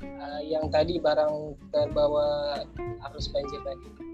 Uh, 0.00 0.40
yang 0.48 0.72
tadi 0.72 0.96
barang 0.96 1.60
terbawa 1.76 2.56
arus 3.12 3.28
banjir 3.28 3.60
tadi 3.68 4.05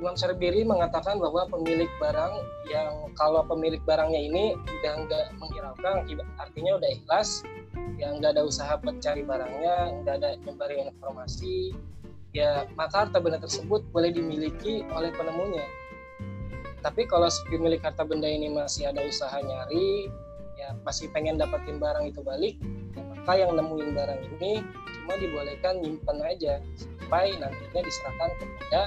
Imam 0.00 0.16
Syarbiri 0.16 0.64
mengatakan 0.64 1.20
bahwa 1.20 1.44
pemilik 1.52 1.92
barang 2.00 2.34
yang 2.72 3.12
kalau 3.12 3.44
pemilik 3.44 3.84
barangnya 3.84 4.16
ini 4.16 4.44
udah 4.56 4.94
nggak 5.04 5.24
menghiraukan 5.36 6.08
artinya 6.40 6.80
udah 6.80 6.88
ikhlas 6.88 7.44
yang 8.00 8.16
nggak 8.16 8.32
ada 8.32 8.48
usaha 8.48 8.80
mencari 8.80 9.20
barangnya 9.20 10.00
nggak 10.00 10.14
ada 10.24 10.40
nyebarin 10.40 10.88
informasi 10.88 11.76
ya 12.32 12.64
maka 12.80 13.04
harta 13.04 13.20
benda 13.20 13.36
tersebut 13.44 13.84
boleh 13.92 14.08
dimiliki 14.08 14.88
oleh 14.96 15.12
penemunya. 15.12 15.68
Tapi 16.80 17.04
kalau 17.04 17.28
si 17.28 17.44
pemilik 17.52 17.84
harta 17.84 18.00
benda 18.00 18.24
ini 18.24 18.48
masih 18.48 18.88
ada 18.88 19.04
usaha 19.04 19.36
nyari 19.36 20.08
ya 20.56 20.72
masih 20.80 21.12
pengen 21.12 21.36
dapetin 21.36 21.76
barang 21.76 22.08
itu 22.08 22.24
balik 22.24 22.56
ya 22.96 23.04
maka 23.04 23.32
yang 23.36 23.52
nemuin 23.52 23.92
barang 23.92 24.20
ini 24.32 24.64
cuma 24.96 25.12
dibolehkan 25.20 25.80
nyimpen 25.80 26.20
aja 26.24 26.60
sampai 26.76 27.36
nantinya 27.36 27.80
diserahkan 27.80 28.30
kepada 28.36 28.80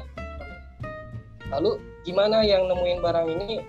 lalu 1.58 1.78
gimana 2.04 2.42
yang 2.42 2.66
nemuin 2.68 3.00
barang 3.00 3.28
ini? 3.40 3.64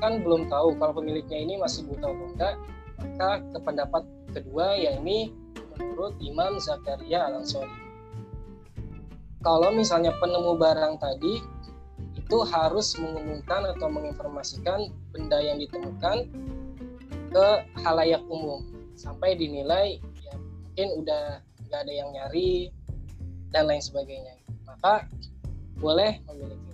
Kan 0.00 0.24
belum 0.24 0.48
tahu 0.48 0.80
kalau 0.80 0.96
pemiliknya 0.96 1.38
ini 1.38 1.54
masih 1.60 1.84
buta 1.86 2.08
atau 2.08 2.26
enggak. 2.34 2.54
Maka 3.00 3.30
ke 3.52 3.58
pendapat 3.64 4.02
kedua 4.32 4.76
yakni 4.76 5.32
menurut 5.76 6.16
Imam 6.20 6.60
Zakaria 6.60 7.28
al 7.28 7.40
ansori 7.40 7.90
kalau 9.40 9.72
misalnya 9.72 10.12
penemu 10.20 10.52
barang 10.52 11.00
tadi 11.00 11.40
itu 12.12 12.38
harus 12.44 12.92
mengumumkan 13.00 13.72
atau 13.72 13.88
menginformasikan 13.88 14.92
benda 15.10 15.40
yang 15.40 15.56
ditemukan 15.56 16.28
ke 17.32 17.46
halayak 17.80 18.20
umum. 18.28 18.60
Sampai 19.00 19.40
dinilai 19.40 19.96
ya 20.20 20.36
mungkin 20.36 20.88
udah 21.00 21.40
nggak 21.66 21.80
ada 21.88 21.92
yang 21.92 22.08
nyari 22.12 22.68
dan 23.48 23.64
lain 23.64 23.80
sebagainya. 23.80 24.36
Maka 24.68 25.08
boleh 25.80 26.20
memiliki 26.28 26.69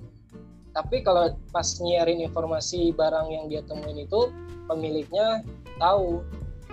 tapi 0.77 1.01
kalau 1.01 1.33
pas 1.57 1.65
nyiarin 1.81 2.21
informasi 2.21 2.93
barang 2.93 3.33
yang 3.33 3.49
dia 3.49 3.65
temuin 3.65 4.05
itu 4.05 4.29
pemiliknya 4.69 5.41
tahu. 5.81 6.21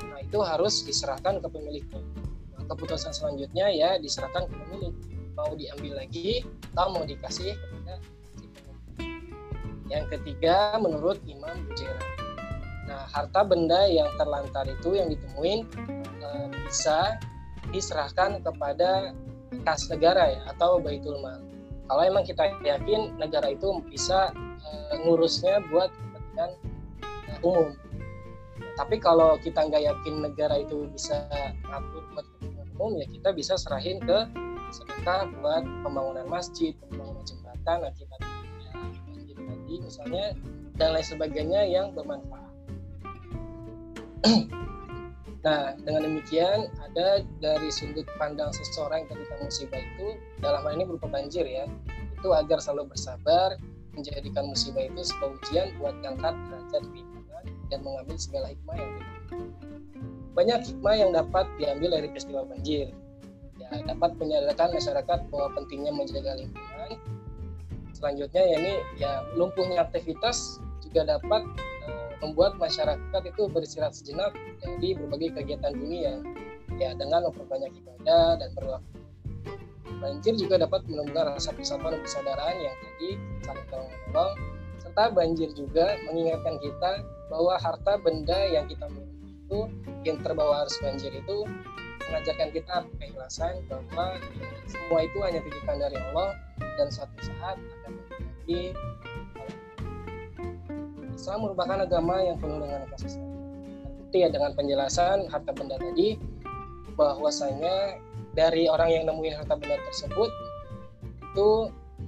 Nah 0.04 0.20
itu 0.20 0.43
harus 0.43 0.84
diserahkan 0.84 1.39
ke 1.39 1.47
pemiliknya. 1.47 2.04
Nah, 2.51 2.68
keputusan 2.68 3.16
selanjutnya 3.16 3.72
ya 3.72 3.95
diserahkan 3.95 4.51
ke 4.51 4.56
pemilik. 4.68 4.93
Mau 5.39 5.56
diambil 5.56 6.04
lagi 6.04 6.43
atau 6.76 6.91
mau 6.91 7.08
dikasih 7.08 7.56
kepada 7.56 7.95
si 8.36 8.51
yang 9.88 10.06
ketiga 10.12 10.76
menurut 10.84 11.24
Imam 11.24 11.64
Bujera. 11.64 12.04
Nah 12.91 13.08
harta 13.08 13.47
benda 13.47 13.88
yang 13.88 14.12
terlantar 14.20 14.68
itu 14.68 14.99
yang 14.99 15.08
ditemuin 15.10 15.64
e, 16.20 16.28
bisa 16.68 17.18
diserahkan 17.72 18.43
kepada 18.43 19.16
kas 19.64 19.88
negara 19.88 20.28
ya 20.28 20.41
atau 20.54 20.78
baitul 20.84 21.24
mal 21.24 21.53
kalau 21.89 22.01
emang 22.03 22.23
kita 22.23 22.47
yakin 22.63 23.15
negara 23.19 23.51
itu 23.51 23.84
bisa 23.88 24.31
uh, 24.36 24.95
ngurusnya 25.03 25.63
buat 25.67 25.91
kepentingan 25.91 26.51
uh, 27.03 27.47
umum. 27.47 27.69
Tapi 28.73 28.97
kalau 28.97 29.38
kita 29.38 29.69
nggak 29.69 29.84
yakin 29.86 30.23
negara 30.23 30.63
itu 30.63 30.89
bisa 30.89 31.27
ngatur 31.67 32.03
buat 32.15 32.25
kepentingan 32.38 32.67
umum 32.77 32.97
ya 32.97 33.05
kita 33.05 33.29
bisa 33.31 33.53
serahin 33.55 34.01
ke 34.01 34.17
sedekah 34.73 35.29
buat 35.39 35.63
pembangunan 35.86 36.25
masjid 36.25 36.73
pembangunan 36.89 37.21
jembatan 37.21 37.86
akibat 37.86 38.19
banjir 39.13 39.38
tadi 39.38 39.73
misalnya 39.77 40.25
dan 40.81 40.97
lain 40.97 41.05
sebagainya 41.05 41.61
yang 41.69 41.93
bermanfaat 41.93 42.53
Nah, 45.43 45.75
dengan 45.75 46.07
demikian 46.07 46.71
ada 46.79 47.19
dari 47.43 47.67
sudut 47.67 48.07
pandang 48.15 48.55
seseorang 48.55 49.03
yang 49.03 49.07
terkena 49.11 49.43
musibah 49.43 49.81
itu 49.83 50.07
dalam 50.39 50.63
hal 50.63 50.71
ini 50.79 50.87
berupa 50.87 51.11
banjir 51.11 51.43
ya, 51.43 51.67
itu 52.15 52.31
agar 52.31 52.63
selalu 52.63 52.95
bersabar, 52.95 53.59
menjadikan 53.91 54.47
musibah 54.47 54.87
itu 54.87 55.03
sebuah 55.03 55.35
ujian 55.43 55.67
buat 55.83 55.95
ngangkat 55.99 56.31
derajat 56.47 56.83
keimanan 56.95 57.43
dan 57.67 57.79
mengambil 57.83 58.15
segala 58.15 58.55
hikmah 58.55 58.75
yang 58.79 58.91
ada. 58.95 59.11
Banyak 60.33 60.59
hikmah 60.63 60.95
yang 60.95 61.11
dapat 61.11 61.45
diambil 61.59 61.89
dari 61.99 62.07
peristiwa 62.07 62.41
banjir. 62.47 62.87
Ya, 63.59 63.69
dapat 63.83 64.15
menyadarkan 64.17 64.69
masyarakat 64.79 65.19
bahwa 65.27 65.47
pentingnya 65.59 65.91
menjaga 65.91 66.39
lingkungan. 66.39 66.89
Selanjutnya 67.91 68.43
ya 68.47 68.55
ini 68.63 68.73
ya 68.95 69.11
lumpuhnya 69.35 69.83
aktivitas 69.83 70.63
juga 70.81 71.19
dapat 71.19 71.45
membuat 72.24 72.55
masyarakat 72.55 73.21
itu 73.28 73.43
beristirahat 73.51 73.91
sejenak 73.91 74.32
dari 74.63 74.95
berbagai 74.95 75.36
kegiatan 75.36 75.76
dunia 75.76 76.24
ya 76.80 76.95
dengan 76.95 77.28
memperbanyak 77.28 77.76
ibadah 77.84 78.39
dan 78.39 78.49
berwaktu. 78.55 78.97
Banjir 79.99 80.34
juga 80.39 80.55
dapat 80.63 80.88
menumbuhkan 80.88 81.36
rasa 81.36 81.51
persatuan 81.51 81.99
dan 81.99 82.55
yang 82.59 82.76
tadi 82.80 83.09
saling 83.43 83.67
tolong 83.67 83.91
menolong 83.91 84.36
serta 84.84 85.03
banjir 85.15 85.49
juga 85.55 85.95
mengingatkan 86.05 86.59
kita 86.59 86.91
bahwa 87.32 87.55
harta 87.55 87.93
benda 88.03 88.36
yang 88.51 88.67
kita 88.67 88.84
miliki 88.91 89.32
itu 89.32 89.59
yang 90.03 90.19
terbawa 90.19 90.67
arus 90.67 90.76
banjir 90.84 91.09
itu 91.09 91.38
mengajarkan 92.03 92.49
kita 92.51 92.76
keikhlasan 92.99 93.63
bahwa 93.71 94.19
semua 94.67 94.99
itu 95.07 95.17
hanya 95.24 95.39
titipan 95.41 95.80
dari 95.80 95.97
Allah 95.97 96.36
dan 96.78 96.88
suatu 96.91 97.17
saat 97.24 97.57
akan 97.57 97.91
terjadi 98.11 98.76
Islam 101.14 101.45
merupakan 101.45 101.78
agama 101.78 102.22
yang 102.22 102.38
penuh 102.41 102.57
dengan 102.61 102.84
kasih 102.93 103.09
sayang. 103.18 103.34
Terbukti 103.86 104.18
ya 104.22 104.30
dengan 104.30 104.51
penjelasan 104.53 105.18
harta 105.30 105.51
benda 105.53 105.78
tadi 105.78 106.18
bahwasanya 106.93 107.97
dari 108.38 108.70
orang 108.70 108.89
yang 108.93 109.03
nemuin 109.09 109.41
harta 109.41 109.57
benda 109.57 109.78
tersebut 109.89 110.30
itu 111.34 111.49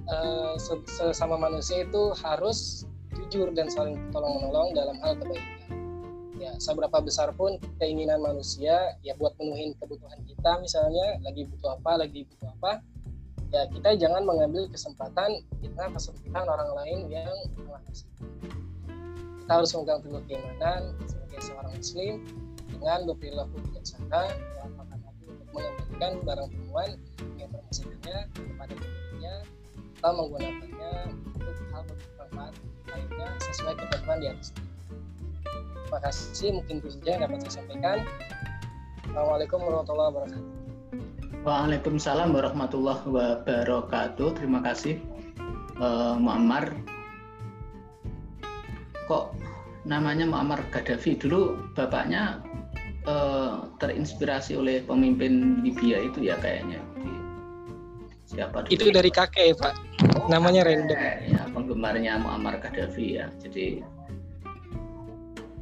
eh, 0.06 0.54
sesama 0.86 1.34
manusia 1.34 1.82
itu 1.82 2.14
harus 2.22 2.86
jujur 3.14 3.50
dan 3.54 3.66
saling 3.66 3.98
tolong 4.14 4.38
menolong 4.38 4.70
dalam 4.74 4.96
hal 5.02 5.18
kebaikan. 5.18 5.54
Ya, 6.36 6.52
seberapa 6.60 7.00
besar 7.00 7.32
pun 7.32 7.56
keinginan 7.80 8.20
manusia 8.20 8.94
ya 9.00 9.16
buat 9.16 9.32
menuhin 9.40 9.72
kebutuhan 9.80 10.20
kita 10.28 10.60
misalnya 10.60 11.16
lagi 11.24 11.48
butuh 11.48 11.80
apa, 11.80 12.06
lagi 12.06 12.28
butuh 12.28 12.52
apa, 12.60 12.84
ya 13.56 13.64
kita 13.72 13.96
jangan 13.96 14.22
mengambil 14.22 14.68
kesempatan 14.68 15.42
kita 15.64 15.88
kesempitan 15.96 16.44
orang 16.44 16.70
lain 16.76 16.98
yang 17.08 17.34
mengasihi. 17.56 18.12
Kita 19.46 19.62
harus 19.62 19.70
memegang 19.78 20.02
teguh 20.02 20.22
keimanan 20.26 20.82
sebagai 21.06 21.38
seorang 21.38 21.70
muslim 21.78 22.14
dengan 22.66 22.98
berperilaku 23.06 23.54
bijaksana 23.62 24.26
melakukan 24.34 24.98
hati 25.06 25.24
untuk 25.30 25.48
mengembalikan 25.54 26.12
barang 26.26 26.48
temuan 26.50 26.90
yang 27.38 27.46
informasinya 27.54 28.16
kepada 28.34 28.74
pemiliknya 28.74 29.34
atau 30.02 30.12
menggunakannya 30.18 30.94
untuk 31.38 31.54
hal 31.70 31.82
bermanfaat 31.86 32.54
lainnya 32.90 33.28
sesuai 33.38 33.74
ketentuan 33.78 34.18
di 34.18 34.26
atas. 34.34 34.50
Terima 35.46 35.98
kasih, 36.02 36.50
mungkin 36.50 36.74
itu 36.82 36.88
saja 36.98 37.08
yang 37.14 37.22
dapat 37.30 37.38
saya 37.46 37.52
sampaikan. 37.62 37.98
Assalamualaikum 39.06 39.58
warahmatullahi 39.62 40.08
wabarakatuh. 40.10 40.42
Waalaikumsalam 41.46 42.28
warahmatullahi 42.34 43.04
wabarakatuh. 43.06 44.28
Terima 44.42 44.58
kasih, 44.66 44.98
uh, 45.78 46.18
Muammar. 46.18 46.95
Kok 49.06 49.24
namanya 49.86 50.26
Muammar 50.26 50.66
Gaddafi? 50.74 51.18
Dulu 51.18 51.72
bapaknya 51.78 52.42
uh, 53.06 53.70
terinspirasi 53.78 54.58
oleh 54.58 54.82
pemimpin 54.82 55.62
Libya 55.62 56.02
itu 56.02 56.26
ya 56.26 56.36
kayaknya. 56.42 56.82
Siapa 58.26 58.66
dulu? 58.66 58.74
Itu 58.74 58.90
dari 58.90 59.10
kakek, 59.10 59.54
Pak. 59.62 59.74
Namanya 60.26 60.66
random. 60.66 60.98
Ya, 61.30 61.46
penggemarnya 61.54 62.18
Muammar 62.18 62.58
Gaddafi 62.58 63.22
ya. 63.22 63.30
Jadi 63.38 63.86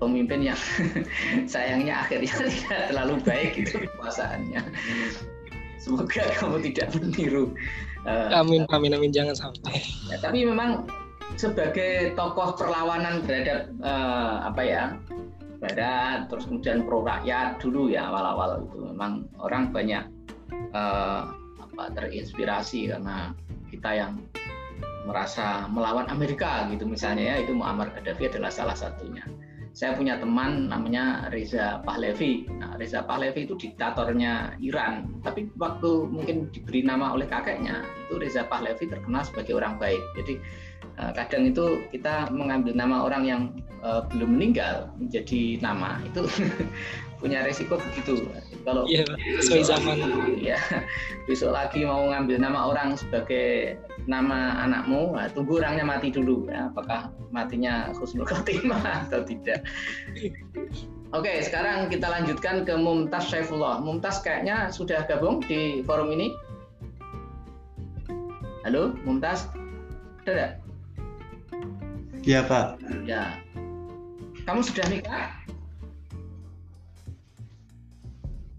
pemimpin 0.01 0.41
yang 0.53 0.59
sayangnya 1.53 2.05
akhirnya 2.05 2.33
tidak 2.53 2.81
terlalu 2.91 3.15
baik 3.23 3.53
itu 3.61 3.85
kekuasaannya. 3.85 4.63
Semoga 5.77 6.25
kamu 6.41 6.65
tidak 6.73 6.97
meniru. 6.97 7.53
Uh, 8.09 8.33
amin, 8.33 8.65
amin, 8.73 8.97
amin, 8.97 9.13
jangan 9.13 9.37
sampai. 9.37 9.81
Ya, 10.09 10.17
tapi 10.21 10.45
memang 10.45 10.89
sebagai 11.35 12.15
tokoh 12.15 12.55
perlawanan 12.55 13.25
terhadap 13.27 13.71
uh, 13.83 14.47
apa 14.47 14.63
ya 14.63 14.85
barat, 15.59 16.29
terus 16.29 16.45
kemudian 16.45 16.85
pro 16.85 17.01
rakyat 17.01 17.57
dulu 17.59 17.89
ya 17.89 18.13
awal-awal 18.13 18.69
itu 18.69 18.79
memang 18.93 19.25
orang 19.41 19.73
banyak 19.73 20.05
uh, 20.77 21.33
apa 21.59 21.85
terinspirasi 21.97 22.93
karena 22.93 23.33
kita 23.73 23.91
yang 23.97 24.13
merasa 25.09 25.69
melawan 25.69 26.09
Amerika 26.09 26.69
gitu 26.69 26.85
misalnya 26.89 27.37
ya 27.37 27.37
itu 27.45 27.53
Muammar 27.57 27.93
Gaddafi 27.93 28.29
adalah 28.29 28.53
salah 28.53 28.77
satunya 28.77 29.25
saya 29.75 29.99
punya 29.99 30.15
teman 30.23 30.71
namanya 30.71 31.27
Reza 31.35 31.83
Pahlavi. 31.83 32.47
Nah, 32.63 32.79
Reza 32.79 33.03
Pahlavi 33.03 33.43
itu 33.43 33.59
diktatornya 33.59 34.55
Iran, 34.63 35.19
tapi 35.27 35.51
waktu 35.59 36.07
mungkin 36.07 36.47
diberi 36.55 36.87
nama 36.87 37.11
oleh 37.11 37.27
kakeknya, 37.27 37.83
itu 38.07 38.23
Reza 38.23 38.47
Pahlavi 38.47 38.87
terkenal 38.87 39.27
sebagai 39.27 39.59
orang 39.59 39.75
baik. 39.83 39.99
Jadi 40.15 40.39
kadang 40.95 41.51
itu 41.51 41.83
kita 41.91 42.31
mengambil 42.31 42.73
nama 42.75 43.03
orang 43.03 43.23
yang 43.27 43.43
uh, 43.85 44.07
belum 44.15 44.39
meninggal 44.39 44.89
menjadi 44.97 45.59
nama 45.61 46.01
itu 46.07 46.25
punya 47.25 47.41
resiko 47.41 47.81
begitu. 47.81 48.29
Kalau 48.69 48.85
yeah, 48.85 49.05
sesuai 49.41 49.65
zaman. 49.65 49.97
Ya, 50.37 50.61
besok 51.29 51.57
lagi 51.57 51.85
mau 51.89 52.13
ngambil 52.13 52.37
nama 52.37 52.69
orang 52.69 53.01
sebagai 53.01 53.81
nama 54.05 54.61
anakmu, 54.61 55.17
nah, 55.17 55.33
tunggu 55.33 55.61
orangnya 55.61 55.89
mati 55.89 56.13
dulu. 56.13 56.49
Ya. 56.53 56.69
Apakah 56.69 57.09
matinya 57.33 57.89
khusnul 57.97 58.29
khotimah 58.29 58.81
atau 59.09 59.25
tidak? 59.25 59.65
Oke, 61.17 61.41
sekarang 61.41 61.89
kita 61.89 62.11
lanjutkan 62.11 62.67
ke 62.69 62.75
Mumtaz 62.77 63.31
Syaifullah. 63.33 63.81
Mumtaz 63.81 64.21
kayaknya 64.21 64.69
sudah 64.69 65.07
gabung 65.09 65.41
di 65.41 65.81
forum 65.87 66.13
ini. 66.13 66.35
Halo, 68.69 68.97
Mumtaz? 69.05 69.49
Ada 70.25 70.33
tidak? 70.33 70.64
Iya, 72.25 72.41
Pak. 72.49 72.81
Ya. 73.05 73.37
Kamu 74.49 74.65
sudah 74.65 74.89
nikah? 74.89 75.29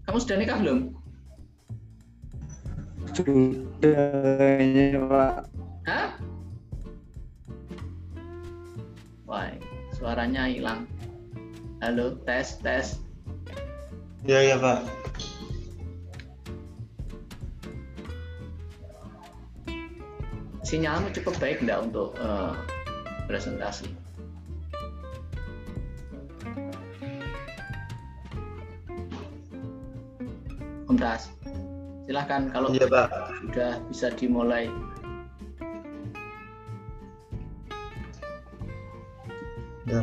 Kamu 0.06 0.18
sudah 0.22 0.38
nikah 0.38 0.56
belum? 0.62 0.94
Sudah, 3.10 5.02
Pak. 5.10 5.34
Hah? 5.90 6.08
Wah, 9.26 9.50
suaranya 9.98 10.46
hilang. 10.46 10.86
Halo, 11.82 12.22
tes, 12.22 12.62
tes. 12.62 13.02
Iya, 14.30 14.54
iya, 14.54 14.56
Pak. 14.62 14.78
Sinyalmu 20.62 21.10
cukup 21.18 21.34
baik 21.42 21.66
enggak 21.66 21.82
untuk 21.90 22.14
uh, 22.22 22.54
presentasi? 23.26 23.90
Mumtaz. 30.86 31.28
Silahkan 32.06 32.48
kalau 32.54 32.70
iya, 32.70 32.86
Pak. 32.86 33.10
sudah 33.42 33.72
bisa 33.90 34.06
dimulai. 34.14 34.70
Ya. 39.86 40.02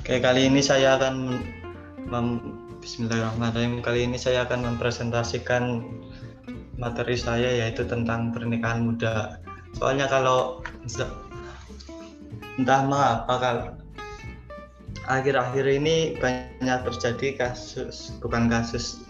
Oke, 0.00 0.20
kali 0.20 0.48
ini 0.48 0.60
saya 0.60 1.00
akan 1.00 1.40
mem 2.08 2.26
Bismillahirrahmanirrahim. 2.80 3.84
Kali 3.84 4.08
ini 4.08 4.16
saya 4.16 4.48
akan 4.48 4.64
mempresentasikan 4.64 5.84
materi 6.80 7.14
saya 7.14 7.60
yaitu 7.64 7.84
tentang 7.84 8.32
pernikahan 8.32 8.82
muda. 8.82 9.38
Soalnya 9.76 10.08
kalau 10.08 10.64
entah 12.56 12.80
mengapa 12.82 13.34
kalau 13.38 13.66
akhir-akhir 15.06 15.64
ini 15.68 16.16
banyak 16.18 16.78
terjadi 16.88 17.28
kasus 17.38 18.16
bukan 18.18 18.50
kasus 18.50 19.00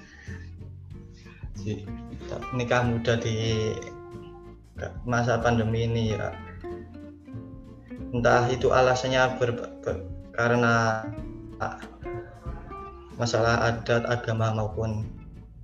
nikah 2.57 2.83
muda 2.85 3.21
di 3.21 3.75
masa 5.05 5.37
pandemi 5.43 5.85
ini 5.85 6.17
ya 6.17 6.33
entah 8.17 8.49
itu 8.49 8.73
alasannya 8.73 9.37
ber, 9.37 9.51
ber, 9.85 9.97
karena 10.35 11.05
masalah 13.21 13.69
adat 13.69 14.09
agama 14.09 14.57
maupun 14.57 15.05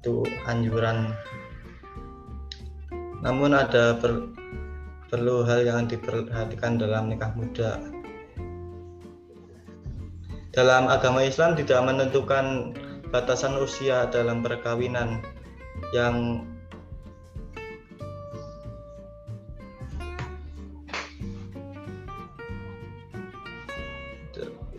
itu 0.02 0.22
anjuran 0.44 1.16
namun 3.24 3.56
ada 3.56 3.96
per, 3.96 4.32
perlu 5.08 5.46
hal 5.46 5.64
yang 5.64 5.88
diperhatikan 5.88 6.76
dalam 6.76 7.08
nikah 7.08 7.32
muda. 7.32 7.80
Dalam 10.56 10.88
agama 10.88 11.20
Islam 11.20 11.52
tidak 11.52 11.84
menentukan 11.84 12.72
batasan 13.12 13.60
usia 13.60 14.08
dalam 14.08 14.40
perkawinan 14.40 15.20
yang 15.92 16.44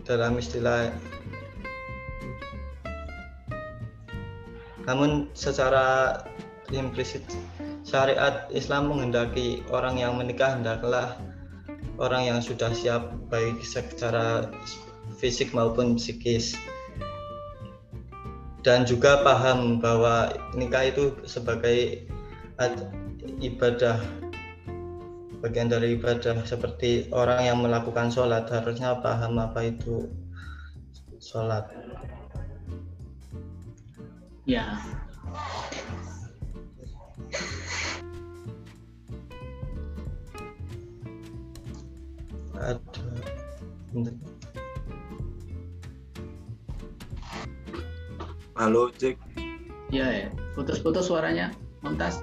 dalam 0.08 0.40
istilah 0.40 0.88
namun 4.88 5.28
secara 5.36 6.16
implisit 6.72 7.20
syariat 7.88 8.44
Islam 8.52 8.92
menghendaki 8.92 9.64
orang 9.72 9.96
yang 9.96 10.20
menikah 10.20 10.60
hendaklah 10.60 11.16
orang 11.96 12.28
yang 12.28 12.40
sudah 12.44 12.68
siap 12.76 13.16
baik 13.32 13.64
secara 13.64 14.52
fisik 15.16 15.56
maupun 15.56 15.96
psikis. 15.96 16.52
Dan 18.60 18.84
juga 18.84 19.24
paham 19.24 19.80
bahwa 19.80 20.28
nikah 20.52 20.92
itu 20.92 21.16
sebagai 21.24 22.04
ibadah 23.40 23.96
bagian 25.40 25.72
dari 25.72 25.96
ibadah 25.96 26.44
seperti 26.44 27.08
orang 27.14 27.46
yang 27.46 27.58
melakukan 27.64 28.12
sholat 28.12 28.44
harusnya 28.52 29.00
paham 29.00 29.40
apa 29.40 29.72
itu 29.72 30.12
sholat. 31.22 31.64
Ya 34.44 34.76
ada. 42.60 43.02
Halo 48.58 48.90
Jack. 48.98 49.16
Ya 49.94 50.10
ya. 50.10 50.28
Putus-putus 50.58 51.06
suaranya 51.06 51.54
Montas 51.80 52.18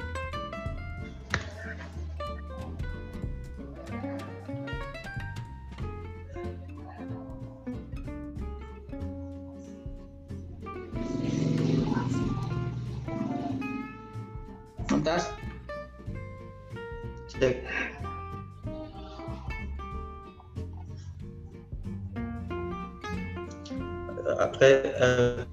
Eh, 24.66 25.45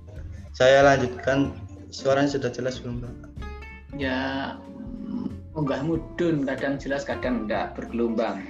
saya 0.56 0.80
lanjutkan. 0.84 1.52
Suaranya 1.92 2.32
sudah 2.32 2.48
jelas 2.48 2.80
belum, 2.80 3.04
Pak? 3.04 3.12
Ya, 4.00 4.56
munggah 5.52 5.84
mudun, 5.84 6.48
kadang 6.48 6.80
jelas, 6.80 7.04
kadang 7.04 7.44
enggak, 7.44 7.76
bergelombang. 7.76 8.40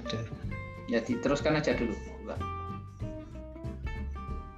Ada. 0.00 0.24
Ya, 0.88 1.04
diteruskan 1.04 1.60
aja 1.60 1.76
dulu. 1.76 1.92
Pak. 2.24 2.40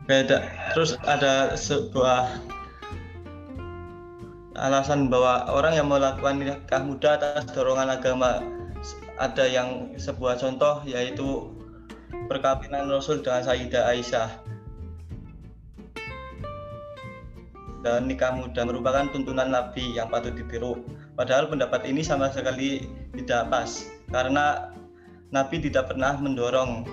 Beda. 0.07 0.47
Terus 0.79 0.95
ada 1.03 1.59
sebuah 1.59 2.39
alasan 4.55 5.11
bahwa 5.11 5.51
orang 5.51 5.75
yang 5.75 5.91
melakukan 5.91 6.39
nikah 6.39 6.83
muda 6.87 7.19
atas 7.19 7.51
dorongan 7.51 7.99
agama 7.99 8.43
ada 9.19 9.45
yang 9.47 9.95
sebuah 9.99 10.39
contoh 10.39 10.83
yaitu 10.87 11.51
perkawinan 12.31 12.91
Rasul 12.91 13.23
dengan 13.23 13.43
Sayyidah 13.43 13.91
Aisyah 13.91 14.31
dan 17.81 18.05
nikah 18.05 18.37
muda 18.37 18.63
merupakan 18.69 19.09
tuntunan 19.09 19.49
Nabi 19.49 19.97
yang 19.97 20.13
patut 20.13 20.37
ditiru. 20.37 20.85
Padahal 21.17 21.49
pendapat 21.49 21.89
ini 21.89 22.05
sama 22.05 22.29
sekali 22.29 22.85
tidak 23.17 23.49
pas 23.49 23.89
karena 24.13 24.73
Nabi 25.33 25.63
tidak 25.65 25.93
pernah 25.93 26.17
mendorong 26.17 26.85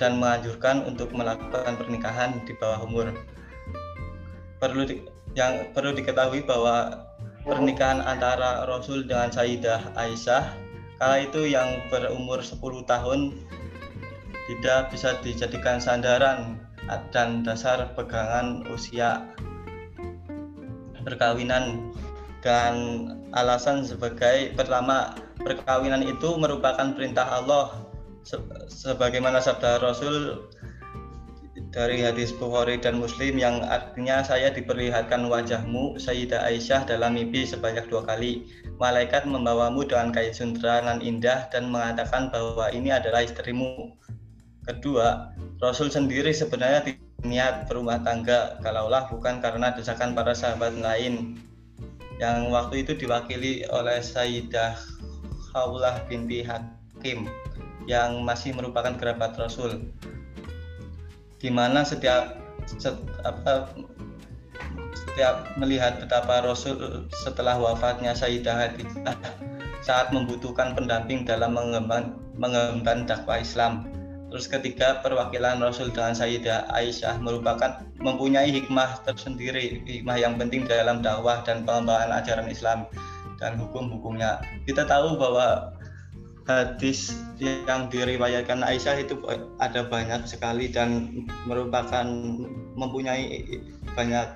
dan 0.00 0.16
menganjurkan 0.16 0.88
untuk 0.88 1.12
melakukan 1.12 1.76
pernikahan 1.76 2.40
di 2.48 2.56
bawah 2.56 2.80
umur. 2.88 3.12
Perlu 4.56 4.88
di, 4.88 5.04
yang 5.36 5.68
perlu 5.76 5.92
diketahui 5.92 6.44
bahwa 6.48 7.04
pernikahan 7.44 8.00
antara 8.04 8.64
Rasul 8.64 9.04
dengan 9.04 9.28
Sayyidah 9.28 9.92
Aisyah 9.96 10.56
kala 11.00 11.24
itu 11.24 11.48
yang 11.48 11.80
berumur 11.88 12.44
10 12.44 12.60
tahun 12.84 13.32
tidak 14.50 14.90
bisa 14.90 15.14
dijadikan 15.22 15.78
sandaran 15.78 16.58
dan 17.14 17.46
dasar 17.46 17.94
pegangan 17.94 18.66
usia 18.66 19.30
perkawinan 21.06 21.94
dan 22.42 22.74
alasan 23.30 23.86
sebagai 23.86 24.50
pertama 24.58 25.14
perkawinan 25.38 26.02
itu 26.02 26.34
merupakan 26.34 26.90
perintah 26.98 27.30
Allah 27.30 27.78
se- 28.26 28.42
sebagaimana 28.66 29.38
sabda 29.38 29.78
Rasul 29.78 30.42
dari 31.70 32.02
hadis 32.02 32.34
Bukhari 32.34 32.82
dan 32.82 32.98
Muslim 32.98 33.38
yang 33.38 33.62
artinya 33.62 34.26
saya 34.26 34.50
diperlihatkan 34.50 35.30
wajahmu 35.30 36.02
Sayyidah 36.02 36.42
Aisyah 36.42 36.82
dalam 36.90 37.14
mimpi 37.14 37.46
sebanyak 37.46 37.86
dua 37.86 38.02
kali. 38.02 38.50
Malaikat 38.82 39.22
membawamu 39.22 39.86
dengan 39.86 40.10
kain 40.10 40.34
suntranan 40.34 40.98
indah 40.98 41.46
dan 41.54 41.70
mengatakan 41.70 42.32
bahwa 42.34 42.66
ini 42.74 42.90
adalah 42.90 43.22
istrimu 43.22 43.94
kedua 44.68 45.32
Rasul 45.60 45.92
sendiri 45.92 46.32
sebenarnya 46.32 46.80
tidak 46.84 47.10
niat 47.20 47.68
berumah 47.68 48.00
tangga 48.00 48.56
kalaulah 48.64 49.08
bukan 49.12 49.44
karena 49.44 49.72
desakan 49.76 50.16
para 50.16 50.32
sahabat 50.32 50.76
lain. 50.80 51.36
Yang 52.20 52.52
waktu 52.52 52.74
itu 52.84 52.92
diwakili 53.00 53.64
oleh 53.72 54.00
Sayyidah 54.04 54.76
Khawlah 55.52 56.04
binti 56.04 56.44
Hakim 56.44 57.28
yang 57.88 58.24
masih 58.24 58.52
merupakan 58.52 58.92
kerabat 58.96 59.36
Rasul. 59.40 59.88
Di 61.40 61.48
mana 61.48 61.80
setiap 61.80 62.36
set- 62.68 63.00
apa, 63.24 63.72
setiap 64.92 65.48
melihat 65.56 65.96
betapa 65.96 66.44
Rasul 66.44 67.08
setelah 67.24 67.56
wafatnya 67.56 68.12
Sayyidah 68.12 68.68
Khadijah 68.68 69.16
saat 69.80 70.12
membutuhkan 70.12 70.76
pendamping 70.76 71.24
dalam 71.24 71.56
mengemban, 71.56 72.20
mengemban 72.36 73.08
dakwah 73.08 73.40
Islam 73.40 73.88
Terus 74.30 74.46
ketiga, 74.46 75.02
perwakilan 75.02 75.58
Rasul 75.58 75.90
dengan 75.90 76.14
Sayyidah 76.14 76.70
Aisyah 76.70 77.18
merupakan 77.18 77.82
mempunyai 77.98 78.54
hikmah 78.54 79.02
tersendiri, 79.02 79.82
hikmah 79.82 80.22
yang 80.22 80.38
penting 80.38 80.70
dalam 80.70 81.02
dakwah 81.02 81.42
dan 81.42 81.66
pengembangan 81.66 82.14
ajaran 82.22 82.46
Islam 82.46 82.86
dan 83.42 83.58
hukum-hukumnya. 83.58 84.38
Kita 84.70 84.86
tahu 84.86 85.18
bahwa 85.18 85.74
hadis 86.46 87.18
yang 87.42 87.90
diriwayatkan 87.90 88.62
Aisyah 88.62 89.02
itu 89.02 89.18
ada 89.58 89.82
banyak 89.86 90.22
sekali 90.30 90.70
dan 90.70 91.10
merupakan 91.50 92.06
mempunyai 92.78 93.58
banyak 93.98 94.26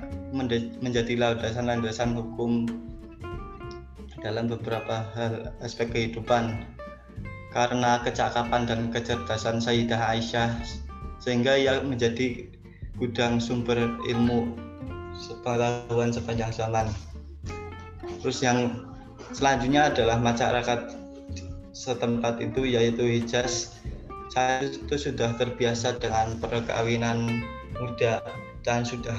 menjadi 0.82 1.14
landasan-landasan 1.14 2.18
hukum 2.18 2.66
dalam 4.26 4.50
beberapa 4.50 5.04
hal 5.14 5.54
aspek 5.60 5.92
kehidupan 5.92 6.64
karena 7.54 8.02
kecakapan 8.02 8.66
dan 8.66 8.90
kecerdasan 8.90 9.62
Sayyidah 9.62 10.10
Aisyah 10.18 10.58
sehingga 11.22 11.54
ia 11.54 11.78
menjadi 11.80 12.50
gudang 12.98 13.38
sumber 13.38 13.78
ilmu 14.10 14.58
pengetahuan 15.46 16.10
sepanjang 16.10 16.50
zaman. 16.50 16.90
Terus 18.20 18.42
yang 18.42 18.90
selanjutnya 19.30 19.94
adalah 19.94 20.18
masyarakat 20.18 20.98
setempat 21.70 22.42
itu 22.42 22.66
yaitu 22.66 23.06
Hijaz. 23.06 23.78
Saya 24.34 24.66
itu 24.66 24.98
sudah 24.98 25.38
terbiasa 25.38 26.02
dengan 26.02 26.34
perkawinan 26.42 27.44
muda 27.78 28.18
dan 28.66 28.82
sudah 28.82 29.14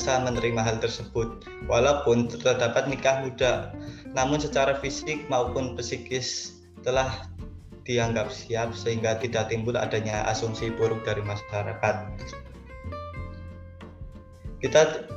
bisa 0.00 0.16
menerima 0.24 0.64
hal 0.64 0.76
tersebut. 0.80 1.44
Walaupun 1.68 2.32
terdapat 2.32 2.88
nikah 2.88 3.20
muda, 3.20 3.76
namun 4.16 4.40
secara 4.40 4.80
fisik 4.80 5.28
maupun 5.28 5.76
psikis 5.76 6.56
telah 6.80 7.28
dianggap 7.90 8.30
siap 8.30 8.70
sehingga 8.78 9.18
tidak 9.18 9.50
timbul 9.50 9.74
adanya 9.74 10.22
asumsi 10.30 10.70
buruk 10.70 11.02
dari 11.02 11.26
masyarakat. 11.26 11.94
Kita 14.62 15.10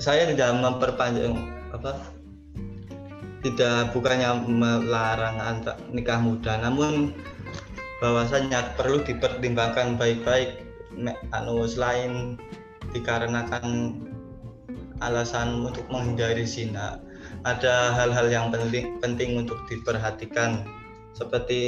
saya 0.00 0.24
tidak 0.32 0.56
memperpanjang 0.56 1.36
apa 1.76 2.16
tidak 3.44 3.92
bukannya 3.92 4.48
melarang 4.48 5.38
antar 5.38 5.76
nikah 5.92 6.18
muda 6.18 6.58
namun 6.58 7.12
bahwasanya 8.00 8.76
perlu 8.76 9.00
dipertimbangkan 9.04 9.96
baik-baik 9.96 10.64
anu 11.32 11.64
selain 11.68 12.36
dikarenakan 12.92 13.96
alasan 15.04 15.68
untuk 15.68 15.84
menghindari 15.92 16.48
zina 16.48 17.00
ada 17.44 17.92
hal-hal 17.94 18.26
yang 18.32 18.48
penting 18.48 18.96
penting 19.00 19.36
untuk 19.36 19.60
diperhatikan 19.68 20.64
seperti 21.16 21.60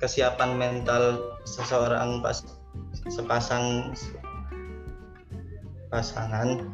kesiapan 0.00 0.56
mental 0.56 1.36
seseorang 1.44 2.24
pas 2.24 2.40
sepasang 3.12 3.92
pasangan. 5.92 6.64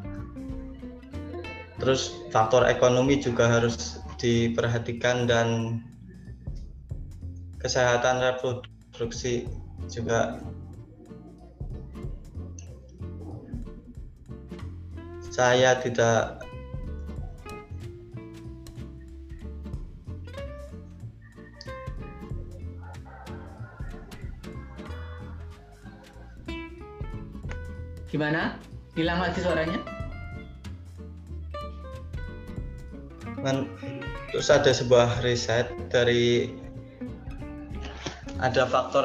Terus 1.83 2.15
faktor 2.31 2.71
ekonomi 2.71 3.19
juga 3.19 3.51
harus 3.51 3.99
diperhatikan 4.23 5.27
dan 5.27 5.83
kesehatan 7.59 8.23
reproduksi 8.23 9.51
juga. 9.91 10.39
Saya 15.35 15.83
tidak 15.83 16.44
Gimana? 28.15 28.63
Hilang 28.95 29.19
lagi 29.19 29.43
suaranya? 29.43 29.83
kan 33.45 33.69
terus 34.33 34.49
ada 34.49 34.73
sebuah 34.73 35.21
riset 35.21 35.69
dari 35.93 36.49
ada 38.41 38.65
faktor 38.65 39.05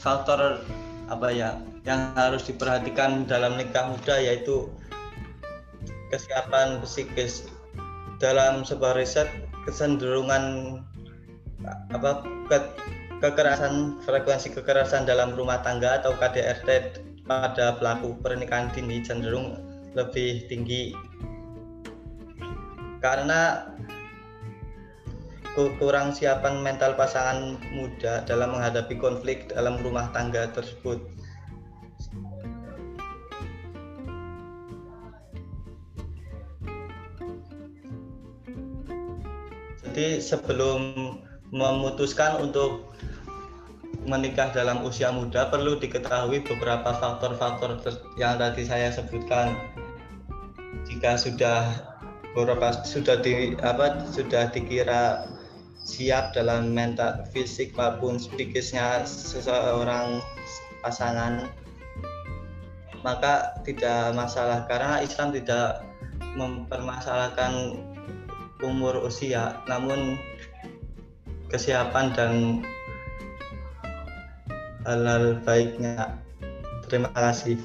faktor 0.00 0.64
apa 1.12 1.28
ya 1.28 1.60
yang 1.84 2.16
harus 2.16 2.48
diperhatikan 2.48 3.28
dalam 3.28 3.60
nikah 3.60 3.92
muda 3.92 4.16
yaitu 4.16 4.72
kesiapan 6.08 6.80
psikis 6.80 7.44
dalam 8.16 8.64
sebuah 8.64 8.96
riset 8.96 9.28
kecenderungan 9.68 10.80
apa 11.92 12.24
ke, 12.48 12.58
kekerasan 13.20 14.00
frekuensi 14.08 14.48
kekerasan 14.48 15.04
dalam 15.04 15.36
rumah 15.36 15.60
tangga 15.60 16.00
atau 16.00 16.16
KDRT 16.16 17.03
pada 17.24 17.80
pelaku 17.80 18.20
pernikahan 18.20 18.68
dini 18.72 19.00
cenderung 19.00 19.56
lebih 19.96 20.44
tinggi 20.48 20.92
karena 23.04 23.68
kurang 25.54 26.10
siapan 26.10 26.58
mental 26.64 26.98
pasangan 26.98 27.60
muda 27.70 28.26
dalam 28.26 28.58
menghadapi 28.58 28.98
konflik 28.98 29.54
dalam 29.54 29.78
rumah 29.86 30.10
tangga 30.10 30.50
tersebut. 30.50 30.98
Jadi 39.94 40.18
sebelum 40.18 41.14
memutuskan 41.54 42.42
untuk 42.42 42.93
menikah 44.04 44.52
dalam 44.52 44.84
usia 44.84 45.08
muda 45.08 45.48
perlu 45.48 45.80
diketahui 45.80 46.44
beberapa 46.44 46.92
faktor-faktor 46.96 47.80
yang 48.20 48.36
tadi 48.36 48.64
saya 48.64 48.92
sebutkan. 48.92 49.56
Jika 50.84 51.16
sudah 51.16 51.72
beberapa 52.36 52.84
sudah 52.84 53.22
di 53.22 53.54
apa 53.62 54.04
sudah 54.10 54.50
dikira 54.50 55.24
siap 55.84 56.34
dalam 56.34 56.72
mental 56.74 57.24
fisik 57.30 57.76
maupun 57.78 58.16
psikisnya 58.16 59.04
seseorang 59.06 60.18
pasangan 60.82 61.46
maka 63.04 63.52
tidak 63.68 64.16
masalah 64.16 64.64
karena 64.64 65.04
Islam 65.04 65.30
tidak 65.36 65.84
mempermasalahkan 66.34 67.78
umur 68.64 68.96
usia 69.04 69.60
namun 69.68 70.16
kesiapan 71.52 72.16
dan 72.16 72.32
hal-hal 74.84 75.40
baiknya 75.42 76.20
terima 76.88 77.10
kasih 77.16 77.58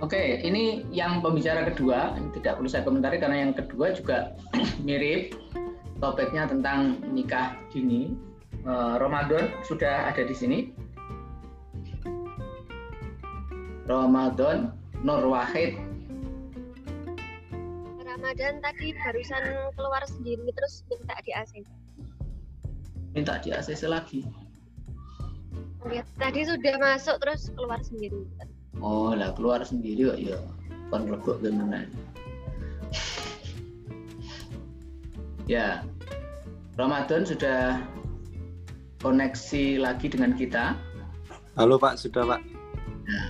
Oke, 0.00 0.40
ini 0.40 0.88
yang 0.88 1.20
pembicara 1.20 1.68
kedua, 1.68 2.16
tidak 2.32 2.56
perlu 2.56 2.72
saya 2.72 2.88
komentari 2.88 3.20
karena 3.20 3.44
yang 3.44 3.52
kedua 3.52 3.92
juga 3.92 4.32
mirip 4.88 5.36
topiknya 6.00 6.48
tentang 6.48 7.04
nikah 7.12 7.52
dini. 7.68 8.16
Uh, 8.64 8.96
Ramadan 8.96 9.52
sudah 9.68 10.08
ada 10.08 10.24
di 10.24 10.32
sini. 10.32 10.58
Ramadan 13.84 14.72
Nur 15.04 15.28
Wahid. 15.28 15.76
Ramadan 18.00 18.64
tadi 18.64 18.96
barusan 18.96 19.44
keluar 19.76 20.02
sendiri 20.08 20.48
terus 20.56 20.80
minta 20.88 21.16
di 21.20 21.30
ACC. 21.36 21.68
Minta 23.12 23.36
di 23.44 23.52
ACC 23.52 23.84
lagi. 23.84 24.24
Lihat, 25.88 26.06
tadi 26.20 26.44
sudah 26.44 26.76
masuk 26.76 27.16
terus 27.24 27.48
keluar 27.56 27.80
sendiri. 27.80 28.20
Oh, 28.84 29.16
lah 29.16 29.32
keluar 29.32 29.64
sendiri 29.64 30.12
kok 30.12 30.20
ya. 30.20 30.36
Kon 30.92 31.08
rebok 31.08 31.40
gimana? 31.40 31.88
ya, 35.48 35.80
Ramadan 36.76 37.24
sudah 37.24 37.80
koneksi 39.00 39.80
lagi 39.80 40.12
dengan 40.12 40.36
kita. 40.36 40.76
Halo 41.56 41.80
Pak, 41.80 41.96
sudah 41.96 42.28
Pak. 42.28 42.40
Nah, 43.08 43.28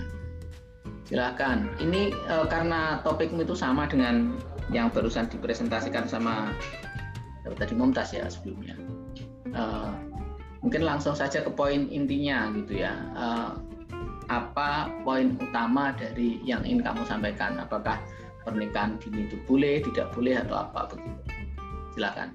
silakan. 1.07 1.71
Ini 1.79 2.11
uh, 2.27 2.45
karena 2.51 2.99
topikmu 3.07 3.47
itu 3.47 3.55
sama 3.55 3.87
dengan 3.87 4.35
yang 4.75 4.91
barusan 4.91 5.31
dipresentasikan 5.31 6.03
sama 6.07 6.51
tadi 7.55 7.73
Momtas 7.79 8.11
ya 8.11 8.27
sebelumnya. 8.27 8.75
Uh, 9.55 10.10
mungkin 10.61 10.85
langsung 10.85 11.17
saja 11.17 11.41
ke 11.41 11.51
poin 11.51 11.89
intinya 11.89 12.53
gitu 12.53 12.85
ya. 12.85 12.93
Uh, 13.17 13.51
apa 14.31 14.87
poin 15.03 15.35
utama 15.41 15.91
dari 15.91 16.39
yang 16.47 16.63
ingin 16.63 16.85
kamu 16.85 17.03
sampaikan? 17.03 17.59
Apakah 17.59 17.99
pernikahan 18.47 18.95
dini 19.01 19.27
itu 19.27 19.37
boleh, 19.45 19.83
tidak 19.83 20.13
boleh 20.15 20.39
atau 20.39 20.55
apa 20.63 20.87
begitu? 20.93 21.21
Silakan. 21.97 22.31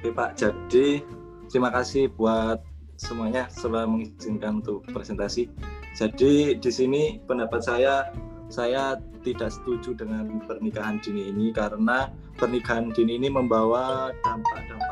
Oke 0.00 0.08
Pak, 0.16 0.40
jadi 0.40 1.04
terima 1.52 1.68
kasih 1.68 2.08
buat 2.16 2.64
semuanya 2.96 3.52
setelah 3.52 3.84
mengizinkan 3.84 4.64
untuk 4.64 4.80
presentasi. 4.88 5.52
Jadi 5.92 6.56
di 6.56 6.70
sini 6.72 7.20
pendapat 7.28 7.60
saya, 7.60 8.08
saya 8.48 8.96
tidak 9.20 9.52
setuju 9.52 9.92
dengan 9.92 10.40
pernikahan 10.48 10.96
dini 11.04 11.28
ini 11.28 11.52
karena 11.52 12.08
pernikahan 12.40 12.88
dini 12.96 13.20
ini 13.20 13.28
membawa 13.28 14.08
dampak-dampak. 14.24 14.89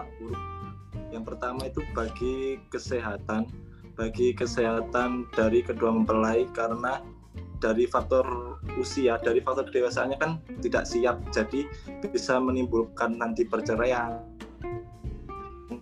Yang 1.08 1.24
pertama 1.34 1.68
itu 1.68 1.80
bagi 1.96 2.60
kesehatan, 2.68 3.48
bagi 3.96 4.36
kesehatan 4.36 5.28
dari 5.32 5.64
kedua 5.64 5.92
mempelai 5.92 6.44
karena 6.52 7.00
dari 7.58 7.90
faktor 7.90 8.58
usia, 8.78 9.18
dari 9.18 9.42
faktor 9.42 9.66
dewasaannya 9.72 10.18
kan 10.20 10.38
tidak 10.62 10.86
siap, 10.86 11.18
jadi 11.34 11.66
bisa 12.06 12.38
menimbulkan 12.38 13.18
nanti 13.18 13.42
perceraian, 13.42 14.22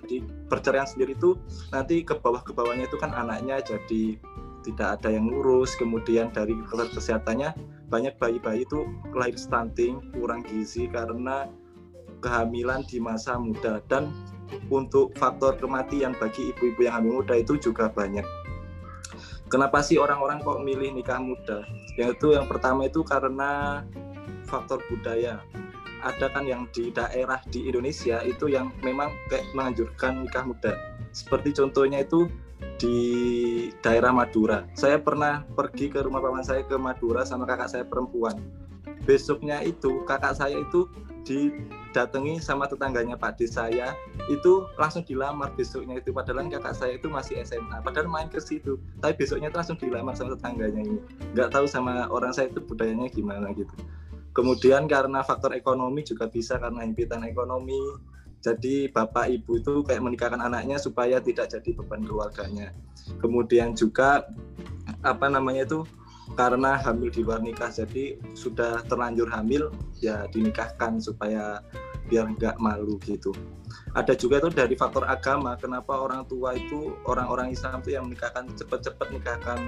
di 0.07 0.23
perceraian 0.47 0.87
sendiri 0.87 1.19
itu 1.19 1.35
nanti 1.75 2.07
ke 2.07 2.17
bawah 2.17 2.41
ke 2.41 2.55
bawahnya 2.55 2.87
itu 2.87 2.97
kan 2.97 3.11
anaknya 3.13 3.59
jadi 3.61 4.17
tidak 4.63 4.99
ada 4.99 5.15
yang 5.15 5.31
ngurus 5.31 5.75
kemudian 5.79 6.31
dari 6.35 6.55
kesehatannya 6.71 7.55
banyak 7.87 8.19
bayi-bayi 8.19 8.67
itu 8.67 8.87
lahir 9.15 9.39
stunting 9.39 10.03
kurang 10.15 10.43
gizi 10.47 10.91
karena 10.91 11.47
kehamilan 12.23 12.83
di 12.91 12.99
masa 12.99 13.39
muda 13.39 13.79
dan 13.87 14.11
untuk 14.71 15.15
faktor 15.19 15.59
kematian 15.59 16.15
bagi 16.17 16.55
ibu-ibu 16.55 16.87
yang 16.87 17.03
hamil 17.03 17.23
muda 17.23 17.35
itu 17.39 17.59
juga 17.59 17.91
banyak 17.91 18.25
kenapa 19.47 19.83
sih 19.83 19.99
orang-orang 19.99 20.43
kok 20.43 20.63
milih 20.63 20.95
nikah 20.95 21.23
muda 21.23 21.63
yaitu 21.99 22.35
yang 22.35 22.47
pertama 22.51 22.87
itu 22.87 23.01
karena 23.07 23.83
faktor 24.47 24.79
budaya 24.91 25.43
ada 26.07 26.31
kan 26.31 26.45
yang 26.47 26.71
di 26.71 26.95
daerah 26.95 27.43
di 27.51 27.67
Indonesia 27.67 28.23
itu 28.23 28.47
yang 28.47 28.71
memang 28.87 29.11
kayak 29.27 29.49
menganjurkan 29.57 30.23
nikah 30.23 30.45
muda. 30.47 30.73
Seperti 31.11 31.57
contohnya 31.57 32.07
itu 32.07 32.31
di 32.77 32.99
daerah 33.81 34.13
Madura. 34.13 34.69
Saya 34.77 35.01
pernah 35.01 35.43
pergi 35.57 35.89
ke 35.89 36.05
rumah 36.05 36.21
paman 36.21 36.45
saya 36.45 36.63
ke 36.63 36.77
Madura 36.77 37.25
sama 37.25 37.49
kakak 37.49 37.73
saya 37.73 37.85
perempuan. 37.85 38.37
Besoknya 39.09 39.65
itu 39.65 40.05
kakak 40.05 40.37
saya 40.37 40.61
itu 40.61 40.87
didatangi 41.97 42.37
sama 42.45 42.69
tetangganya 42.69 43.17
Pak 43.17 43.41
D 43.41 43.49
saya 43.49 43.97
itu 44.29 44.69
langsung 44.77 45.01
dilamar 45.01 45.57
besoknya 45.57 45.97
itu 45.97 46.13
padahal 46.13 46.45
kakak 46.53 46.77
saya 46.77 47.01
itu 47.01 47.09
masih 47.09 47.41
SMA 47.41 47.81
padahal 47.81 48.05
main 48.13 48.29
ke 48.29 48.37
situ 48.37 48.77
tapi 49.01 49.17
besoknya 49.25 49.49
itu 49.49 49.57
langsung 49.57 49.81
dilamar 49.81 50.13
sama 50.13 50.37
tetangganya 50.37 50.85
ini 50.85 51.01
nggak 51.33 51.49
tahu 51.57 51.65
sama 51.65 52.05
orang 52.13 52.37
saya 52.37 52.53
itu 52.53 52.61
budayanya 52.61 53.09
gimana 53.09 53.49
gitu 53.57 53.73
Kemudian 54.37 54.85
karena 54.85 55.25
faktor 55.25 55.57
ekonomi 55.57 56.05
juga 56.05 56.29
bisa 56.29 56.61
karena 56.61 56.85
impitan 56.85 57.25
ekonomi. 57.25 57.81
Jadi 58.45 58.93
bapak 58.93 59.33
ibu 59.33 59.57
itu 59.57 59.81
kayak 59.81 60.05
menikahkan 60.05 60.37
anaknya 60.37 60.77
supaya 60.77 61.25
tidak 61.25 61.49
jadi 61.49 61.73
beban 61.73 62.05
keluarganya. 62.05 62.69
Kemudian 63.17 63.73
juga 63.73 64.29
apa 65.01 65.33
namanya 65.33 65.65
itu 65.65 65.89
karena 66.35 66.75
hamil 66.83 67.13
di 67.15 67.23
luar 67.23 67.39
nikah 67.39 67.71
jadi 67.71 68.19
sudah 68.35 68.83
terlanjur 68.91 69.31
hamil 69.31 69.71
ya 70.03 70.27
dinikahkan 70.35 70.99
supaya 70.99 71.63
biar 72.11 72.27
nggak 72.35 72.59
malu 72.59 72.99
gitu. 73.07 73.31
Ada 73.95 74.19
juga 74.19 74.43
itu 74.43 74.51
dari 74.53 74.75
faktor 74.75 75.07
agama 75.07 75.55
kenapa 75.59 75.95
orang 75.95 76.27
tua 76.27 76.59
itu 76.59 76.95
orang-orang 77.07 77.55
Islam 77.55 77.81
itu 77.83 77.95
yang 77.95 78.11
menikahkan 78.11 78.51
cepat-cepat 78.59 79.09
nikahkan 79.15 79.59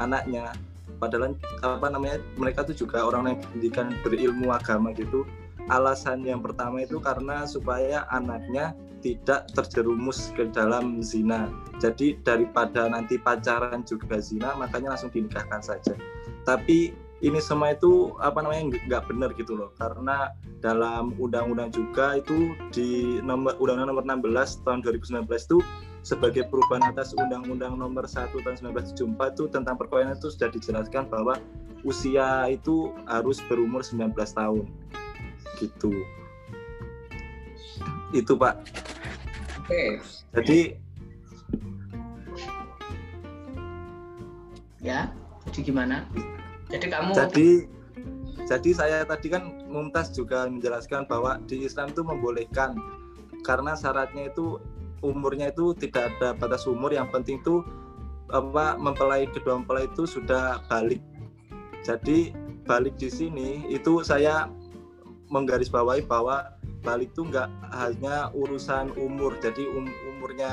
anaknya 0.00 0.52
padahal 0.98 1.38
apa 1.62 1.86
namanya 1.88 2.18
mereka 2.34 2.66
tuh 2.66 2.74
juga 2.74 3.06
orang 3.06 3.30
yang 3.32 3.38
pendidikan 3.38 3.86
berilmu 4.02 4.50
agama 4.50 4.90
gitu 4.92 5.22
alasan 5.70 6.26
yang 6.26 6.42
pertama 6.42 6.82
itu 6.82 6.98
karena 6.98 7.46
supaya 7.46 8.04
anaknya 8.10 8.74
tidak 9.00 9.50
terjerumus 9.54 10.30
ke 10.34 10.48
dalam 10.50 11.00
zina 11.00 11.50
jadi 11.78 12.18
daripada 12.22 12.90
nanti 12.90 13.16
pacaran 13.18 13.86
juga 13.86 14.18
zina 14.18 14.54
makanya 14.58 14.94
langsung 14.94 15.12
dinikahkan 15.12 15.62
saja 15.62 15.94
tapi 16.42 16.94
ini 17.18 17.42
semua 17.42 17.74
itu 17.74 18.14
apa 18.22 18.38
namanya 18.38 18.78
nggak 18.86 19.02
benar 19.10 19.34
gitu 19.34 19.58
loh 19.58 19.74
karena 19.74 20.30
dalam 20.62 21.14
undang-undang 21.18 21.74
juga 21.74 22.18
itu 22.18 22.54
di 22.70 23.18
nomor 23.26 23.58
undang-undang 23.58 23.90
nomor 23.90 24.04
16 24.06 24.62
tahun 24.62 24.78
2019 24.86 25.26
itu 25.26 25.58
sebagai 26.06 26.48
perubahan 26.48 26.94
atas 26.94 27.12
Undang-Undang 27.12 27.76
Nomor 27.76 28.08
1 28.08 28.32
Tahun 28.32 28.56
1974 28.72 29.36
itu 29.36 29.44
tentang 29.52 29.76
perkawinan 29.76 30.16
itu 30.16 30.32
sudah 30.32 30.48
dijelaskan 30.48 31.04
bahwa 31.12 31.36
usia 31.84 32.48
itu 32.48 32.96
harus 33.04 33.44
berumur 33.44 33.84
19 33.84 34.14
tahun. 34.16 34.66
Gitu. 35.60 35.92
Itu, 38.10 38.38
Pak. 38.38 38.54
Oke. 39.64 40.00
Jadi 40.32 40.58
ya, 44.80 45.12
jadi 45.48 45.60
gimana? 45.60 46.08
Jadi 46.68 46.86
kamu 46.88 47.10
Jadi 47.16 47.48
jadi 48.48 48.70
saya 48.72 48.98
tadi 49.04 49.28
kan 49.28 49.60
Mumtaz 49.68 50.16
juga 50.16 50.48
menjelaskan 50.48 51.04
bahwa 51.04 51.36
di 51.44 51.68
Islam 51.68 51.92
itu 51.92 52.00
membolehkan 52.00 52.80
karena 53.44 53.76
syaratnya 53.76 54.32
itu 54.32 54.56
umurnya 55.04 55.52
itu 55.52 55.76
tidak 55.76 56.16
ada 56.16 56.32
batas 56.32 56.64
umur 56.64 56.88
yang 56.88 57.12
penting 57.12 57.44
itu 57.44 57.60
apa 58.32 58.80
mempelai 58.80 59.28
kedua 59.28 59.60
mempelai 59.60 59.84
itu 59.84 60.08
sudah 60.08 60.64
balik. 60.72 61.04
Jadi 61.84 62.32
balik 62.64 62.96
di 62.96 63.12
sini 63.12 63.68
itu 63.68 64.00
saya 64.00 64.48
menggarisbawahi 65.28 66.08
bahwa 66.08 66.48
balik 66.82 67.10
itu 67.10 67.26
nggak 67.26 67.48
hanya 67.74 68.30
urusan 68.32 68.94
umur 68.94 69.34
jadi 69.42 69.66
um, 69.74 69.90
umurnya 70.14 70.52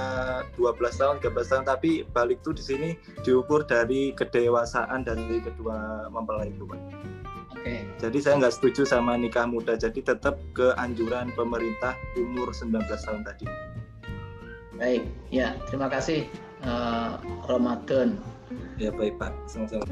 12 0.57 0.77
tahun 0.97 1.15
13 1.21 1.51
tahun 1.51 1.65
tapi 1.65 2.05
balik 2.13 2.41
itu 2.41 2.51
di 2.53 2.63
sini 2.63 2.89
diukur 3.21 3.65
dari 3.65 4.13
kedewasaan 4.17 5.05
dari 5.05 5.41
kedua 5.41 6.09
mempelai 6.09 6.49
itu 6.49 6.65
Pak. 6.65 6.81
Oke. 7.55 7.81
Jadi 7.97 8.17
saya 8.21 8.37
nggak 8.41 8.55
setuju 8.57 8.85
sama 8.85 9.17
nikah 9.17 9.49
muda 9.49 9.73
jadi 9.73 9.97
tetap 10.01 10.37
ke 10.53 10.73
anjuran 10.77 11.33
pemerintah 11.33 11.97
umur 12.17 12.53
19 12.53 12.77
tahun 12.85 13.21
tadi. 13.25 13.45
Baik, 14.75 15.07
ya 15.31 15.55
terima 15.71 15.87
kasih 15.87 16.27
uh, 16.67 17.15
Ramadan. 17.47 18.19
Ya 18.75 18.91
baik 18.91 19.15
Pak, 19.15 19.31
sama-sama. 19.47 19.87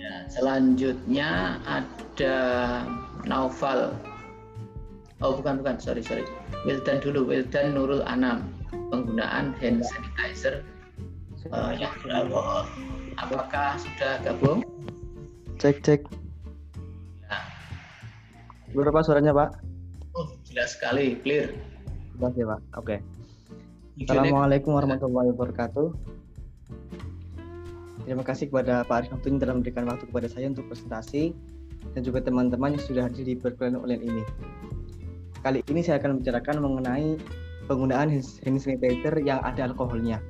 Ya, 0.00 0.26
selanjutnya 0.26 1.62
ada 1.68 2.36
Naufal. 3.28 3.92
Oh 5.22 5.38
bukan 5.38 5.62
bukan, 5.62 5.78
sorry 5.78 6.02
sorry. 6.02 6.26
Wildan 6.66 6.98
dulu, 6.98 7.30
Wildan 7.30 7.78
Nurul 7.78 8.02
Anam. 8.02 8.50
Penggunaan 8.90 9.54
hand 9.62 9.86
sanitizer 9.86 10.66
uh, 11.54 11.72
yang 11.78 11.94
beralkohol. 12.02 12.66
Apakah 13.16 13.78
sudah 13.78 14.18
gabung? 14.26 14.66
Cek 15.62 15.80
cek. 15.86 16.00
Ya. 17.30 17.38
Berapa 18.74 19.00
suaranya 19.06 19.30
Pak? 19.30 19.62
Oh 20.18 20.34
jelas 20.44 20.74
sekali, 20.76 21.16
clear. 21.22 21.54
Jelas 22.18 22.32
ya 22.34 22.46
Pak. 22.50 22.60
Oke. 22.82 22.96
Videonya- 23.96 24.28
Assalamualaikum 24.28 24.70
warahmatullahi 24.74 25.28
wabarakatuh. 25.36 25.88
Terima 28.02 28.26
kasih 28.26 28.50
kepada 28.50 28.82
Pak 28.82 29.06
Arif 29.06 29.10
waktunya 29.14 29.38
telah 29.38 29.54
memberikan 29.54 29.86
waktu 29.86 30.04
kepada 30.10 30.26
saya 30.26 30.50
untuk 30.50 30.66
presentasi 30.66 31.32
dan 31.94 32.00
juga 32.02 32.18
teman-teman 32.18 32.74
yang 32.74 32.82
sudah 32.82 33.06
hadir 33.06 33.22
di 33.22 33.38
perkuliahan 33.38 33.78
online 33.78 34.02
ini. 34.02 34.22
Kali 35.42 35.60
ini 35.66 35.82
saya 35.82 35.98
akan 35.98 36.18
membicarakan 36.18 36.56
mengenai 36.62 37.18
penggunaan 37.66 38.08
hand 38.10 38.58
sanitizer 38.58 39.14
yang 39.22 39.42
ada 39.42 39.70
alkoholnya. 39.70 40.22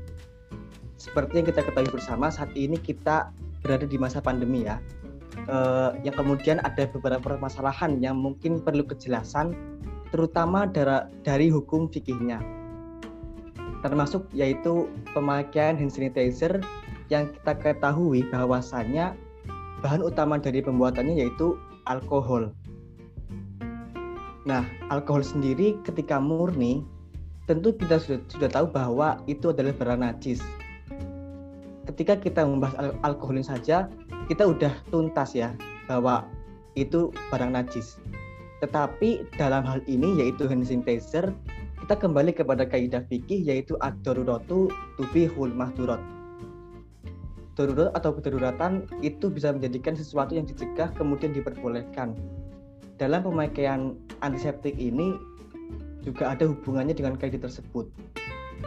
Seperti 0.96 1.42
yang 1.42 1.46
kita 1.48 1.60
ketahui 1.64 1.90
bersama, 1.92 2.32
saat 2.32 2.52
ini 2.56 2.80
kita 2.80 3.32
berada 3.60 3.84
di 3.84 4.00
masa 4.00 4.24
pandemi 4.24 4.64
ya. 4.64 4.80
Eh, 5.48 5.90
yang 6.04 6.16
kemudian 6.16 6.60
ada 6.64 6.88
beberapa 6.88 7.36
permasalahan 7.36 8.00
yang 8.00 8.16
mungkin 8.16 8.60
perlu 8.60 8.84
kejelasan, 8.88 9.52
terutama 10.12 10.68
dari, 10.68 11.08
dari 11.24 11.48
hukum 11.48 11.88
fikihnya 11.88 12.62
termasuk 13.82 14.30
yaitu 14.32 14.86
pemakaian 15.12 15.74
hand 15.74 15.90
sanitizer 15.90 16.62
yang 17.10 17.28
kita 17.28 17.52
ketahui 17.58 18.24
bahwasannya 18.30 19.12
bahan 19.82 20.00
utama 20.00 20.38
dari 20.38 20.62
pembuatannya 20.62 21.18
yaitu 21.18 21.58
alkohol. 21.90 22.54
Nah, 24.42 24.66
alkohol 24.90 25.22
sendiri 25.22 25.78
ketika 25.86 26.18
murni 26.18 26.82
tentu 27.46 27.74
kita 27.74 27.98
sudah 27.98 28.20
sudah 28.30 28.50
tahu 28.50 28.66
bahwa 28.70 29.22
itu 29.30 29.54
adalah 29.54 29.74
barang 29.74 30.00
najis. 30.02 30.42
Ketika 31.86 32.18
kita 32.18 32.46
membahas 32.46 32.74
al 32.78 32.90
alkoholin 33.02 33.46
saja, 33.46 33.90
kita 34.30 34.46
udah 34.46 34.70
tuntas 34.90 35.34
ya 35.34 35.54
bahwa 35.90 36.26
itu 36.78 37.14
barang 37.30 37.54
najis. 37.54 37.98
Tetapi 38.62 39.34
dalam 39.34 39.66
hal 39.66 39.82
ini 39.90 40.22
yaitu 40.22 40.46
hand 40.46 40.62
sanitizer 40.62 41.34
kita 41.82 41.98
kembali 41.98 42.30
kepada 42.30 42.62
kaidah 42.62 43.02
fikih 43.10 43.42
yaitu 43.42 43.74
ad-daruratu 43.82 44.70
tubihul 44.94 45.50
mahdurat. 45.50 45.98
Darurat 47.58 47.90
atau 47.92 48.14
kedaruratan 48.14 48.86
itu 49.02 49.26
bisa 49.28 49.50
menjadikan 49.50 49.98
sesuatu 49.98 50.38
yang 50.38 50.46
dicegah 50.46 50.94
kemudian 50.94 51.34
diperbolehkan. 51.34 52.14
Dalam 53.02 53.26
pemakaian 53.26 53.98
antiseptik 54.22 54.78
ini 54.78 55.18
juga 56.06 56.38
ada 56.38 56.46
hubungannya 56.46 56.94
dengan 56.94 57.18
kaidah 57.18 57.42
tersebut. 57.42 57.90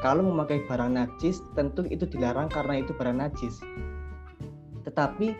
Kalau 0.03 0.27
memakai 0.27 0.59
barang 0.67 0.91
najis 0.91 1.39
tentu 1.55 1.87
itu 1.87 2.03
dilarang 2.03 2.51
karena 2.51 2.83
itu 2.83 2.91
barang 2.91 3.15
najis. 3.15 3.63
Tetapi 4.83 5.31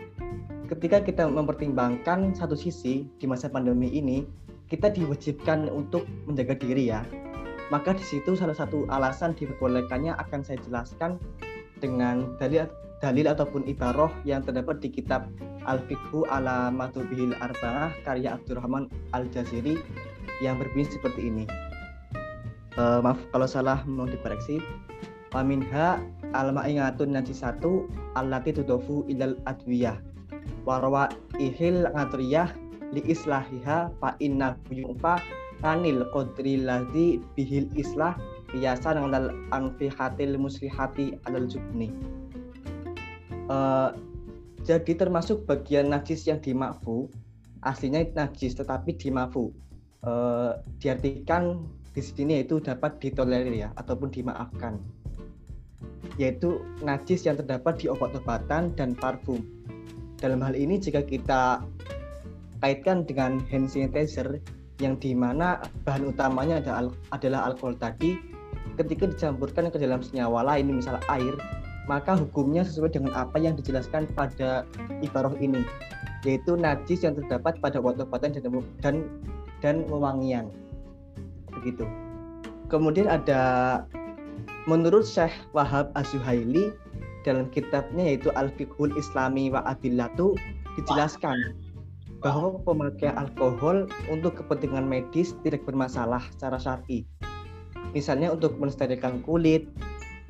ketika 0.72 1.04
kita 1.04 1.28
mempertimbangkan 1.28 2.32
satu 2.32 2.56
sisi 2.56 3.04
di 3.20 3.28
masa 3.28 3.52
pandemi 3.52 3.92
ini 3.92 4.24
kita 4.72 4.88
diwajibkan 4.88 5.68
untuk 5.68 6.08
menjaga 6.24 6.56
diri 6.56 6.88
ya 6.88 7.04
maka 7.70 7.94
di 7.94 8.02
situ 8.02 8.38
salah 8.38 8.54
satu 8.54 8.86
alasan 8.90 9.34
diperbolehkannya 9.34 10.14
akan 10.14 10.40
saya 10.42 10.58
jelaskan 10.62 11.18
dengan 11.82 12.38
dalil 12.38 12.66
dalil 13.04 13.28
ataupun 13.28 13.68
ibaroh 13.68 14.08
yang 14.24 14.40
terdapat 14.40 14.80
di 14.80 14.88
kitab 14.88 15.28
Al-Fiqhu 15.68 16.24
ala 16.32 16.72
Matubihil 16.72 17.36
Arba'ah 17.42 17.92
karya 18.06 18.38
Abdurrahman 18.38 18.88
Al-Jaziri 19.12 19.76
yang 20.40 20.56
berbunyi 20.56 20.88
seperti 20.88 21.28
ini. 21.28 21.44
Uh, 22.76 23.00
maaf 23.00 23.20
kalau 23.32 23.48
salah 23.48 23.80
mau 23.88 24.04
dikoreksi. 24.04 24.60
Waminha 25.34 26.00
al-ma'ingatun 26.32 27.12
najisatu 27.12 27.88
allati 28.16 28.56
tudofu 28.56 29.04
ilal 29.10 29.36
adwiyah 29.44 30.00
warwa 30.64 31.12
ihil 31.36 31.84
ngatriyah 31.92 32.50
li 32.94 33.02
islahiha 33.04 33.92
fa 34.00 34.16
inna 34.22 34.56
yu'fa 34.72 35.20
anil 35.66 36.08
qadri 36.14 36.62
ladzi 36.62 37.20
bihil 37.34 37.68
islah 37.76 38.16
biasa 38.54 38.96
dengan 38.96 39.34
anfihatil 39.52 40.38
muslihati 40.38 41.18
alal 41.26 41.44
jubni 41.50 41.90
uh, 43.50 43.94
jadi 44.66 44.92
termasuk 44.98 45.46
bagian 45.46 45.94
najis 45.94 46.26
yang 46.26 46.42
dimakfu 46.42 47.06
aslinya 47.66 48.06
najis 48.14 48.54
tetapi 48.54 48.94
dimakfu 48.94 49.50
uh, 50.06 50.58
diartikan 50.78 51.66
di 51.96 52.04
sini 52.04 52.44
yaitu 52.44 52.60
dapat 52.60 53.00
ditolerir 53.00 53.56
ya 53.56 53.68
ataupun 53.80 54.12
dimaafkan. 54.12 54.76
Yaitu 56.20 56.60
najis 56.84 57.24
yang 57.24 57.40
terdapat 57.40 57.80
di 57.80 57.88
obat-obatan 57.88 58.76
dan 58.76 58.92
parfum. 58.92 59.40
Dalam 60.20 60.44
hal 60.44 60.52
ini 60.52 60.76
jika 60.76 61.00
kita 61.00 61.64
kaitkan 62.60 63.08
dengan 63.08 63.40
hand 63.48 63.68
sanitizer 63.68 64.40
yang 64.80 65.00
di 65.00 65.16
mana 65.16 65.64
bahan 65.88 66.12
utamanya 66.12 66.60
adalah 67.12 67.48
alkohol 67.48 67.76
tadi 67.80 68.16
ketika 68.76 69.08
dicampurkan 69.08 69.72
ke 69.72 69.80
dalam 69.80 70.04
senyawa 70.04 70.44
lain 70.44 70.68
misal 70.76 71.00
air 71.08 71.32
maka 71.86 72.18
hukumnya 72.18 72.66
sesuai 72.66 72.94
dengan 72.94 73.14
apa 73.14 73.38
yang 73.38 73.54
dijelaskan 73.54 74.10
pada 74.14 74.66
ibaroh 75.02 75.34
ini 75.38 75.62
yaitu 76.26 76.58
najis 76.58 77.06
yang 77.06 77.14
terdapat 77.14 77.58
pada 77.62 77.78
obat-obatan 77.78 78.34
dan, 78.34 78.42
dan 78.82 78.96
dan 79.62 79.76
wewangian 79.86 80.50
begitu 81.54 81.86
kemudian 82.66 83.06
ada 83.06 83.82
menurut 84.66 85.06
Syekh 85.06 85.34
Wahab 85.54 85.94
Az-Zuhaili 85.94 86.74
dalam 87.22 87.50
kitabnya 87.50 88.14
yaitu 88.14 88.30
Al-Fiqhul 88.34 88.94
Islami 88.98 89.50
wa 89.50 89.62
Adillatu 89.66 90.34
dijelaskan 90.78 91.54
bahwa 92.20 92.58
pemakaian 92.66 93.14
alkohol 93.14 93.86
untuk 94.10 94.38
kepentingan 94.42 94.86
medis 94.86 95.36
tidak 95.46 95.62
bermasalah 95.68 96.22
secara 96.34 96.58
syar'i. 96.58 97.06
Misalnya 97.94 98.32
untuk 98.34 98.56
mensterilkan 98.58 99.22
kulit, 99.22 99.68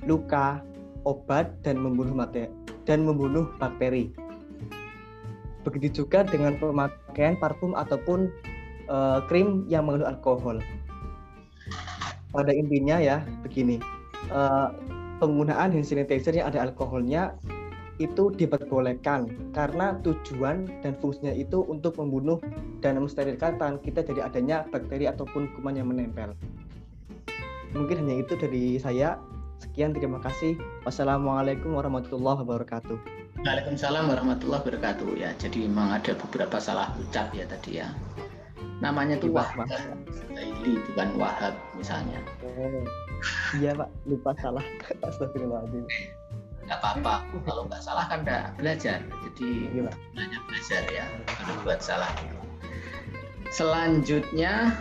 luka, 0.04 0.60
obat 1.06 1.54
dan 1.62 1.78
membunuh 1.78 2.12
mate 2.12 2.50
dan 2.84 3.06
membunuh 3.06 3.46
bakteri. 3.62 4.10
Begitu 5.62 6.02
juga 6.02 6.26
dengan 6.26 6.58
pemakaian 6.58 7.38
parfum 7.38 7.74
ataupun 7.74 8.30
uh, 8.90 9.22
krim 9.30 9.66
yang 9.70 9.86
mengandung 9.86 10.14
alkohol. 10.14 10.58
Pada 12.30 12.52
intinya 12.52 12.98
ya 12.98 13.22
begini, 13.42 13.78
uh, 14.30 14.70
penggunaan 15.22 15.72
hand 15.72 15.86
sanitizer 15.86 16.34
yang 16.34 16.50
ada 16.52 16.66
alkoholnya 16.66 17.34
itu 17.96 18.28
diperbolehkan 18.28 19.32
karena 19.56 19.96
tujuan 20.04 20.68
dan 20.84 20.92
fungsinya 21.00 21.32
itu 21.32 21.64
untuk 21.64 21.96
membunuh 21.96 22.36
dan 22.84 23.00
mensterilkan 23.00 23.56
tangan 23.56 23.80
kita 23.80 24.04
dari 24.04 24.20
adanya 24.20 24.68
bakteri 24.68 25.08
ataupun 25.08 25.48
kuman 25.56 25.80
yang 25.80 25.88
menempel. 25.88 26.36
Mungkin 27.72 28.04
hanya 28.04 28.20
itu 28.20 28.36
dari 28.36 28.76
saya. 28.76 29.16
Sekian, 29.56 29.96
terima 29.96 30.20
kasih. 30.20 30.60
Wassalamualaikum 30.84 31.72
warahmatullahi 31.72 32.44
wabarakatuh. 32.44 32.98
Waalaikumsalam 33.40 34.08
warahmatullahi 34.08 34.60
wabarakatuh 34.64 35.08
ya. 35.16 35.30
Jadi 35.40 35.64
memang 35.68 35.96
ada 35.96 36.12
beberapa 36.16 36.56
salah 36.60 36.92
ucap 37.00 37.32
ya 37.32 37.48
tadi 37.48 37.80
ya. 37.80 37.88
Namanya 38.84 39.16
tuh 39.16 39.32
Wahab 39.32 39.64
Zaili 40.36 40.76
bukan 40.92 41.08
Wahab 41.16 41.56
misalnya. 41.80 42.20
Oh, 42.44 42.84
iya 43.56 43.72
Pak, 43.72 43.88
lupa 44.04 44.36
salah. 44.36 44.64
Astagfirullahaladzim. 45.00 45.88
Nggak 46.66 46.78
apa-apa. 46.82 47.14
Kalau 47.46 47.62
nggak 47.70 47.80
salah 47.80 48.04
kan 48.10 48.26
udah 48.26 48.52
belajar. 48.60 49.00
Jadi 49.00 49.48
Iya, 49.72 49.88
banyak 50.12 50.42
belajar 50.50 50.82
ya. 50.92 51.04
Kalau 51.24 51.54
buat 51.64 51.80
salah. 51.80 52.10
Selanjutnya 53.48 54.74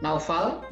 Naufal. 0.00 0.62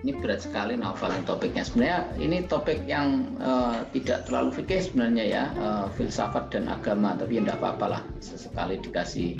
Ini 0.00 0.16
berat 0.16 0.40
sekali 0.40 0.80
novel 0.80 1.12
topiknya. 1.28 1.60
Sebenarnya 1.60 1.98
ini 2.16 2.48
topik 2.48 2.88
yang 2.88 3.36
uh, 3.36 3.84
tidak 3.92 4.24
terlalu 4.24 4.48
fikih 4.56 4.80
sebenarnya 4.80 5.24
ya, 5.28 5.44
uh, 5.60 5.86
filsafat 5.92 6.48
dan 6.48 6.72
agama. 6.72 7.12
Tapi 7.20 7.36
ya 7.36 7.44
tidak 7.44 7.60
apa-apa 7.60 7.86
lah, 7.98 8.02
sesekali 8.24 8.80
dikasih 8.80 9.36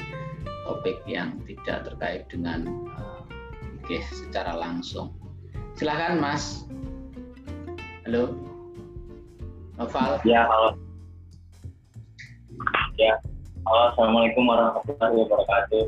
topik 0.69 1.01
yang 1.09 1.41
tidak 1.49 1.89
terkait 1.89 2.23
dengan 2.29 2.69
uh, 2.93 3.25
fikih 3.81 4.05
secara 4.13 4.53
langsung. 4.53 5.17
Silahkan 5.81 6.21
Mas. 6.21 6.69
Halo. 8.05 8.37
Noval. 9.81 10.21
Ya, 10.29 10.45
halo. 10.45 10.77
Ya, 13.01 13.17
halo. 13.65 13.97
Assalamualaikum 13.97 14.45
warahmatullahi 14.45 15.15
wabarakatuh. 15.25 15.85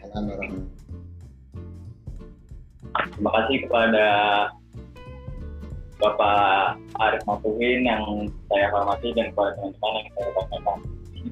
Assalamualaikum 0.00 0.79
Terima 2.90 3.30
kasih 3.30 3.56
kepada 3.66 4.06
Bapak 6.00 6.80
Arif 6.96 7.22
Matuhin 7.28 7.84
yang 7.86 8.02
saya 8.48 8.66
hormati 8.72 9.12
dan 9.14 9.30
kepada 9.30 9.52
teman-teman 9.60 9.92
yang 10.00 10.08
saya 10.16 10.28
banggakan. 10.32 10.78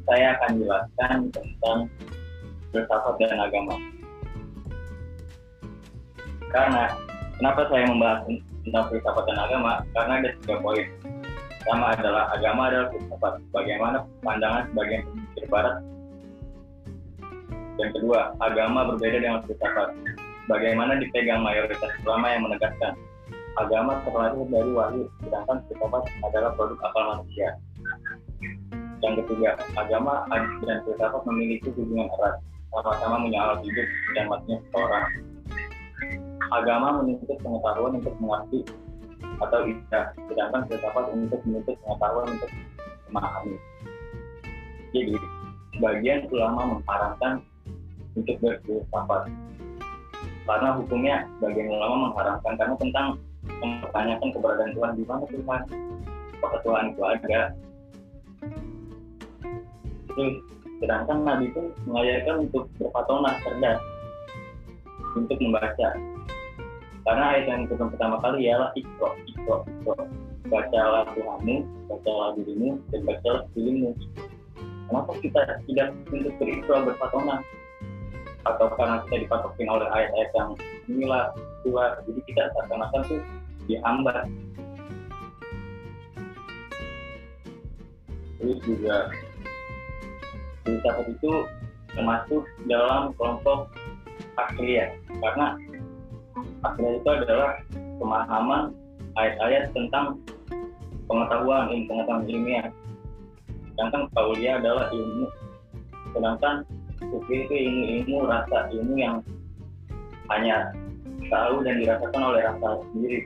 Saya 0.04 0.26
akan 0.36 0.50
jelaskan 0.60 1.16
tentang 1.32 1.78
filsafat 2.70 3.14
dan 3.16 3.40
agama. 3.40 3.74
Karena 6.52 6.84
kenapa 7.40 7.60
saya 7.72 7.84
membahas 7.88 8.20
tentang 8.62 8.84
filsafat 8.92 9.24
dan 9.24 9.38
agama? 9.40 9.72
Karena 9.96 10.12
ada 10.20 10.28
tiga 10.44 10.56
poin. 10.60 10.86
Pertama 11.58 11.86
adalah 11.96 12.24
agama 12.36 12.62
adalah 12.68 12.86
filsafat. 12.92 13.34
Bagaimana 13.50 13.96
pandangan 14.20 14.68
sebagian 14.70 15.02
pemikir 15.08 15.44
barat. 15.48 15.76
Yang 17.80 17.90
kedua, 17.98 18.36
agama 18.42 18.92
berbeda 18.94 19.18
dengan 19.22 19.40
filsafat 19.48 19.96
bagaimana 20.48 20.96
dipegang 20.98 21.44
mayoritas 21.44 21.92
ulama 22.02 22.32
yang 22.32 22.42
menegaskan 22.48 22.96
agama 23.60 24.00
terlahir 24.02 24.44
dari 24.48 24.70
wahyu, 24.72 25.04
sedangkan 25.22 25.60
filsafat 25.68 26.02
adalah 26.24 26.50
produk 26.56 26.78
akal 26.88 27.04
manusia. 27.14 27.48
Yang 28.98 29.14
ketiga, 29.22 29.60
agama 29.78 30.26
dan 30.66 30.78
filsafat 30.82 31.22
memiliki 31.28 31.70
hubungan 31.76 32.10
erat, 32.18 32.40
sama-sama 32.74 33.16
menyoal 33.22 33.60
hidup 33.62 33.88
dan 34.16 34.24
matinya 34.26 34.58
seseorang. 34.66 35.06
Agama 36.48 36.88
menuntut 37.04 37.38
pengetahuan 37.44 37.92
untuk 38.00 38.14
mengerti 38.18 38.60
atau 39.38 39.60
tidak, 39.68 40.06
sedangkan 40.16 40.62
filsafat 40.66 41.04
untuk 41.14 41.40
menuntut 41.44 41.76
pengetahuan 41.84 42.26
untuk 42.32 42.50
memahami. 43.12 43.56
Jadi, 44.96 45.14
sebagian 45.76 46.20
ulama 46.32 46.60
mengharamkan 46.78 47.44
untuk 48.16 48.36
berfilsafat, 48.40 49.30
karena 50.48 50.68
hukumnya 50.80 51.16
bagian 51.44 51.68
ulama 51.68 52.08
mengharamkan 52.08 52.56
karena 52.56 52.74
tentang 52.80 53.06
mempertanyakan 53.60 54.28
keberadaan 54.32 54.72
Tuhan 54.72 54.92
di 54.96 55.04
mana 55.04 55.24
Tuhan 55.28 55.60
apakah 56.40 56.60
Tuhan 56.64 56.84
itu 56.96 57.02
ada? 57.04 57.40
Itu 60.08 60.24
sedangkan 60.80 61.18
Nabi 61.28 61.52
pun 61.52 61.68
mengajarkan 61.84 62.48
untuk 62.48 62.64
berpatona 62.80 63.30
cerdas 63.44 63.78
untuk 65.12 65.36
membaca. 65.36 65.88
Karena 67.04 67.24
ayat 67.36 67.44
yang 67.44 67.60
diturun 67.68 67.92
pertama 67.92 68.16
kali 68.24 68.48
ialah 68.48 68.72
ikro 68.72 69.20
ikro 69.28 69.68
ikro 69.68 69.96
bacalah 70.48 71.04
Tuhanmu 71.12 71.56
bacalah 71.92 72.32
dirimu 72.40 72.80
dan 72.88 73.00
bacalah 73.04 73.44
dirimu. 73.52 73.92
Kenapa 74.88 75.12
kita 75.20 75.40
tidak 75.68 75.92
untuk 76.08 76.32
berikro 76.40 76.88
berpatona 76.88 77.44
atau 78.46 78.66
karena 78.78 79.02
kita 79.06 79.26
dipatokin 79.26 79.68
oleh 79.68 79.88
ayat-ayat 79.90 80.30
yang 80.34 80.50
inilah 80.86 81.24
dua 81.66 81.98
jadi 82.06 82.20
kita 82.30 82.42
seakan-akan 82.54 83.02
tuh 83.06 83.20
dihambat. 83.66 84.26
Terus 88.38 88.58
juga 88.62 88.96
filsafat 90.62 91.06
itu 91.10 91.32
termasuk 91.92 92.42
dalam 92.70 93.10
kelompok 93.18 93.66
akhirnya 94.38 94.94
karena 95.18 95.46
akhirnya 96.62 96.92
itu 97.02 97.08
adalah 97.10 97.50
pemahaman 97.98 98.62
ayat-ayat 99.18 99.74
tentang 99.74 100.22
pengetahuan 101.10 101.74
ilmu 101.74 101.86
pengetahuan 101.90 102.24
ilmiah. 102.30 102.66
Sedangkan 103.74 104.02
kaulia 104.14 104.62
adalah 104.62 104.86
ilmu. 104.94 105.26
Sedangkan 106.14 106.62
Sufi 106.98 107.34
itu 107.46 107.54
ilmu-ilmu 107.54 108.26
rasa 108.26 108.66
ilmu 108.74 108.94
yang 108.98 109.22
hanya 110.28 110.74
tahu 111.30 111.62
dan 111.62 111.78
dirasakan 111.80 112.22
oleh 112.22 112.42
rasa 112.42 112.68
sendiri. 112.90 113.20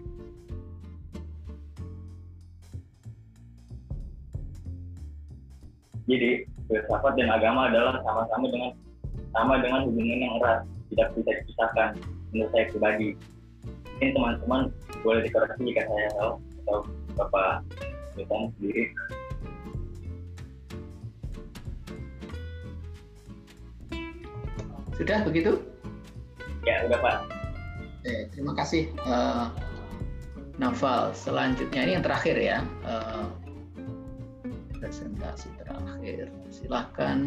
Jadi 6.11 6.31
filsafat 6.69 7.13
dan 7.17 7.29
agama 7.33 7.73
adalah 7.73 8.03
sama-sama 8.05 8.47
dengan 8.53 8.71
sama 9.33 9.55
dengan 9.65 9.89
hubungan 9.89 10.19
yang 10.21 10.35
erat, 10.43 10.61
tidak 10.93 11.09
bisa 11.17 11.31
dipisahkan 11.41 11.89
menurut 12.35 12.51
saya 12.53 12.65
pribadi. 12.69 13.09
Mungkin 13.97 14.11
teman-teman 14.13 14.63
boleh 15.01 15.21
dikoreksi 15.25 15.63
jika 15.63 15.83
saya 15.89 16.09
tahu 16.19 16.33
atau 16.63 16.79
bapak 17.17 17.65
misalnya 18.19 18.49
sendiri 18.59 18.83
Sudah 24.97 25.25
begitu? 25.25 25.61
Ya, 26.63 26.87
udah 26.87 26.99
Pak. 27.01 27.17
Oke, 28.03 28.15
terima 28.35 28.53
kasih. 28.55 28.91
Uh, 29.03 29.51
Naval, 30.61 31.11
selanjutnya 31.17 31.81
ini 31.87 31.93
yang 31.99 32.05
terakhir 32.05 32.37
ya. 32.39 32.59
Uh, 32.87 33.27
presentasi 34.79 35.49
terakhir. 35.63 36.29
Silahkan 36.51 37.19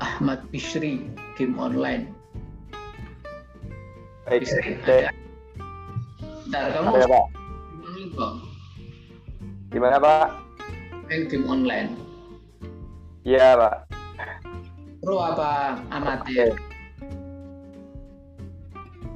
Ahmad 0.00 0.40
Bishri, 0.48 1.06
game 1.36 1.56
online. 1.60 2.08
Baik, 4.24 4.48
Bishri, 4.48 4.80
saya, 4.84 5.12
Bentar, 6.50 6.74
kamu 6.74 6.98
ada, 6.98 7.06
Pak. 7.06 7.26
Gimana 9.70 9.96
Pak? 10.02 10.26
Main 11.06 11.30
game 11.30 11.46
online. 11.46 11.94
Iya 13.22 13.54
Pak. 13.54 13.89
Pro 15.00 15.16
apa 15.16 15.80
amatir? 15.88 16.52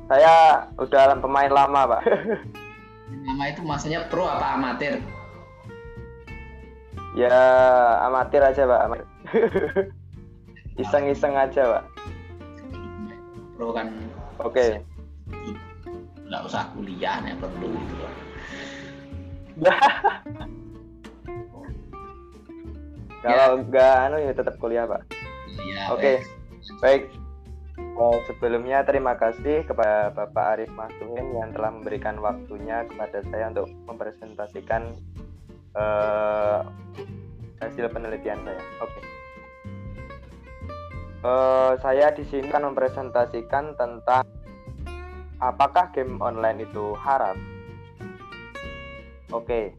Saya 0.09 0.65
udah 0.81 1.17
pemain 1.21 1.53
lama 1.53 1.97
Pak. 1.97 2.03
Nama 3.13 3.45
itu 3.53 3.61
maksudnya 3.65 4.09
pro 4.09 4.25
apa 4.25 4.57
amatir? 4.57 5.01
ya 7.15 7.31
amatir 8.03 8.43
aja 8.43 8.67
Pak. 8.67 9.07
Iseng-iseng 10.83 11.39
aja 11.39 11.63
Pak. 11.79 11.85
Pro 13.55 13.71
kan 13.71 13.95
Oke. 14.43 14.83
nggak 16.25 16.43
usah 16.51 16.67
kuliah 16.75 17.23
nih 17.23 17.39
perlu 17.39 17.71
gitu. 17.71 17.95
Kalau 23.25 23.63
nggak 23.63 23.95
anu 24.11 24.19
ya 24.19 24.33
tetap 24.35 24.59
kuliah 24.59 24.85
Pak. 24.91 25.14
Iya. 25.61 25.83
Oke, 25.95 26.13
baik. 26.83 27.11
Oh, 27.95 28.19
sebelumnya 28.27 28.83
terima 28.83 29.15
kasih 29.15 29.67
kepada 29.67 30.11
Bapak 30.11 30.59
Arif 30.59 30.71
Masuhin 30.75 31.35
yang 31.35 31.55
telah 31.55 31.71
memberikan 31.75 32.19
waktunya 32.19 32.87
kepada 32.91 33.23
saya 33.31 33.51
untuk 33.55 33.71
mempresentasikan 33.87 34.95
eh, 35.75 36.59
hasil 37.63 37.87
penelitian 37.91 38.39
saya. 38.43 38.63
Oke. 38.83 39.01
Eh, 41.25 41.73
saya 41.83 42.07
di 42.13 42.23
sini 42.27 42.51
akan 42.51 42.75
mempresentasikan 42.75 43.79
tentang 43.79 44.27
apakah 45.39 45.91
game 45.95 46.19
online 46.19 46.67
itu 46.67 46.95
haram. 46.99 47.39
Oke. 49.31 49.75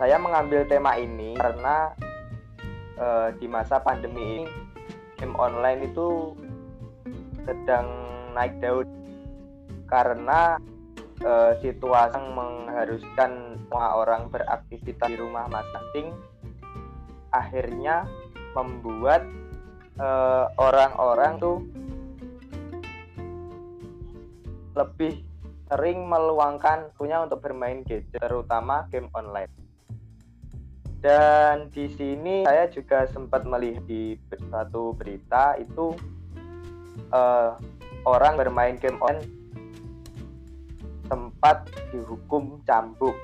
Saya 0.00 0.16
mengambil 0.16 0.64
tema 0.64 0.96
ini 0.96 1.36
karena 1.36 1.92
eh, 3.00 3.28
di 3.40 3.48
masa 3.48 3.80
pandemi 3.80 4.44
ini 4.44 4.44
game 5.16 5.36
online 5.40 5.88
itu 5.88 6.36
sedang 7.48 7.88
naik 8.36 8.60
daun. 8.60 8.86
Karena 9.88 10.60
eh, 11.24 11.52
situasi 11.64 12.14
yang 12.14 12.36
mengharuskan 12.36 13.60
semua 13.66 14.02
orang 14.02 14.30
beraktivitas 14.30 15.08
di 15.08 15.16
rumah 15.18 15.46
masing-masing 15.50 16.08
akhirnya 17.30 18.06
membuat 18.54 19.22
eh, 19.98 20.46
orang-orang 20.58 21.32
tuh 21.38 21.58
lebih 24.74 25.22
sering 25.70 26.02
meluangkan 26.10 26.90
punya 26.98 27.22
untuk 27.22 27.42
bermain 27.46 27.86
gadget 27.86 28.10
terutama 28.18 28.90
game 28.90 29.06
online 29.14 29.59
dan 31.00 31.72
di 31.72 31.88
sini 31.96 32.44
saya 32.44 32.68
juga 32.68 33.08
sempat 33.08 33.48
melihat 33.48 33.80
di 33.88 34.20
satu 34.52 34.92
berita 34.92 35.56
itu 35.56 35.96
uh, 37.08 37.56
orang 38.04 38.36
bermain 38.36 38.76
game 38.76 39.00
online 39.00 39.28
sempat 41.08 41.66
dihukum 41.90 42.60
cambuk 42.68 43.16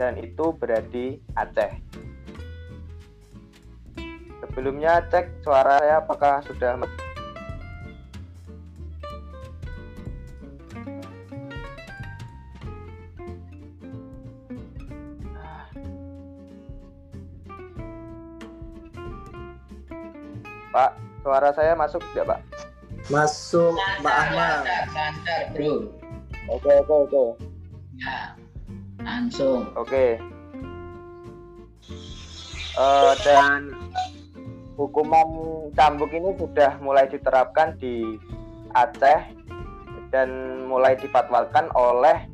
dan 0.00 0.16
itu 0.16 0.56
berada 0.56 1.06
Aceh. 1.36 1.72
Sebelumnya 4.40 5.04
cek 5.12 5.44
suara 5.44 5.76
saya 5.82 6.00
apakah 6.00 6.40
sudah 6.48 6.80
Pak, 20.70 20.90
suara 21.26 21.50
saya 21.50 21.74
masuk 21.74 21.98
tidak, 22.10 22.34
Pak? 22.34 22.40
Masuk, 23.10 23.74
Mbak 24.02 24.14
Ahmad. 24.14 24.62
Lancar, 24.94 25.42
bro. 25.50 25.74
Oke, 26.46 26.70
oke, 26.86 26.94
oke. 27.10 27.24
Ya, 27.98 28.38
langsung. 29.02 29.66
Oke. 29.74 30.18
Eh, 32.80 33.12
dan 33.26 33.74
hukuman 34.78 35.26
cambuk 35.74 36.14
ini 36.14 36.32
sudah 36.38 36.78
mulai 36.78 37.10
diterapkan 37.10 37.74
di 37.82 38.16
Aceh 38.72 39.20
dan 40.14 40.28
mulai 40.70 40.94
difatwakan 40.94 41.68
oleh 41.74 42.30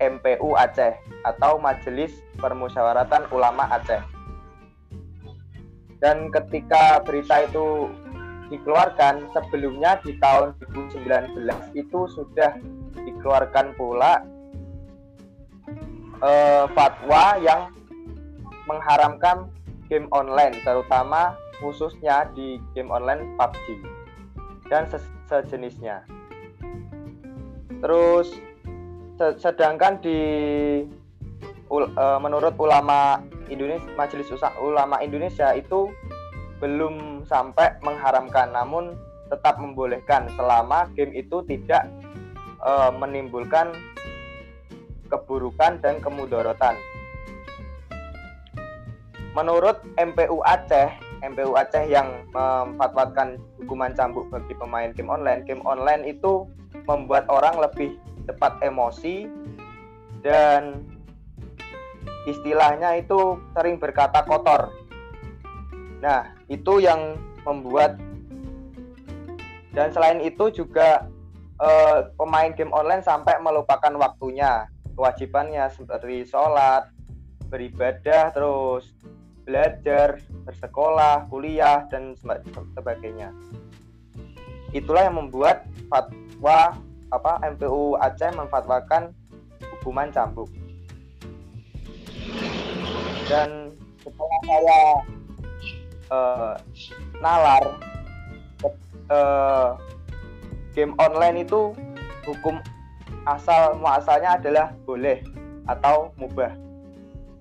MPU 0.00 0.56
Aceh 0.56 0.96
atau 1.28 1.60
Majelis 1.60 2.16
Permusyawaratan 2.40 3.28
Ulama 3.30 3.68
Aceh. 3.76 4.00
Dan 5.98 6.30
ketika 6.30 7.02
berita 7.02 7.42
itu 7.42 7.90
dikeluarkan 8.48 9.28
sebelumnya 9.36 10.00
di 10.00 10.16
tahun 10.16 10.56
2019 10.72 11.36
itu 11.76 11.98
sudah 12.08 12.56
dikeluarkan 12.96 13.76
pula 13.76 14.24
eh, 16.24 16.64
fatwa 16.72 17.36
yang 17.44 17.70
mengharamkan 18.64 19.48
game 19.88 20.08
online 20.12 20.52
terutama 20.64 21.36
khususnya 21.60 22.28
di 22.36 22.60
game 22.76 22.92
online 22.92 23.36
PUBG 23.36 23.66
dan 24.68 24.84
se- 24.88 25.12
sejenisnya. 25.28 26.04
Terus 27.80 28.32
se- 29.16 29.36
sedangkan 29.40 30.00
di 30.00 30.20
eh, 31.68 32.18
menurut 32.20 32.54
ulama 32.56 33.20
Indonesia 33.48 33.88
Majelis 33.96 34.28
Ulama 34.60 35.00
Indonesia 35.00 35.52
itu 35.56 35.92
belum 36.58 37.24
sampai 37.26 37.78
mengharamkan 37.82 38.50
namun 38.50 38.94
tetap 39.28 39.60
membolehkan 39.60 40.26
selama 40.34 40.88
game 40.96 41.12
itu 41.14 41.44
tidak 41.44 41.86
eh, 42.64 42.90
menimbulkan 42.96 43.76
keburukan 45.08 45.80
dan 45.80 46.00
kemudorotan. 46.04 46.76
Menurut 49.36 49.80
MPU 49.96 50.42
Aceh, 50.44 50.88
MPU 51.22 51.54
Aceh 51.54 51.84
yang 51.86 52.26
memfatwakan 52.32 53.38
hukuman 53.60 53.92
cambuk 53.94 54.26
bagi 54.32 54.52
pemain 54.56 54.90
game 54.92 55.12
online, 55.12 55.44
game 55.46 55.62
online 55.64 56.02
itu 56.04 56.48
membuat 56.88 57.28
orang 57.28 57.56
lebih 57.60 57.96
cepat 58.28 58.60
emosi 58.60 59.28
dan 60.20 60.84
istilahnya 62.28 63.00
itu 63.00 63.40
sering 63.56 63.80
berkata 63.80 64.22
kotor. 64.28 64.70
Nah, 66.04 66.36
itu 66.46 66.78
yang 66.78 67.18
membuat 67.42 67.96
dan 69.72 69.94
selain 69.94 70.20
itu 70.20 70.50
juga 70.52 71.06
eh, 71.58 71.98
pemain 72.14 72.50
game 72.52 72.72
online 72.74 73.02
sampai 73.02 73.38
melupakan 73.40 73.94
waktunya, 73.98 74.68
kewajibannya 74.94 75.70
seperti 75.72 76.28
sholat, 76.28 76.90
beribadah, 77.48 78.30
terus 78.34 78.92
belajar, 79.48 80.20
bersekolah, 80.44 81.24
kuliah 81.32 81.88
dan 81.88 82.12
seba- 82.20 82.44
sebagainya. 82.76 83.32
Itulah 84.76 85.08
yang 85.08 85.16
membuat 85.16 85.64
fatwa 85.88 86.76
apa 87.08 87.32
MPU 87.56 87.96
Aceh 87.96 88.28
memfatwakan 88.36 89.16
hukuman 89.72 90.12
cambuk. 90.12 90.52
Dan 93.28 93.76
setelah 94.00 94.40
saya 94.48 94.80
eh, 96.08 96.54
nalar 97.20 97.64
eh, 99.12 99.70
game 100.72 100.96
online 100.96 101.44
itu 101.44 101.76
hukum 102.24 102.56
asal 103.28 103.76
muasalnya 103.76 104.40
adalah 104.40 104.72
boleh 104.88 105.20
atau 105.68 106.10
mubah. 106.16 106.56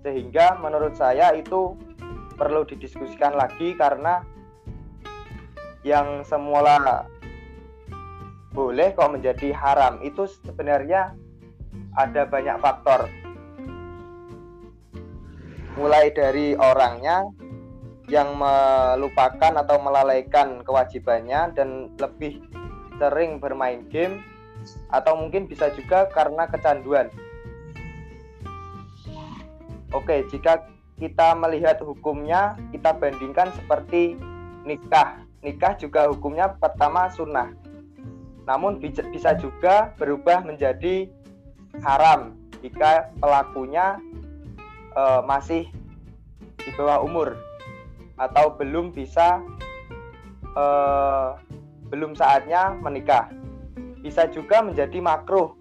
Sehingga 0.03 0.59
menurut 0.59 0.99
saya 0.99 1.31
itu 1.35 1.76
perlu 2.35 2.68
didiskusikan 2.68 3.34
lagi 3.34 3.73
karena 3.80 4.22
yang 5.88 6.22
semula 6.27 7.07
boleh 8.51 8.91
kok 8.91 9.14
menjadi 9.14 9.55
haram 9.55 10.01
itu 10.03 10.27
sebenarnya 10.43 11.15
ada 11.95 12.26
banyak 12.26 12.57
faktor 12.59 13.07
mulai 15.77 16.09
dari 16.09 16.57
orangnya 16.57 17.29
yang 18.09 18.33
melupakan 18.39 19.53
atau 19.61 19.77
melalaikan 19.77 20.65
kewajibannya 20.65 21.53
dan 21.53 21.93
lebih 22.01 22.41
sering 22.97 23.37
bermain 23.37 23.85
game 23.93 24.25
atau 24.89 25.13
mungkin 25.13 25.45
bisa 25.45 25.69
juga 25.77 26.09
karena 26.09 26.49
kecanduan. 26.49 27.13
Oke, 29.95 30.25
jika 30.33 30.67
kita 30.97 31.37
melihat 31.37 31.79
hukumnya, 31.79 32.57
kita 32.73 32.91
bandingkan 32.97 33.53
seperti 33.55 34.17
nikah. 34.65 35.21
Nikah 35.45 35.77
juga 35.77 36.09
hukumnya 36.09 36.57
pertama 36.57 37.07
sunnah. 37.13 37.53
Namun 38.49 38.81
bisa 38.81 39.37
juga 39.37 39.93
berubah 39.95 40.43
menjadi 40.43 41.07
haram 41.85 42.33
jika 42.63 43.13
pelakunya 43.21 44.01
eh, 44.97 45.21
masih 45.23 45.69
di 46.57 46.69
bawah 46.73 47.05
umur 47.05 47.37
atau 48.17 48.57
belum 48.57 48.89
bisa 48.91 49.45
eh, 50.57 51.29
belum 51.87 52.17
saatnya 52.17 52.75
menikah. 52.81 53.29
Bisa 54.01 54.25
juga 54.31 54.65
menjadi 54.65 54.97
makruh 54.97 55.53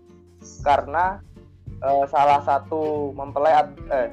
karena 0.65 1.21
eh, 1.85 2.05
salah 2.09 2.41
satu 2.43 3.13
mempelai 3.13 3.55
eh, 3.93 4.09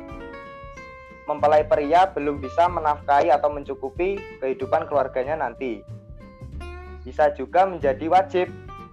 mempelai 1.24 1.64
pria 1.64 2.12
belum 2.12 2.44
bisa 2.44 2.68
menafkahi 2.68 3.32
atau 3.32 3.48
mencukupi 3.48 4.20
kehidupan 4.44 4.92
keluarganya 4.92 5.40
nanti. 5.40 5.80
Bisa 7.04 7.32
juga 7.36 7.68
menjadi 7.68 8.08
wajib 8.12 8.48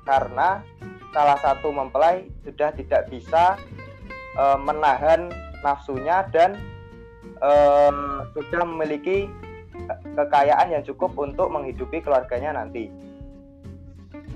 karena 0.06 0.62
salah 1.10 1.38
satu 1.42 1.74
mempelai 1.74 2.30
sudah 2.46 2.70
tidak 2.74 3.10
bisa 3.10 3.58
eh, 4.38 4.58
menahan 4.62 5.49
nafsunya 5.60 6.26
dan 6.32 6.56
eh, 7.40 7.92
sudah 8.36 8.66
memiliki 8.66 9.28
ke- 9.72 9.98
kekayaan 10.16 10.72
yang 10.72 10.82
cukup 10.84 11.14
untuk 11.16 11.48
menghidupi 11.52 12.00
keluarganya 12.04 12.56
nanti. 12.56 12.92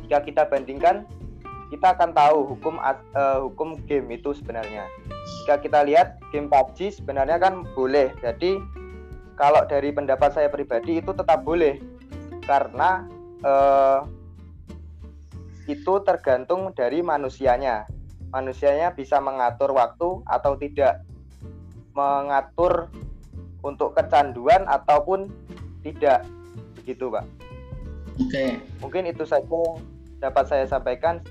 Jika 0.04 0.20
kita 0.20 0.42
bandingkan, 0.48 1.08
kita 1.72 1.96
akan 1.96 2.12
tahu 2.12 2.38
hukum 2.54 2.76
eh, 2.80 3.38
hukum 3.40 3.80
game 3.88 4.14
itu 4.14 4.36
sebenarnya. 4.36 4.84
Jika 5.42 5.60
kita 5.64 5.80
lihat 5.88 6.20
game 6.30 6.48
PUBG 6.52 7.00
sebenarnya 7.00 7.40
kan 7.40 7.64
boleh. 7.72 8.12
Jadi 8.20 8.60
kalau 9.34 9.66
dari 9.66 9.90
pendapat 9.90 10.30
saya 10.36 10.48
pribadi 10.52 11.02
itu 11.02 11.10
tetap 11.10 11.42
boleh 11.42 11.80
karena 12.44 13.08
eh, 13.42 14.00
itu 15.64 15.94
tergantung 16.04 16.70
dari 16.76 17.00
manusianya. 17.00 17.88
Manusianya 18.34 18.92
bisa 18.92 19.22
mengatur 19.22 19.72
waktu 19.72 20.20
atau 20.26 20.58
tidak 20.58 21.06
mengatur 21.94 22.90
untuk 23.64 23.96
kecanduan 23.96 24.66
ataupun 24.68 25.30
tidak 25.80 26.26
begitu 26.76 27.08
pak 27.08 27.24
Oke. 28.20 28.60
mungkin 28.82 29.08
itu 29.08 29.24
saja 29.24 29.46
yang 29.48 29.80
dapat 30.20 30.44
saya 30.46 30.64
sampaikan 30.68 31.24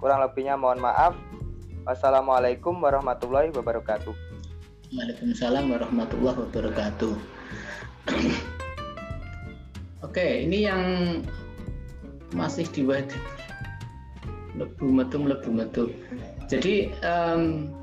kurang 0.00 0.24
lebihnya 0.24 0.56
mohon 0.56 0.80
maaf 0.80 1.12
wassalamualaikum 1.84 2.80
warahmatullahi 2.80 3.52
wabarakatuh 3.52 4.26
Waalaikumsalam 4.94 5.66
warahmatullahi 5.74 6.46
wabarakatuh. 6.46 7.14
Oke, 10.06 10.46
ini 10.46 10.62
yang 10.62 10.82
masih 12.30 12.70
di 12.70 12.86
lebu 14.54 14.86
metu 14.86 15.18
lebu 15.26 15.50
metu. 15.50 15.84
Jadi 16.46 16.94
em, 17.02 17.74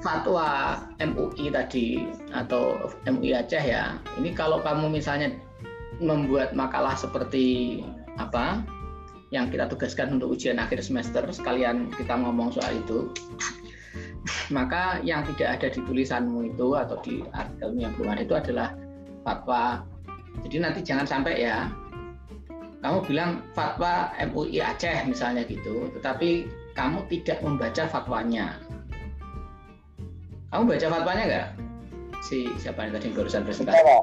fatwa 0.00 0.80
MUI 1.00 1.52
tadi 1.52 2.08
atau 2.32 2.90
MUI 3.04 3.36
Aceh 3.36 3.60
ya. 3.60 4.00
Ini 4.16 4.32
kalau 4.32 4.64
kamu 4.64 4.88
misalnya 4.88 5.32
membuat 6.00 6.56
makalah 6.56 6.96
seperti 6.96 7.80
apa 8.16 8.64
yang 9.30 9.46
kita 9.52 9.70
tugaskan 9.70 10.18
untuk 10.18 10.34
ujian 10.34 10.58
akhir 10.58 10.82
semester 10.82 11.22
sekalian 11.30 11.92
kita 11.94 12.18
ngomong 12.18 12.50
soal 12.50 12.74
itu 12.74 13.14
maka 14.50 14.98
yang 15.06 15.22
tidak 15.34 15.60
ada 15.60 15.68
di 15.70 15.80
tulisanmu 15.86 16.50
itu 16.50 16.74
atau 16.74 16.98
di 17.00 17.22
artikelmu 17.30 17.78
yang 17.78 17.92
belum 17.94 18.10
ada 18.10 18.22
itu 18.26 18.34
adalah 18.34 18.68
fatwa 19.22 19.86
jadi 20.42 20.66
nanti 20.66 20.80
jangan 20.82 21.06
sampai 21.06 21.46
ya 21.46 21.70
kamu 22.82 22.98
bilang 23.06 23.30
fatwa 23.54 24.10
MUI 24.18 24.58
Aceh 24.58 25.06
misalnya 25.06 25.46
gitu 25.46 25.88
tetapi 26.00 26.50
kamu 26.74 27.06
tidak 27.06 27.38
membaca 27.44 27.86
fatwanya 27.86 28.58
kamu 30.50 30.62
baca 30.66 30.86
fatwanya 30.90 31.24
nggak 31.26 31.46
si 32.20 32.50
siapa 32.60 32.84
yang 32.84 32.92
tadi 32.98 33.06
barusan 33.14 33.42
presentasi 33.46 33.80
baca 33.80 33.86
pak 33.86 34.02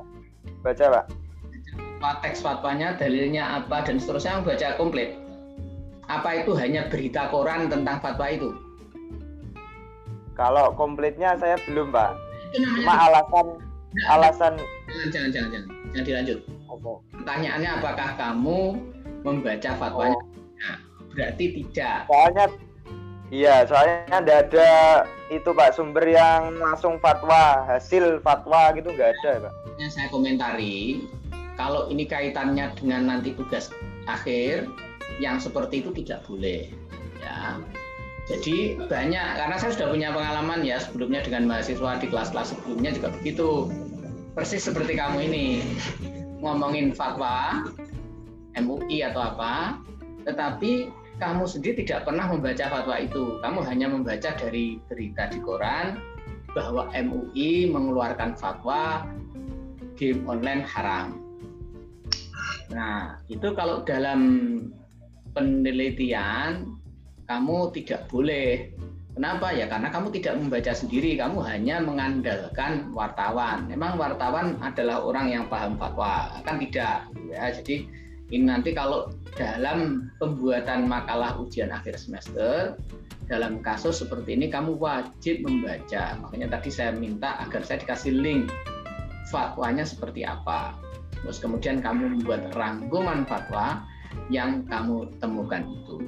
baca 0.63 0.85
pak 0.95 1.05
teks 2.21 2.45
fatwanya, 2.45 2.93
dalilnya 2.95 3.61
apa 3.61 3.81
dan 3.85 3.97
seterusnya 3.97 4.45
baca 4.45 4.77
komplit. 4.77 5.17
Apa 6.07 6.45
itu 6.45 6.55
hanya 6.55 6.87
berita 6.87 7.27
koran 7.27 7.67
tentang 7.67 7.99
fatwa 7.99 8.31
itu? 8.31 8.55
Kalau 10.37 10.71
komplitnya 10.77 11.35
saya 11.35 11.57
belum 11.67 11.91
pak. 11.91 12.15
Itu 12.53 12.63
namanya 12.63 12.85
Cuma 12.85 12.93
alasan 13.11 13.47
alasan 14.07 14.53
jangan 14.87 15.09
jangan 15.09 15.29
jangan 15.33 15.49
jangan, 15.51 15.67
jangan 15.91 16.05
dilanjut. 16.05 16.39
Oke. 16.69 16.91
Pertanyaannya 17.17 17.69
apakah 17.81 18.09
kamu 18.15 18.59
membaca 19.25 19.71
fatwanya? 19.75 20.19
Nah, 20.57 20.77
berarti 21.11 21.45
tidak. 21.59 22.07
soalnya 22.07 22.45
iya 23.33 23.67
soalnya 23.67 24.23
tidak 24.23 24.39
ada 24.49 24.69
itu 25.27 25.49
pak 25.51 25.75
sumber 25.75 26.07
yang 26.07 26.55
langsung 26.59 26.95
fatwa 27.03 27.67
hasil 27.67 28.23
fatwa 28.23 28.71
gitu 28.75 28.91
nggak 28.95 29.11
ada 29.21 29.47
pak. 29.47 29.53
Yang 29.77 29.91
saya 29.99 30.07
komentari, 30.09 31.05
kalau 31.59 31.91
ini 31.91 32.07
kaitannya 32.07 32.71
dengan 32.79 33.11
nanti 33.11 33.35
tugas 33.35 33.69
akhir, 34.07 34.71
yang 35.19 35.37
seperti 35.37 35.83
itu 35.83 35.91
tidak 36.03 36.23
boleh. 36.25 36.71
Ya, 37.19 37.59
jadi 38.27 38.75
banyak 38.87 39.27
karena 39.39 39.55
saya 39.55 39.71
sudah 39.75 39.87
punya 39.91 40.09
pengalaman 40.11 40.63
ya 40.63 40.79
sebelumnya 40.83 41.23
dengan 41.23 41.47
mahasiswa 41.47 41.99
di 41.99 42.07
kelas-kelas 42.11 42.55
sebelumnya 42.55 42.91
juga 42.95 43.09
begitu. 43.19 43.71
Persis 44.35 44.69
seperti 44.69 44.99
kamu 44.99 45.31
ini 45.31 45.45
ngomongin 46.43 46.93
fatwa 46.93 47.65
MUI 48.53 49.01
atau 49.01 49.33
apa, 49.33 49.81
tetapi 50.29 50.91
kamu 51.18 51.49
sendiri 51.49 51.81
tidak 51.81 52.06
pernah 52.06 52.30
membaca 52.30 52.65
fatwa 52.69 52.95
itu. 53.02 53.41
Kamu 53.41 53.60
hanya 53.65 53.88
membaca 53.89 54.30
dari 54.38 54.77
berita 54.85 55.30
di 55.34 55.41
koran 55.41 55.98
bahwa 56.53 56.89
MUI 56.94 57.69
mengeluarkan 57.69 58.38
fatwa 58.38 59.06
game 59.98 60.22
online 60.30 60.61
haram. 60.65 61.18
Nah, 62.69 63.18
itu 63.30 63.49
kalau 63.57 63.81
dalam 63.81 64.22
penelitian 65.34 66.77
kamu 67.26 67.73
tidak 67.73 68.06
boleh. 68.10 68.72
Kenapa? 69.18 69.49
Ya 69.49 69.65
karena 69.65 69.89
kamu 69.89 70.14
tidak 70.14 70.38
membaca 70.38 70.72
sendiri, 70.77 71.18
kamu 71.18 71.41
hanya 71.41 71.81
mengandalkan 71.81 72.94
wartawan. 72.94 73.65
Memang 73.65 73.98
wartawan 73.98 74.61
adalah 74.61 75.02
orang 75.02 75.34
yang 75.34 75.44
paham 75.49 75.73
fatwa, 75.81 76.38
kan 76.45 76.61
tidak. 76.61 77.10
Ya, 77.26 77.49
jadi 77.49 77.89
ini 78.27 78.43
nanti 78.51 78.75
kalau 78.75 79.07
dalam 79.39 80.11
pembuatan 80.19 80.91
makalah 80.91 81.39
ujian 81.39 81.71
akhir 81.71 81.95
semester, 81.95 82.75
dalam 83.31 83.63
kasus 83.63 84.03
seperti 84.03 84.35
ini 84.35 84.51
kamu 84.51 84.75
wajib 84.75 85.47
membaca. 85.47 86.19
Makanya 86.19 86.59
tadi 86.59 86.67
saya 86.67 86.91
minta 86.91 87.39
agar 87.39 87.63
saya 87.63 87.79
dikasih 87.83 88.11
link 88.11 88.51
fatwanya 89.31 89.87
seperti 89.87 90.27
apa. 90.27 90.75
Terus 91.23 91.39
kemudian 91.39 91.79
kamu 91.79 92.19
membuat 92.19 92.51
rangkuman 92.55 93.23
fatwa 93.23 93.87
yang 94.27 94.67
kamu 94.67 95.07
temukan 95.23 95.63
itu. 95.63 96.03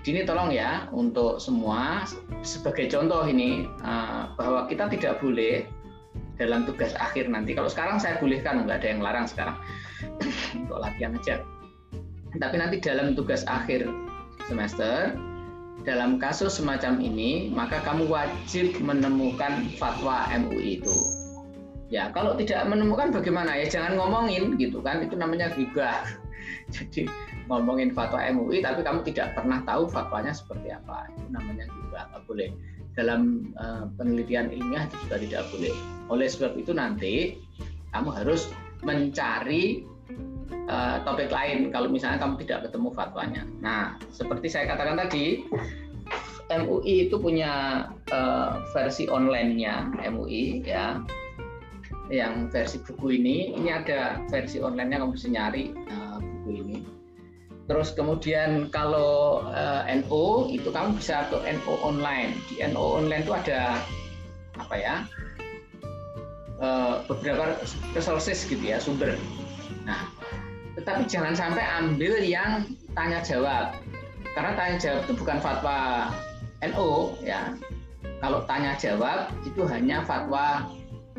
Ini 0.00 0.24
tolong 0.24 0.50
ya 0.50 0.88
untuk 0.96 1.38
semua 1.38 2.08
sebagai 2.42 2.88
contoh 2.90 3.28
ini 3.28 3.68
eh, 3.68 4.22
bahwa 4.34 4.66
kita 4.66 4.90
tidak 4.90 5.22
boleh 5.22 5.62
dalam 6.40 6.66
tugas 6.66 6.96
akhir 6.98 7.30
nanti. 7.30 7.54
Kalau 7.54 7.68
sekarang 7.68 8.00
saya 8.00 8.16
bolehkan, 8.18 8.64
nggak 8.64 8.80
ada 8.82 8.88
yang 8.88 9.02
larang 9.04 9.28
sekarang 9.28 9.60
untuk 10.56 10.78
latihan 10.80 11.16
aja. 11.16 11.42
Tapi 12.30 12.56
nanti 12.56 12.76
dalam 12.78 13.18
tugas 13.18 13.42
akhir 13.50 13.90
semester, 14.46 15.18
dalam 15.82 16.20
kasus 16.22 16.60
semacam 16.60 17.02
ini, 17.02 17.50
maka 17.50 17.82
kamu 17.82 18.06
wajib 18.06 18.78
menemukan 18.78 19.66
fatwa 19.80 20.30
MUI 20.30 20.78
itu. 20.78 20.96
Ya, 21.90 22.14
kalau 22.14 22.38
tidak 22.38 22.70
menemukan 22.70 23.10
bagaimana 23.10 23.58
ya 23.58 23.66
jangan 23.66 23.98
ngomongin 23.98 24.54
gitu 24.62 24.78
kan, 24.78 25.02
itu 25.02 25.18
namanya 25.18 25.50
gibah. 25.58 26.06
Jadi 26.74 27.10
ngomongin 27.50 27.90
fatwa 27.90 28.22
MUI 28.30 28.62
tapi 28.62 28.86
kamu 28.86 29.02
tidak 29.10 29.34
pernah 29.34 29.58
tahu 29.66 29.90
fatwanya 29.90 30.30
seperti 30.30 30.70
apa 30.70 31.10
itu 31.10 31.26
namanya 31.34 31.66
juga 31.66 32.06
nggak 32.14 32.22
boleh 32.30 32.48
dalam 32.94 33.50
uh, 33.58 33.90
penelitian 33.98 34.54
ilmiah 34.54 34.86
itu 34.86 34.96
juga 35.06 35.16
tidak 35.18 35.42
boleh 35.50 35.74
oleh 36.14 36.26
sebab 36.30 36.52
itu 36.54 36.70
nanti 36.70 37.14
kamu 37.90 38.14
harus 38.14 38.54
mencari 38.86 39.82
uh, 40.70 41.02
topik 41.06 41.30
lain 41.30 41.70
kalau 41.70 41.88
misalnya 41.90 42.20
kamu 42.20 42.40
tidak 42.46 42.68
ketemu 42.68 42.88
fatwanya 42.94 43.42
nah 43.60 43.96
seperti 44.10 44.46
saya 44.50 44.70
katakan 44.70 44.98
tadi 44.98 45.44
MUI 46.50 47.06
itu 47.06 47.16
punya 47.22 47.86
uh, 48.10 48.58
versi 48.74 49.06
online-nya 49.06 49.94
MUI 50.10 50.66
ya 50.66 50.98
yang 52.10 52.50
versi 52.50 52.82
buku 52.82 53.22
ini 53.22 53.54
ini 53.54 53.70
ada 53.70 54.18
versi 54.26 54.58
online-nya 54.58 54.98
kamu 54.98 55.14
bisa 55.14 55.30
nyari 55.30 55.70
uh, 55.94 56.18
buku 56.18 56.50
ini 56.58 56.78
Terus 57.70 57.94
kemudian 57.94 58.66
kalau 58.74 59.46
uh, 59.46 59.86
NO 59.86 60.50
itu 60.50 60.74
kamu 60.74 60.98
bisa 60.98 61.22
ke 61.30 61.38
NO 61.38 61.78
online. 61.86 62.34
Di 62.50 62.66
NO 62.66 62.98
online 62.98 63.22
itu 63.22 63.30
ada 63.30 63.78
apa 64.58 64.74
ya? 64.74 65.06
Uh, 66.58 67.06
beberapa 67.06 67.54
resources 67.94 68.42
gitu 68.42 68.58
ya 68.58 68.82
sumber. 68.82 69.14
Nah, 69.86 70.10
tetapi 70.78 71.02
jangan 71.06 71.34
sampai 71.34 71.64
ambil 71.82 72.14
yang 72.22 72.66
tanya 72.94 73.18
jawab. 73.24 73.74
Karena 74.30 74.54
tanya 74.54 74.76
jawab 74.78 75.00
itu 75.06 75.14
bukan 75.18 75.38
fatwa 75.42 75.78
NO 76.62 77.18
ya. 77.24 77.54
Kalau 78.20 78.44
tanya 78.44 78.76
jawab 78.76 79.32
itu 79.48 79.64
hanya 79.66 80.04
fatwa 80.04 80.68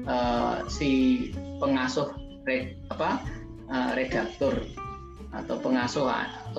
uh, 0.06 0.64
si 0.70 1.30
pengasuh 1.58 2.14
red, 2.46 2.78
apa 2.94 3.22
uh, 3.70 3.92
redaktur 3.98 4.54
atau 5.32 5.56
pengasuh 5.64 6.08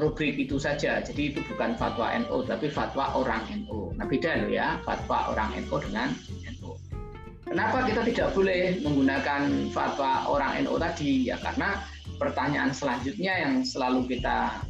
rubrik 0.01 0.41
itu 0.41 0.57
saja. 0.57 1.01
Jadi 1.05 1.37
itu 1.37 1.41
bukan 1.53 1.77
fatwa 1.77 2.09
NU, 2.17 2.45
tapi 2.49 2.73
fatwa 2.73 3.13
orang 3.13 3.45
NU. 3.53 3.93
Nah 3.97 4.09
beda 4.09 4.45
loh 4.45 4.51
ya, 4.51 4.81
fatwa 4.83 5.33
orang 5.37 5.53
NU 5.61 5.77
dengan 5.89 6.09
NU. 6.57 6.73
Kenapa 7.45 7.85
kita 7.85 8.01
tidak 8.09 8.29
boleh 8.33 8.81
menggunakan 8.81 9.69
fatwa 9.77 10.25
orang 10.25 10.65
NU 10.65 10.81
tadi? 10.81 11.29
Ya 11.29 11.37
karena 11.37 11.77
pertanyaan 12.23 12.71
selanjutnya 12.71 13.35
yang 13.43 13.67
selalu 13.67 14.07
kita 14.07 14.63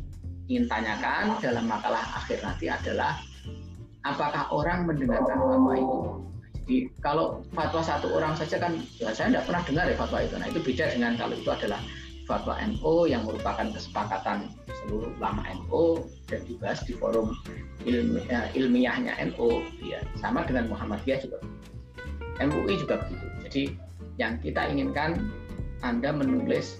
ingin 0.49 0.65
tanyakan 0.73 1.37
dalam 1.45 1.69
makalah 1.69 2.01
akhir 2.17 2.41
nanti 2.41 2.73
adalah 2.73 3.21
apakah 4.09 4.49
orang 4.49 4.89
mendengarkan 4.89 5.37
fatwa 5.37 5.73
itu? 5.77 5.99
Jadi 6.63 6.77
kalau 7.05 7.45
fatwa 7.53 7.83
satu 7.85 8.09
orang 8.17 8.33
saja 8.39 8.57
kan 8.57 8.81
ya 8.97 9.13
saya 9.13 9.37
tidak 9.37 9.45
pernah 9.45 9.63
dengar 9.69 9.85
ya 9.93 9.97
fatwa 10.01 10.19
itu. 10.25 10.35
Nah 10.41 10.49
itu 10.49 10.61
beda 10.65 10.85
dengan 10.97 11.13
kalau 11.21 11.35
itu 11.37 11.51
adalah 11.53 11.81
fatwa 12.25 12.55
NU 12.65 12.95
yang 13.11 13.23
merupakan 13.27 13.67
kesepakatan 13.75 14.49
seluruh 14.83 15.11
ulama 15.19 15.43
NU 15.53 16.07
dan 16.31 16.41
dibahas 16.47 16.81
di 16.87 16.95
forum 16.97 17.35
ilmiah, 17.85 18.49
ilmiahnya 18.55 19.19
NU 19.33 19.63
ya 19.83 20.01
sama 20.19 20.47
dengan 20.47 20.71
Muhammadiyah 20.71 21.19
juga 21.23 21.39
MUI 22.41 22.75
juga 22.79 23.05
begitu 23.05 23.27
jadi 23.47 23.63
yang 24.17 24.33
kita 24.41 24.71
inginkan 24.71 25.29
Anda 25.83 26.15
menulis 26.15 26.79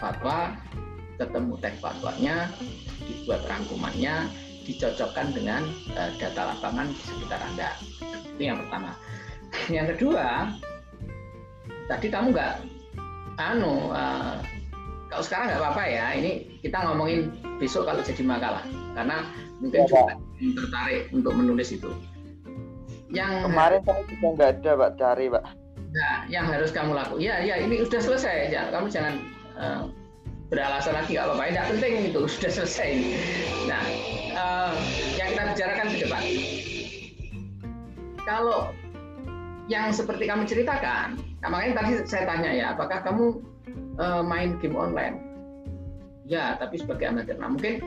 fatwa 0.00 0.56
ketemu 1.20 1.54
teks 1.60 1.78
fatwanya 1.84 2.48
dibuat 3.04 3.44
rangkumannya 3.44 4.32
dicocokkan 4.64 5.36
dengan 5.36 5.62
uh, 5.92 6.10
data 6.16 6.56
lapangan 6.56 6.88
di 6.88 7.02
sekitar 7.04 7.40
Anda. 7.44 7.70
Itu 8.36 8.40
yang 8.40 8.58
pertama. 8.64 8.96
Yang 9.76 9.86
kedua 9.96 10.48
tadi 11.90 12.06
kamu 12.06 12.30
nggak 12.30 12.54
anu 13.42 13.90
uh, 13.90 14.38
kalau 15.10 15.24
sekarang 15.26 15.50
nggak 15.50 15.58
apa-apa 15.58 15.82
ya 15.90 16.06
ini 16.14 16.46
kita 16.62 16.86
ngomongin 16.86 17.34
besok 17.58 17.90
kalau 17.90 17.98
jadi 17.98 18.22
makalah 18.22 18.62
karena 18.94 19.26
mungkin 19.58 19.82
ya, 19.82 19.86
juga 19.90 20.14
yang 20.38 20.52
tertarik 20.54 21.02
untuk 21.10 21.32
menulis 21.34 21.68
itu. 21.74 21.90
Yang 23.10 23.50
kemarin 23.50 23.80
saya 23.82 24.02
juga 24.06 24.26
nggak 24.38 24.50
ada 24.62 24.70
pak 24.78 24.90
cari 25.02 25.26
pak. 25.34 25.44
Nah 25.90 26.16
yang 26.30 26.46
harus 26.46 26.70
kamu 26.70 26.94
lakukan 26.94 27.18
ya 27.18 27.42
ya 27.42 27.58
ini 27.58 27.82
sudah 27.82 28.00
selesai 28.06 28.54
ya 28.54 28.70
kamu 28.70 28.86
jangan 28.86 29.18
uh, 29.60 29.92
beralasan 30.48 30.96
lagi 30.96 31.14
nggak 31.14 31.28
apa-apa 31.28 31.44
tidak 31.52 31.66
penting 31.76 31.92
itu 32.10 32.20
sudah 32.26 32.50
selesai 32.50 32.90
nah 33.68 33.84
uh, 34.34 34.72
yang 35.20 35.28
kita 35.36 35.42
bicarakan 35.54 35.86
ke 35.92 35.98
depan 36.02 36.22
kalau 38.24 38.72
yang 39.70 39.92
seperti 39.94 40.26
kamu 40.26 40.48
ceritakan 40.48 41.20
nah 41.44 41.48
makanya 41.52 41.84
tadi 41.84 41.90
saya 42.08 42.24
tanya 42.26 42.50
ya 42.50 42.64
apakah 42.74 43.04
kamu 43.04 43.38
uh, 44.00 44.22
main 44.24 44.56
game 44.58 44.74
online. 44.74 45.20
Ya, 46.24 46.54
tapi 46.56 46.80
sebagai 46.80 47.10
amatir. 47.10 47.36
Nah, 47.36 47.52
mungkin 47.52 47.82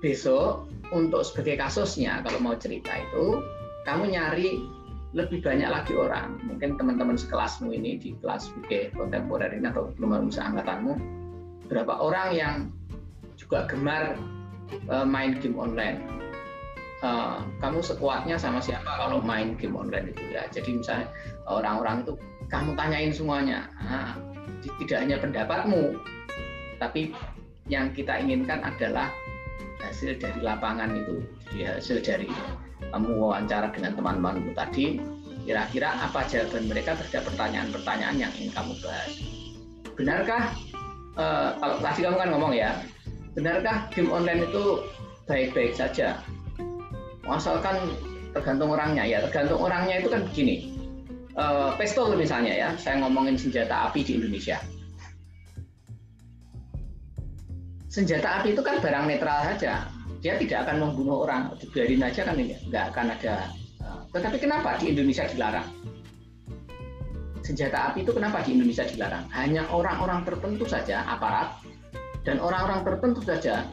besok 0.00 0.70
untuk 0.94 1.26
sebagai 1.26 1.60
kasusnya 1.60 2.24
kalau 2.24 2.40
mau 2.40 2.56
cerita 2.56 2.90
itu 2.94 3.42
kamu 3.84 4.16
nyari 4.16 4.64
lebih 5.10 5.42
banyak 5.42 5.66
lagi 5.66 5.92
orang. 5.98 6.38
Mungkin 6.46 6.78
teman-teman 6.78 7.18
sekelasmu 7.18 7.74
ini 7.74 7.98
di 7.98 8.14
kelas 8.22 8.54
BK 8.54 8.94
kontemporer 8.94 9.50
ini 9.50 9.66
atau 9.66 9.90
belum 9.98 10.30
angkatanmu 10.30 10.92
berapa 11.70 12.02
orang 12.02 12.28
yang 12.34 12.54
juga 13.38 13.66
gemar 13.70 14.18
uh, 14.90 15.06
main 15.06 15.38
game 15.38 15.58
online? 15.58 16.02
Uh, 17.00 17.40
kamu 17.64 17.80
sekuatnya 17.80 18.36
sama 18.36 18.60
siapa 18.60 18.86
kalau 19.00 19.24
main 19.24 19.56
game 19.56 19.74
online 19.74 20.12
itu 20.12 20.22
ya? 20.30 20.44
Jadi 20.52 20.78
misalnya 20.78 21.08
orang-orang 21.48 22.04
itu 22.04 22.12
kamu 22.52 22.76
tanyain 22.76 23.10
semuanya. 23.14 23.66
Nah, 23.80 24.14
tidak 24.62 24.98
hanya 25.00 25.16
pendapatmu 25.16 25.96
tapi 26.80 27.12
yang 27.68 27.92
kita 27.92 28.18
inginkan 28.18 28.64
adalah 28.64 29.12
hasil 29.84 30.16
dari 30.16 30.40
lapangan 30.40 30.90
itu 30.96 31.22
jadi 31.52 31.76
hasil 31.76 32.00
dari 32.00 32.28
kamu 32.88 33.10
wawancara 33.20 33.68
dengan 33.70 33.92
teman-temanmu 33.94 34.52
tadi 34.56 34.98
kira-kira 35.44 35.96
apa 35.98 36.24
jawaban 36.28 36.68
mereka 36.68 36.96
terhadap 37.00 37.32
pertanyaan-pertanyaan 37.32 38.16
yang 38.16 38.32
ingin 38.36 38.52
kamu 38.52 38.72
bahas? 38.84 39.12
Benarkah 39.96 40.42
uh, 41.16 41.56
kalau 41.60 41.76
tadi 41.80 42.00
kamu 42.04 42.16
kan 42.16 42.28
ngomong 42.32 42.52
ya 42.56 42.70
benarkah 43.36 43.88
game 43.92 44.10
online 44.12 44.46
itu 44.48 44.84
baik-baik 45.24 45.72
saja? 45.74 46.20
Asalkan 47.30 47.94
tergantung 48.34 48.74
orangnya 48.74 49.06
ya 49.06 49.22
tergantung 49.26 49.62
orangnya 49.62 50.02
itu 50.02 50.08
kan 50.10 50.22
begini 50.26 50.70
uh, 51.34 51.74
pistol 51.78 52.14
misalnya 52.14 52.54
ya 52.54 52.68
saya 52.78 53.02
ngomongin 53.02 53.34
senjata 53.34 53.90
api 53.90 54.02
di 54.02 54.18
Indonesia. 54.18 54.58
Senjata 57.90 58.42
api 58.42 58.54
itu 58.54 58.62
kan 58.62 58.78
barang 58.78 59.04
netral 59.10 59.50
saja 59.50 59.90
dia 60.20 60.36
tidak 60.36 60.68
akan 60.68 60.76
membunuh 60.88 61.24
orang. 61.24 61.52
Dibiarin 61.56 62.04
aja 62.04 62.28
kan 62.28 62.36
nggak 62.36 62.84
akan 62.94 63.06
ada 63.16 63.34
uh, 63.80 64.00
tetapi 64.12 64.36
kenapa 64.40 64.76
di 64.80 64.92
Indonesia 64.92 65.24
dilarang? 65.28 65.68
Senjata 67.40 67.90
api 67.90 68.04
itu 68.04 68.12
kenapa 68.12 68.44
di 68.44 68.54
Indonesia 68.54 68.84
dilarang? 68.84 69.26
Hanya 69.32 69.66
orang-orang 69.72 70.22
tertentu 70.28 70.68
saja 70.68 71.02
aparat 71.08 71.58
dan 72.22 72.36
orang-orang 72.38 72.84
tertentu 72.84 73.24
saja 73.24 73.64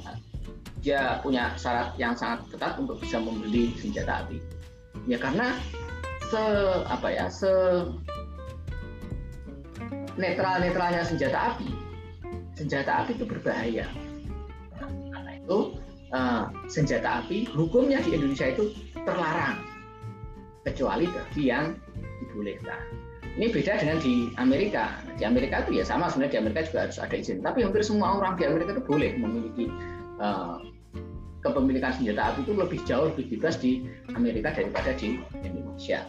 dia 0.80 1.20
punya 1.20 1.52
syarat 1.60 1.92
yang 2.00 2.16
sangat 2.16 2.48
ketat 2.48 2.80
untuk 2.80 2.98
bisa 3.04 3.20
membeli 3.20 3.76
senjata 3.76 4.24
api. 4.24 4.40
Ya 5.06 5.20
karena 5.20 5.52
se 6.32 6.44
apa 6.88 7.08
ya 7.12 7.28
se 7.28 7.52
netral 10.16 10.64
netralnya 10.64 11.04
senjata 11.04 11.54
api 11.54 11.70
senjata 12.58 13.06
api 13.06 13.14
itu 13.14 13.26
berbahaya. 13.30 13.86
Karena 15.14 15.32
itu 15.38 15.78
uh, 16.12 16.52
senjata 16.68 17.24
api 17.24 17.48
hukumnya 17.52 18.04
di 18.04 18.16
Indonesia 18.16 18.52
itu 18.52 18.72
terlarang 19.08 19.60
kecuali 20.68 21.08
bagi 21.08 21.44
yang 21.48 21.74
dibolehkan 22.24 23.08
ini 23.38 23.54
beda 23.54 23.78
dengan 23.78 24.02
di 24.02 24.34
Amerika. 24.42 24.98
Di 25.14 25.22
Amerika 25.22 25.62
itu 25.62 25.78
ya 25.78 25.86
sama 25.86 26.10
sebenarnya 26.10 26.34
di 26.34 26.40
Amerika 26.42 26.62
juga 26.66 26.80
harus 26.90 26.98
ada 26.98 27.14
izin. 27.14 27.46
Tapi 27.46 27.62
hampir 27.62 27.86
semua 27.86 28.18
orang 28.18 28.34
di 28.34 28.50
Amerika 28.50 28.74
itu 28.74 28.84
boleh 28.90 29.14
memiliki 29.14 29.66
uh, 30.18 30.58
kepemilikan 31.46 31.94
senjata 31.94 32.34
api 32.34 32.50
itu 32.50 32.54
lebih 32.58 32.82
jauh 32.90 33.14
lebih 33.14 33.38
bebas 33.38 33.62
di 33.62 33.86
Amerika 34.18 34.58
daripada 34.58 34.90
di 34.98 35.22
Indonesia. 35.46 36.02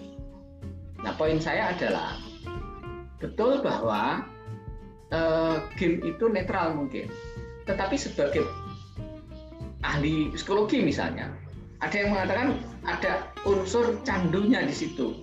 Nah 1.04 1.12
poin 1.20 1.36
saya 1.36 1.76
adalah 1.76 2.16
betul 3.20 3.60
bahwa 3.60 4.24
uh, 5.12 5.60
game 5.76 6.00
itu 6.08 6.32
netral 6.32 6.80
mungkin, 6.80 7.12
tetapi 7.68 8.00
sebagai 8.00 8.48
ahli 9.86 10.32
psikologi 10.34 10.82
misalnya, 10.82 11.30
ada 11.78 11.94
yang 11.94 12.10
mengatakan 12.14 12.48
ada 12.86 13.30
unsur 13.46 13.98
candunya 14.02 14.64
di 14.66 14.74
situ. 14.74 15.14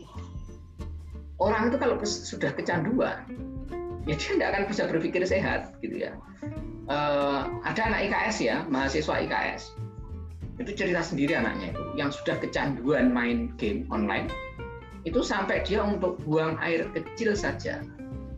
Orang 1.36 1.68
itu 1.68 1.77
kalau 1.82 1.99
sudah 2.03 2.56
kecanduan 2.56 3.27
ya 4.06 4.15
dia 4.15 4.38
tidak 4.38 4.48
akan 4.53 4.64
bisa 4.72 4.84
berpikir 4.88 5.22
sehat 5.27 5.76
gitu 5.84 6.07
ya. 6.07 6.15
Uh, 6.86 7.49
ada 7.65 7.82
anak 7.91 8.07
IKS 8.07 8.38
ya 8.45 8.61
mahasiswa 8.69 9.26
IKS 9.26 9.73
itu 10.61 10.72
cerita 10.72 11.02
sendiri 11.02 11.36
anaknya 11.36 11.73
itu 11.76 11.84
yang 11.98 12.14
sudah 12.14 12.38
kecanduan 12.40 13.10
main 13.11 13.52
game 13.60 13.84
online 13.90 14.30
itu 15.03 15.19
sampai 15.26 15.65
dia 15.65 15.84
untuk 15.84 16.22
buang 16.23 16.56
air 16.61 16.88
kecil 16.94 17.36
saja 17.36 17.82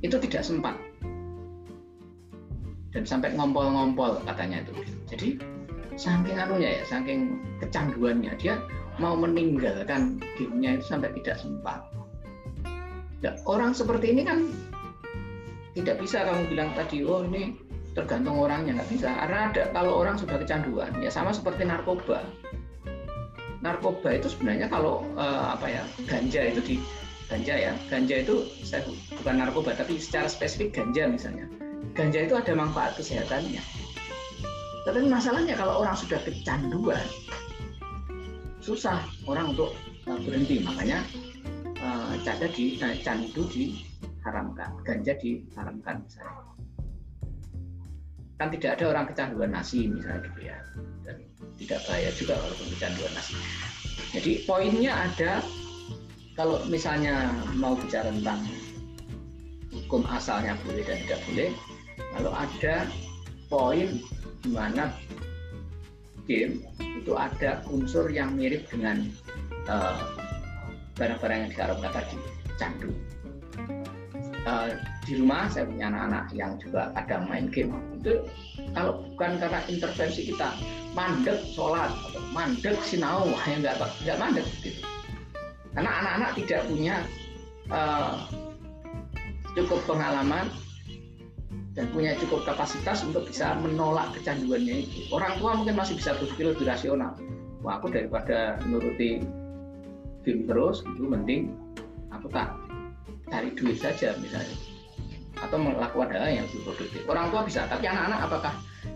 itu 0.02 0.16
tidak 0.20 0.44
sempat. 0.44 0.76
Dan 2.92 3.04
sampai 3.04 3.36
ngompol-ngompol 3.36 4.24
katanya 4.26 4.66
itu. 4.66 4.74
Jadi 5.08 5.30
saking 5.98 6.38
anunya 6.38 6.80
ya 6.80 6.84
saking 6.86 7.42
kecanduannya 7.60 8.32
dia 8.38 8.62
mau 9.02 9.18
meninggalkan 9.18 10.22
gamenya 10.38 10.78
itu 10.78 10.86
sampai 10.86 11.10
tidak 11.22 11.38
sempat 11.42 11.82
Nah, 13.26 13.34
orang 13.50 13.74
seperti 13.74 14.14
ini 14.14 14.22
kan 14.22 14.46
tidak 15.74 15.98
bisa 16.02 16.26
kamu 16.26 16.54
bilang 16.54 16.70
tadi, 16.78 17.02
oh 17.02 17.26
ini 17.26 17.58
tergantung 17.98 18.38
orangnya 18.38 18.82
nggak 18.82 18.90
bisa. 18.94 19.10
Karena 19.10 19.50
ada 19.50 19.64
kalau 19.74 19.94
orang 20.06 20.22
sudah 20.22 20.38
kecanduan, 20.38 20.94
ya 21.02 21.10
sama 21.10 21.34
seperti 21.34 21.66
narkoba. 21.66 22.22
Narkoba 23.66 24.22
itu 24.22 24.30
sebenarnya 24.30 24.70
kalau 24.70 25.02
uh, 25.18 25.58
apa 25.58 25.66
ya 25.66 25.84
ganja 26.06 26.42
itu 26.54 26.62
di 26.62 26.76
ganja 27.26 27.58
ya, 27.58 27.74
ganja 27.90 28.22
itu 28.22 28.46
saya 28.62 28.86
bukan 29.18 29.42
narkoba 29.42 29.74
tapi 29.74 29.98
secara 29.98 30.30
spesifik 30.30 30.78
ganja 30.78 31.10
misalnya. 31.10 31.50
Ganja 31.98 32.30
itu 32.30 32.38
ada 32.38 32.54
manfaat 32.54 32.94
kesehatannya. 33.02 33.62
Tapi 34.88 35.04
masalahnya 35.04 35.52
kalau 35.60 35.84
orang 35.84 36.00
sudah 36.00 36.16
kecanduan, 36.24 37.04
susah 38.64 39.04
orang 39.28 39.52
untuk 39.52 39.76
eh, 40.08 40.16
berhenti. 40.24 40.64
Makanya 40.64 41.04
uh, 41.84 42.16
caca 42.24 42.48
di 42.56 42.80
uh, 42.80 42.96
candu 43.04 43.44
diharamkan, 43.52 44.72
ganja 44.88 45.12
diharamkan 45.20 46.00
misalnya. 46.08 46.40
Kan 48.40 48.48
tidak 48.56 48.80
ada 48.80 48.86
orang 48.96 49.06
kecanduan 49.12 49.52
nasi 49.52 49.92
misalnya 49.92 50.24
gitu 50.24 50.40
ya, 50.48 50.58
dan 51.04 51.16
tidak 51.60 51.80
bahaya 51.84 52.10
juga 52.16 52.34
kalau 52.40 52.56
kecanduan 52.72 53.12
nasi. 53.12 53.36
Jadi 54.16 54.32
poinnya 54.48 54.94
ada 54.96 55.44
kalau 56.40 56.64
misalnya 56.72 57.28
mau 57.60 57.76
bicara 57.76 58.08
tentang 58.08 58.40
hukum 59.68 60.08
asalnya 60.08 60.56
boleh 60.64 60.86
dan 60.88 60.96
tidak 61.04 61.20
boleh, 61.28 61.50
lalu 62.16 62.32
ada 62.32 62.76
poin 63.52 63.90
di 64.48 64.56
mana 64.56 64.96
game 66.24 66.64
itu 66.80 67.12
ada 67.20 67.60
unsur 67.68 68.08
yang 68.08 68.32
mirip 68.40 68.64
dengan 68.72 69.12
uh, 69.68 70.08
barang-barang 70.96 71.40
yang 71.48 71.52
diharapkan 71.52 71.92
tadi 71.92 72.18
candu. 72.56 72.92
Uh, 74.48 74.80
di 75.04 75.20
rumah 75.20 75.52
saya 75.52 75.68
punya 75.68 75.92
anak-anak 75.92 76.32
yang 76.32 76.56
juga 76.64 76.96
ada 76.96 77.20
main 77.28 77.52
game. 77.52 77.76
Itu 78.00 78.24
kalau 78.72 79.04
bukan 79.12 79.36
karena 79.44 79.60
intervensi 79.68 80.32
kita 80.32 80.56
mandek 80.96 81.44
sholat 81.52 81.92
atau 81.92 82.24
mandek 82.32 82.80
sinau 82.88 83.28
yang 83.52 83.60
nggak 83.60 83.76
nggak 84.08 84.18
mandek 84.20 84.48
gitu. 84.64 84.80
Karena 85.76 85.92
anak-anak 86.00 86.32
tidak 86.40 86.62
punya 86.72 86.96
uh, 87.68 88.16
cukup 89.60 89.84
pengalaman 89.84 90.48
dan 91.78 91.86
punya 91.94 92.18
cukup 92.18 92.42
kapasitas 92.42 93.06
untuk 93.06 93.30
bisa 93.30 93.54
menolak 93.62 94.10
kecanduannya 94.18 94.90
itu. 94.90 95.14
Orang 95.14 95.38
tua 95.38 95.54
mungkin 95.54 95.78
masih 95.78 95.94
bisa 95.94 96.18
berpikir 96.18 96.58
lebih 96.58 96.66
rasional. 96.66 97.14
Wah, 97.62 97.78
aku 97.78 97.94
daripada 97.94 98.58
nuruti 98.66 99.22
game 100.26 100.44
terus 100.50 100.82
itu 100.84 101.06
mending 101.06 101.54
aku 102.10 102.28
tak 102.34 102.58
cari 103.30 103.54
duit 103.54 103.78
saja 103.78 104.18
misalnya. 104.18 104.58
Atau 105.38 105.62
melakukan 105.62 106.18
hal 106.18 106.42
yang 106.42 106.50
lebih 106.50 106.66
produktif. 106.66 107.02
Orang 107.06 107.30
tua 107.30 107.46
bisa 107.46 107.70
tapi 107.70 107.86
anak-anak 107.86 108.20
apakah 108.26 108.54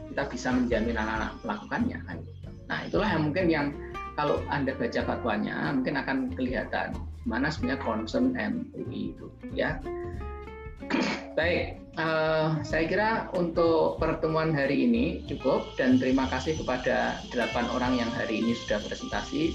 kita 0.09 0.23
bisa 0.33 0.49
menjamin 0.49 0.97
anak-anak 0.97 1.31
melakukannya? 1.45 1.99
Kan 2.09 2.17
nah 2.65 2.87
itulah 2.87 3.09
yang 3.13 3.23
mungkin 3.29 3.45
yang 3.51 3.67
kalau 4.15 4.39
anda 4.47 4.71
baca 4.73 5.03
fatwanya 5.03 5.75
mungkin 5.75 5.99
akan 5.99 6.31
kelihatan 6.33 6.95
mana 7.27 7.51
sebenarnya 7.51 7.83
concern 7.85 8.33
MUI 8.33 9.13
itu 9.13 9.27
ya. 9.53 9.77
Baik 11.37 11.80
uh, 11.97 12.59
saya 12.61 12.83
kira 12.87 13.09
untuk 13.33 13.97
pertemuan 13.97 14.53
hari 14.53 14.85
ini 14.85 15.25
cukup 15.27 15.65
dan 15.75 15.97
terima 15.97 16.29
kasih 16.29 16.55
kepada 16.59 17.19
delapan 17.33 17.65
orang 17.73 17.97
yang 17.99 18.11
hari 18.13 18.43
ini 18.43 18.53
sudah 18.53 18.79
presentasi 18.83 19.51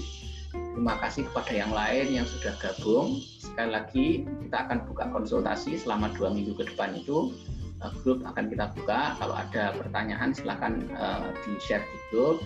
Terima 0.77 0.93
kasih 1.01 1.25
kepada 1.33 1.53
yang 1.57 1.71
lain 1.73 2.21
yang 2.21 2.27
sudah 2.29 2.53
gabung. 2.61 3.17
Sekali 3.41 3.69
lagi 3.73 4.07
kita 4.45 4.69
akan 4.69 4.85
buka 4.85 5.09
konsultasi 5.09 5.73
selama 5.81 6.13
dua 6.13 6.29
minggu 6.29 6.53
ke 6.53 6.69
depan 6.69 6.93
itu. 6.93 7.33
Uh, 7.81 7.93
grup 8.01 8.21
akan 8.25 8.49
kita 8.49 8.69
buka. 8.73 9.17
Kalau 9.17 9.35
ada 9.37 9.73
pertanyaan 9.73 10.33
silahkan 10.33 10.81
uh, 10.97 11.33
di 11.45 11.57
share 11.61 11.81
di 11.81 11.97
grup. 12.13 12.37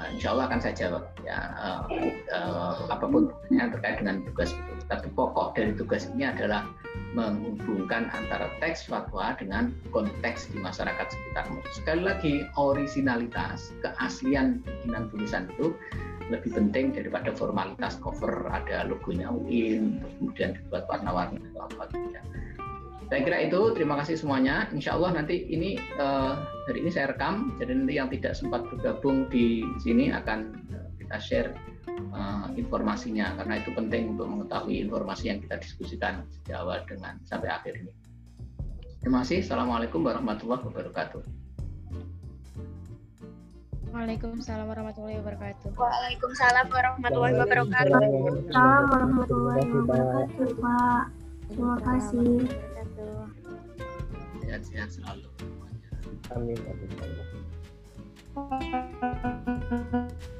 Uh, 0.00 0.08
insya 0.08 0.32
Allah 0.32 0.48
akan 0.48 0.60
saya 0.64 0.74
jawab 0.74 1.04
ya 1.20 1.38
uh, 1.60 1.84
uh, 2.32 2.74
apa 2.88 3.04
pun 3.04 3.28
yang 3.52 3.68
terkait 3.68 4.00
dengan 4.00 4.24
tugas 4.24 4.56
itu. 4.56 4.72
Tapi 4.88 5.06
pokok 5.12 5.54
dari 5.54 5.76
tugas 5.76 6.08
ini 6.16 6.26
adalah 6.26 6.64
menghubungkan 7.12 8.08
antara 8.10 8.48
teks 8.58 8.88
fatwa 8.88 9.36
dengan 9.36 9.76
konteks 9.92 10.50
di 10.50 10.58
masyarakat 10.58 11.06
sekitar. 11.12 11.44
Sekali 11.76 12.02
lagi 12.02 12.34
originalitas, 12.56 13.70
keaslian 13.84 14.64
bikinan 14.64 15.12
tulisan 15.12 15.44
itu 15.54 15.76
lebih 16.30 16.54
penting 16.54 16.94
daripada 16.94 17.34
formalitas 17.34 17.98
cover 17.98 18.46
ada 18.54 18.86
logonya 18.86 19.26
UIN 19.34 19.98
kemudian 19.98 20.54
dibuat 20.54 20.86
warna-warni 20.86 21.42
atau 21.52 21.66
apa 21.66 21.84
tidak. 21.90 22.24
Saya 23.10 23.26
kira 23.26 23.42
itu 23.42 23.74
terima 23.74 23.98
kasih 23.98 24.14
semuanya. 24.14 24.70
Insya 24.70 24.94
Allah 24.94 25.18
nanti 25.18 25.42
ini 25.50 25.74
uh, 25.98 26.38
hari 26.70 26.86
ini 26.86 26.94
saya 26.94 27.10
rekam 27.10 27.58
jadi 27.58 27.74
nanti 27.74 27.98
yang 27.98 28.06
tidak 28.06 28.38
sempat 28.38 28.62
bergabung 28.70 29.26
di 29.26 29.66
sini 29.82 30.14
akan 30.14 30.54
kita 30.94 31.18
share 31.18 31.50
uh, 32.14 32.46
informasinya 32.54 33.34
karena 33.34 33.58
itu 33.58 33.74
penting 33.74 34.14
untuk 34.14 34.30
mengetahui 34.30 34.86
informasi 34.86 35.34
yang 35.34 35.42
kita 35.42 35.58
diskusikan 35.58 36.22
sejak 36.30 36.62
awal 36.62 36.86
dengan 36.86 37.18
sampai 37.26 37.50
akhir 37.50 37.82
ini. 37.82 37.90
Terima 39.02 39.26
kasih. 39.26 39.42
Assalamualaikum 39.42 40.06
warahmatullahi 40.06 40.62
wabarakatuh. 40.70 41.20
Waalaikumsalam 43.90 44.70
warahmatullahi 44.70 45.18
wabarakatuh. 45.18 45.74
Waalaikumsalam 45.74 46.66
warahmatullahi 46.70 47.34
wabarakatuh. 47.42 47.90
Waalaikumsalam 47.90 48.82
warahmatullahi 48.86 49.66
wabarakatuh, 49.66 50.48
Pak. 50.62 51.04
Terima 51.50 51.76
kasih. 51.82 52.69
Sehat-sehat 54.50 54.90
selalu. 54.90 55.30
Amin. 56.34 56.58
amin. 56.58 56.90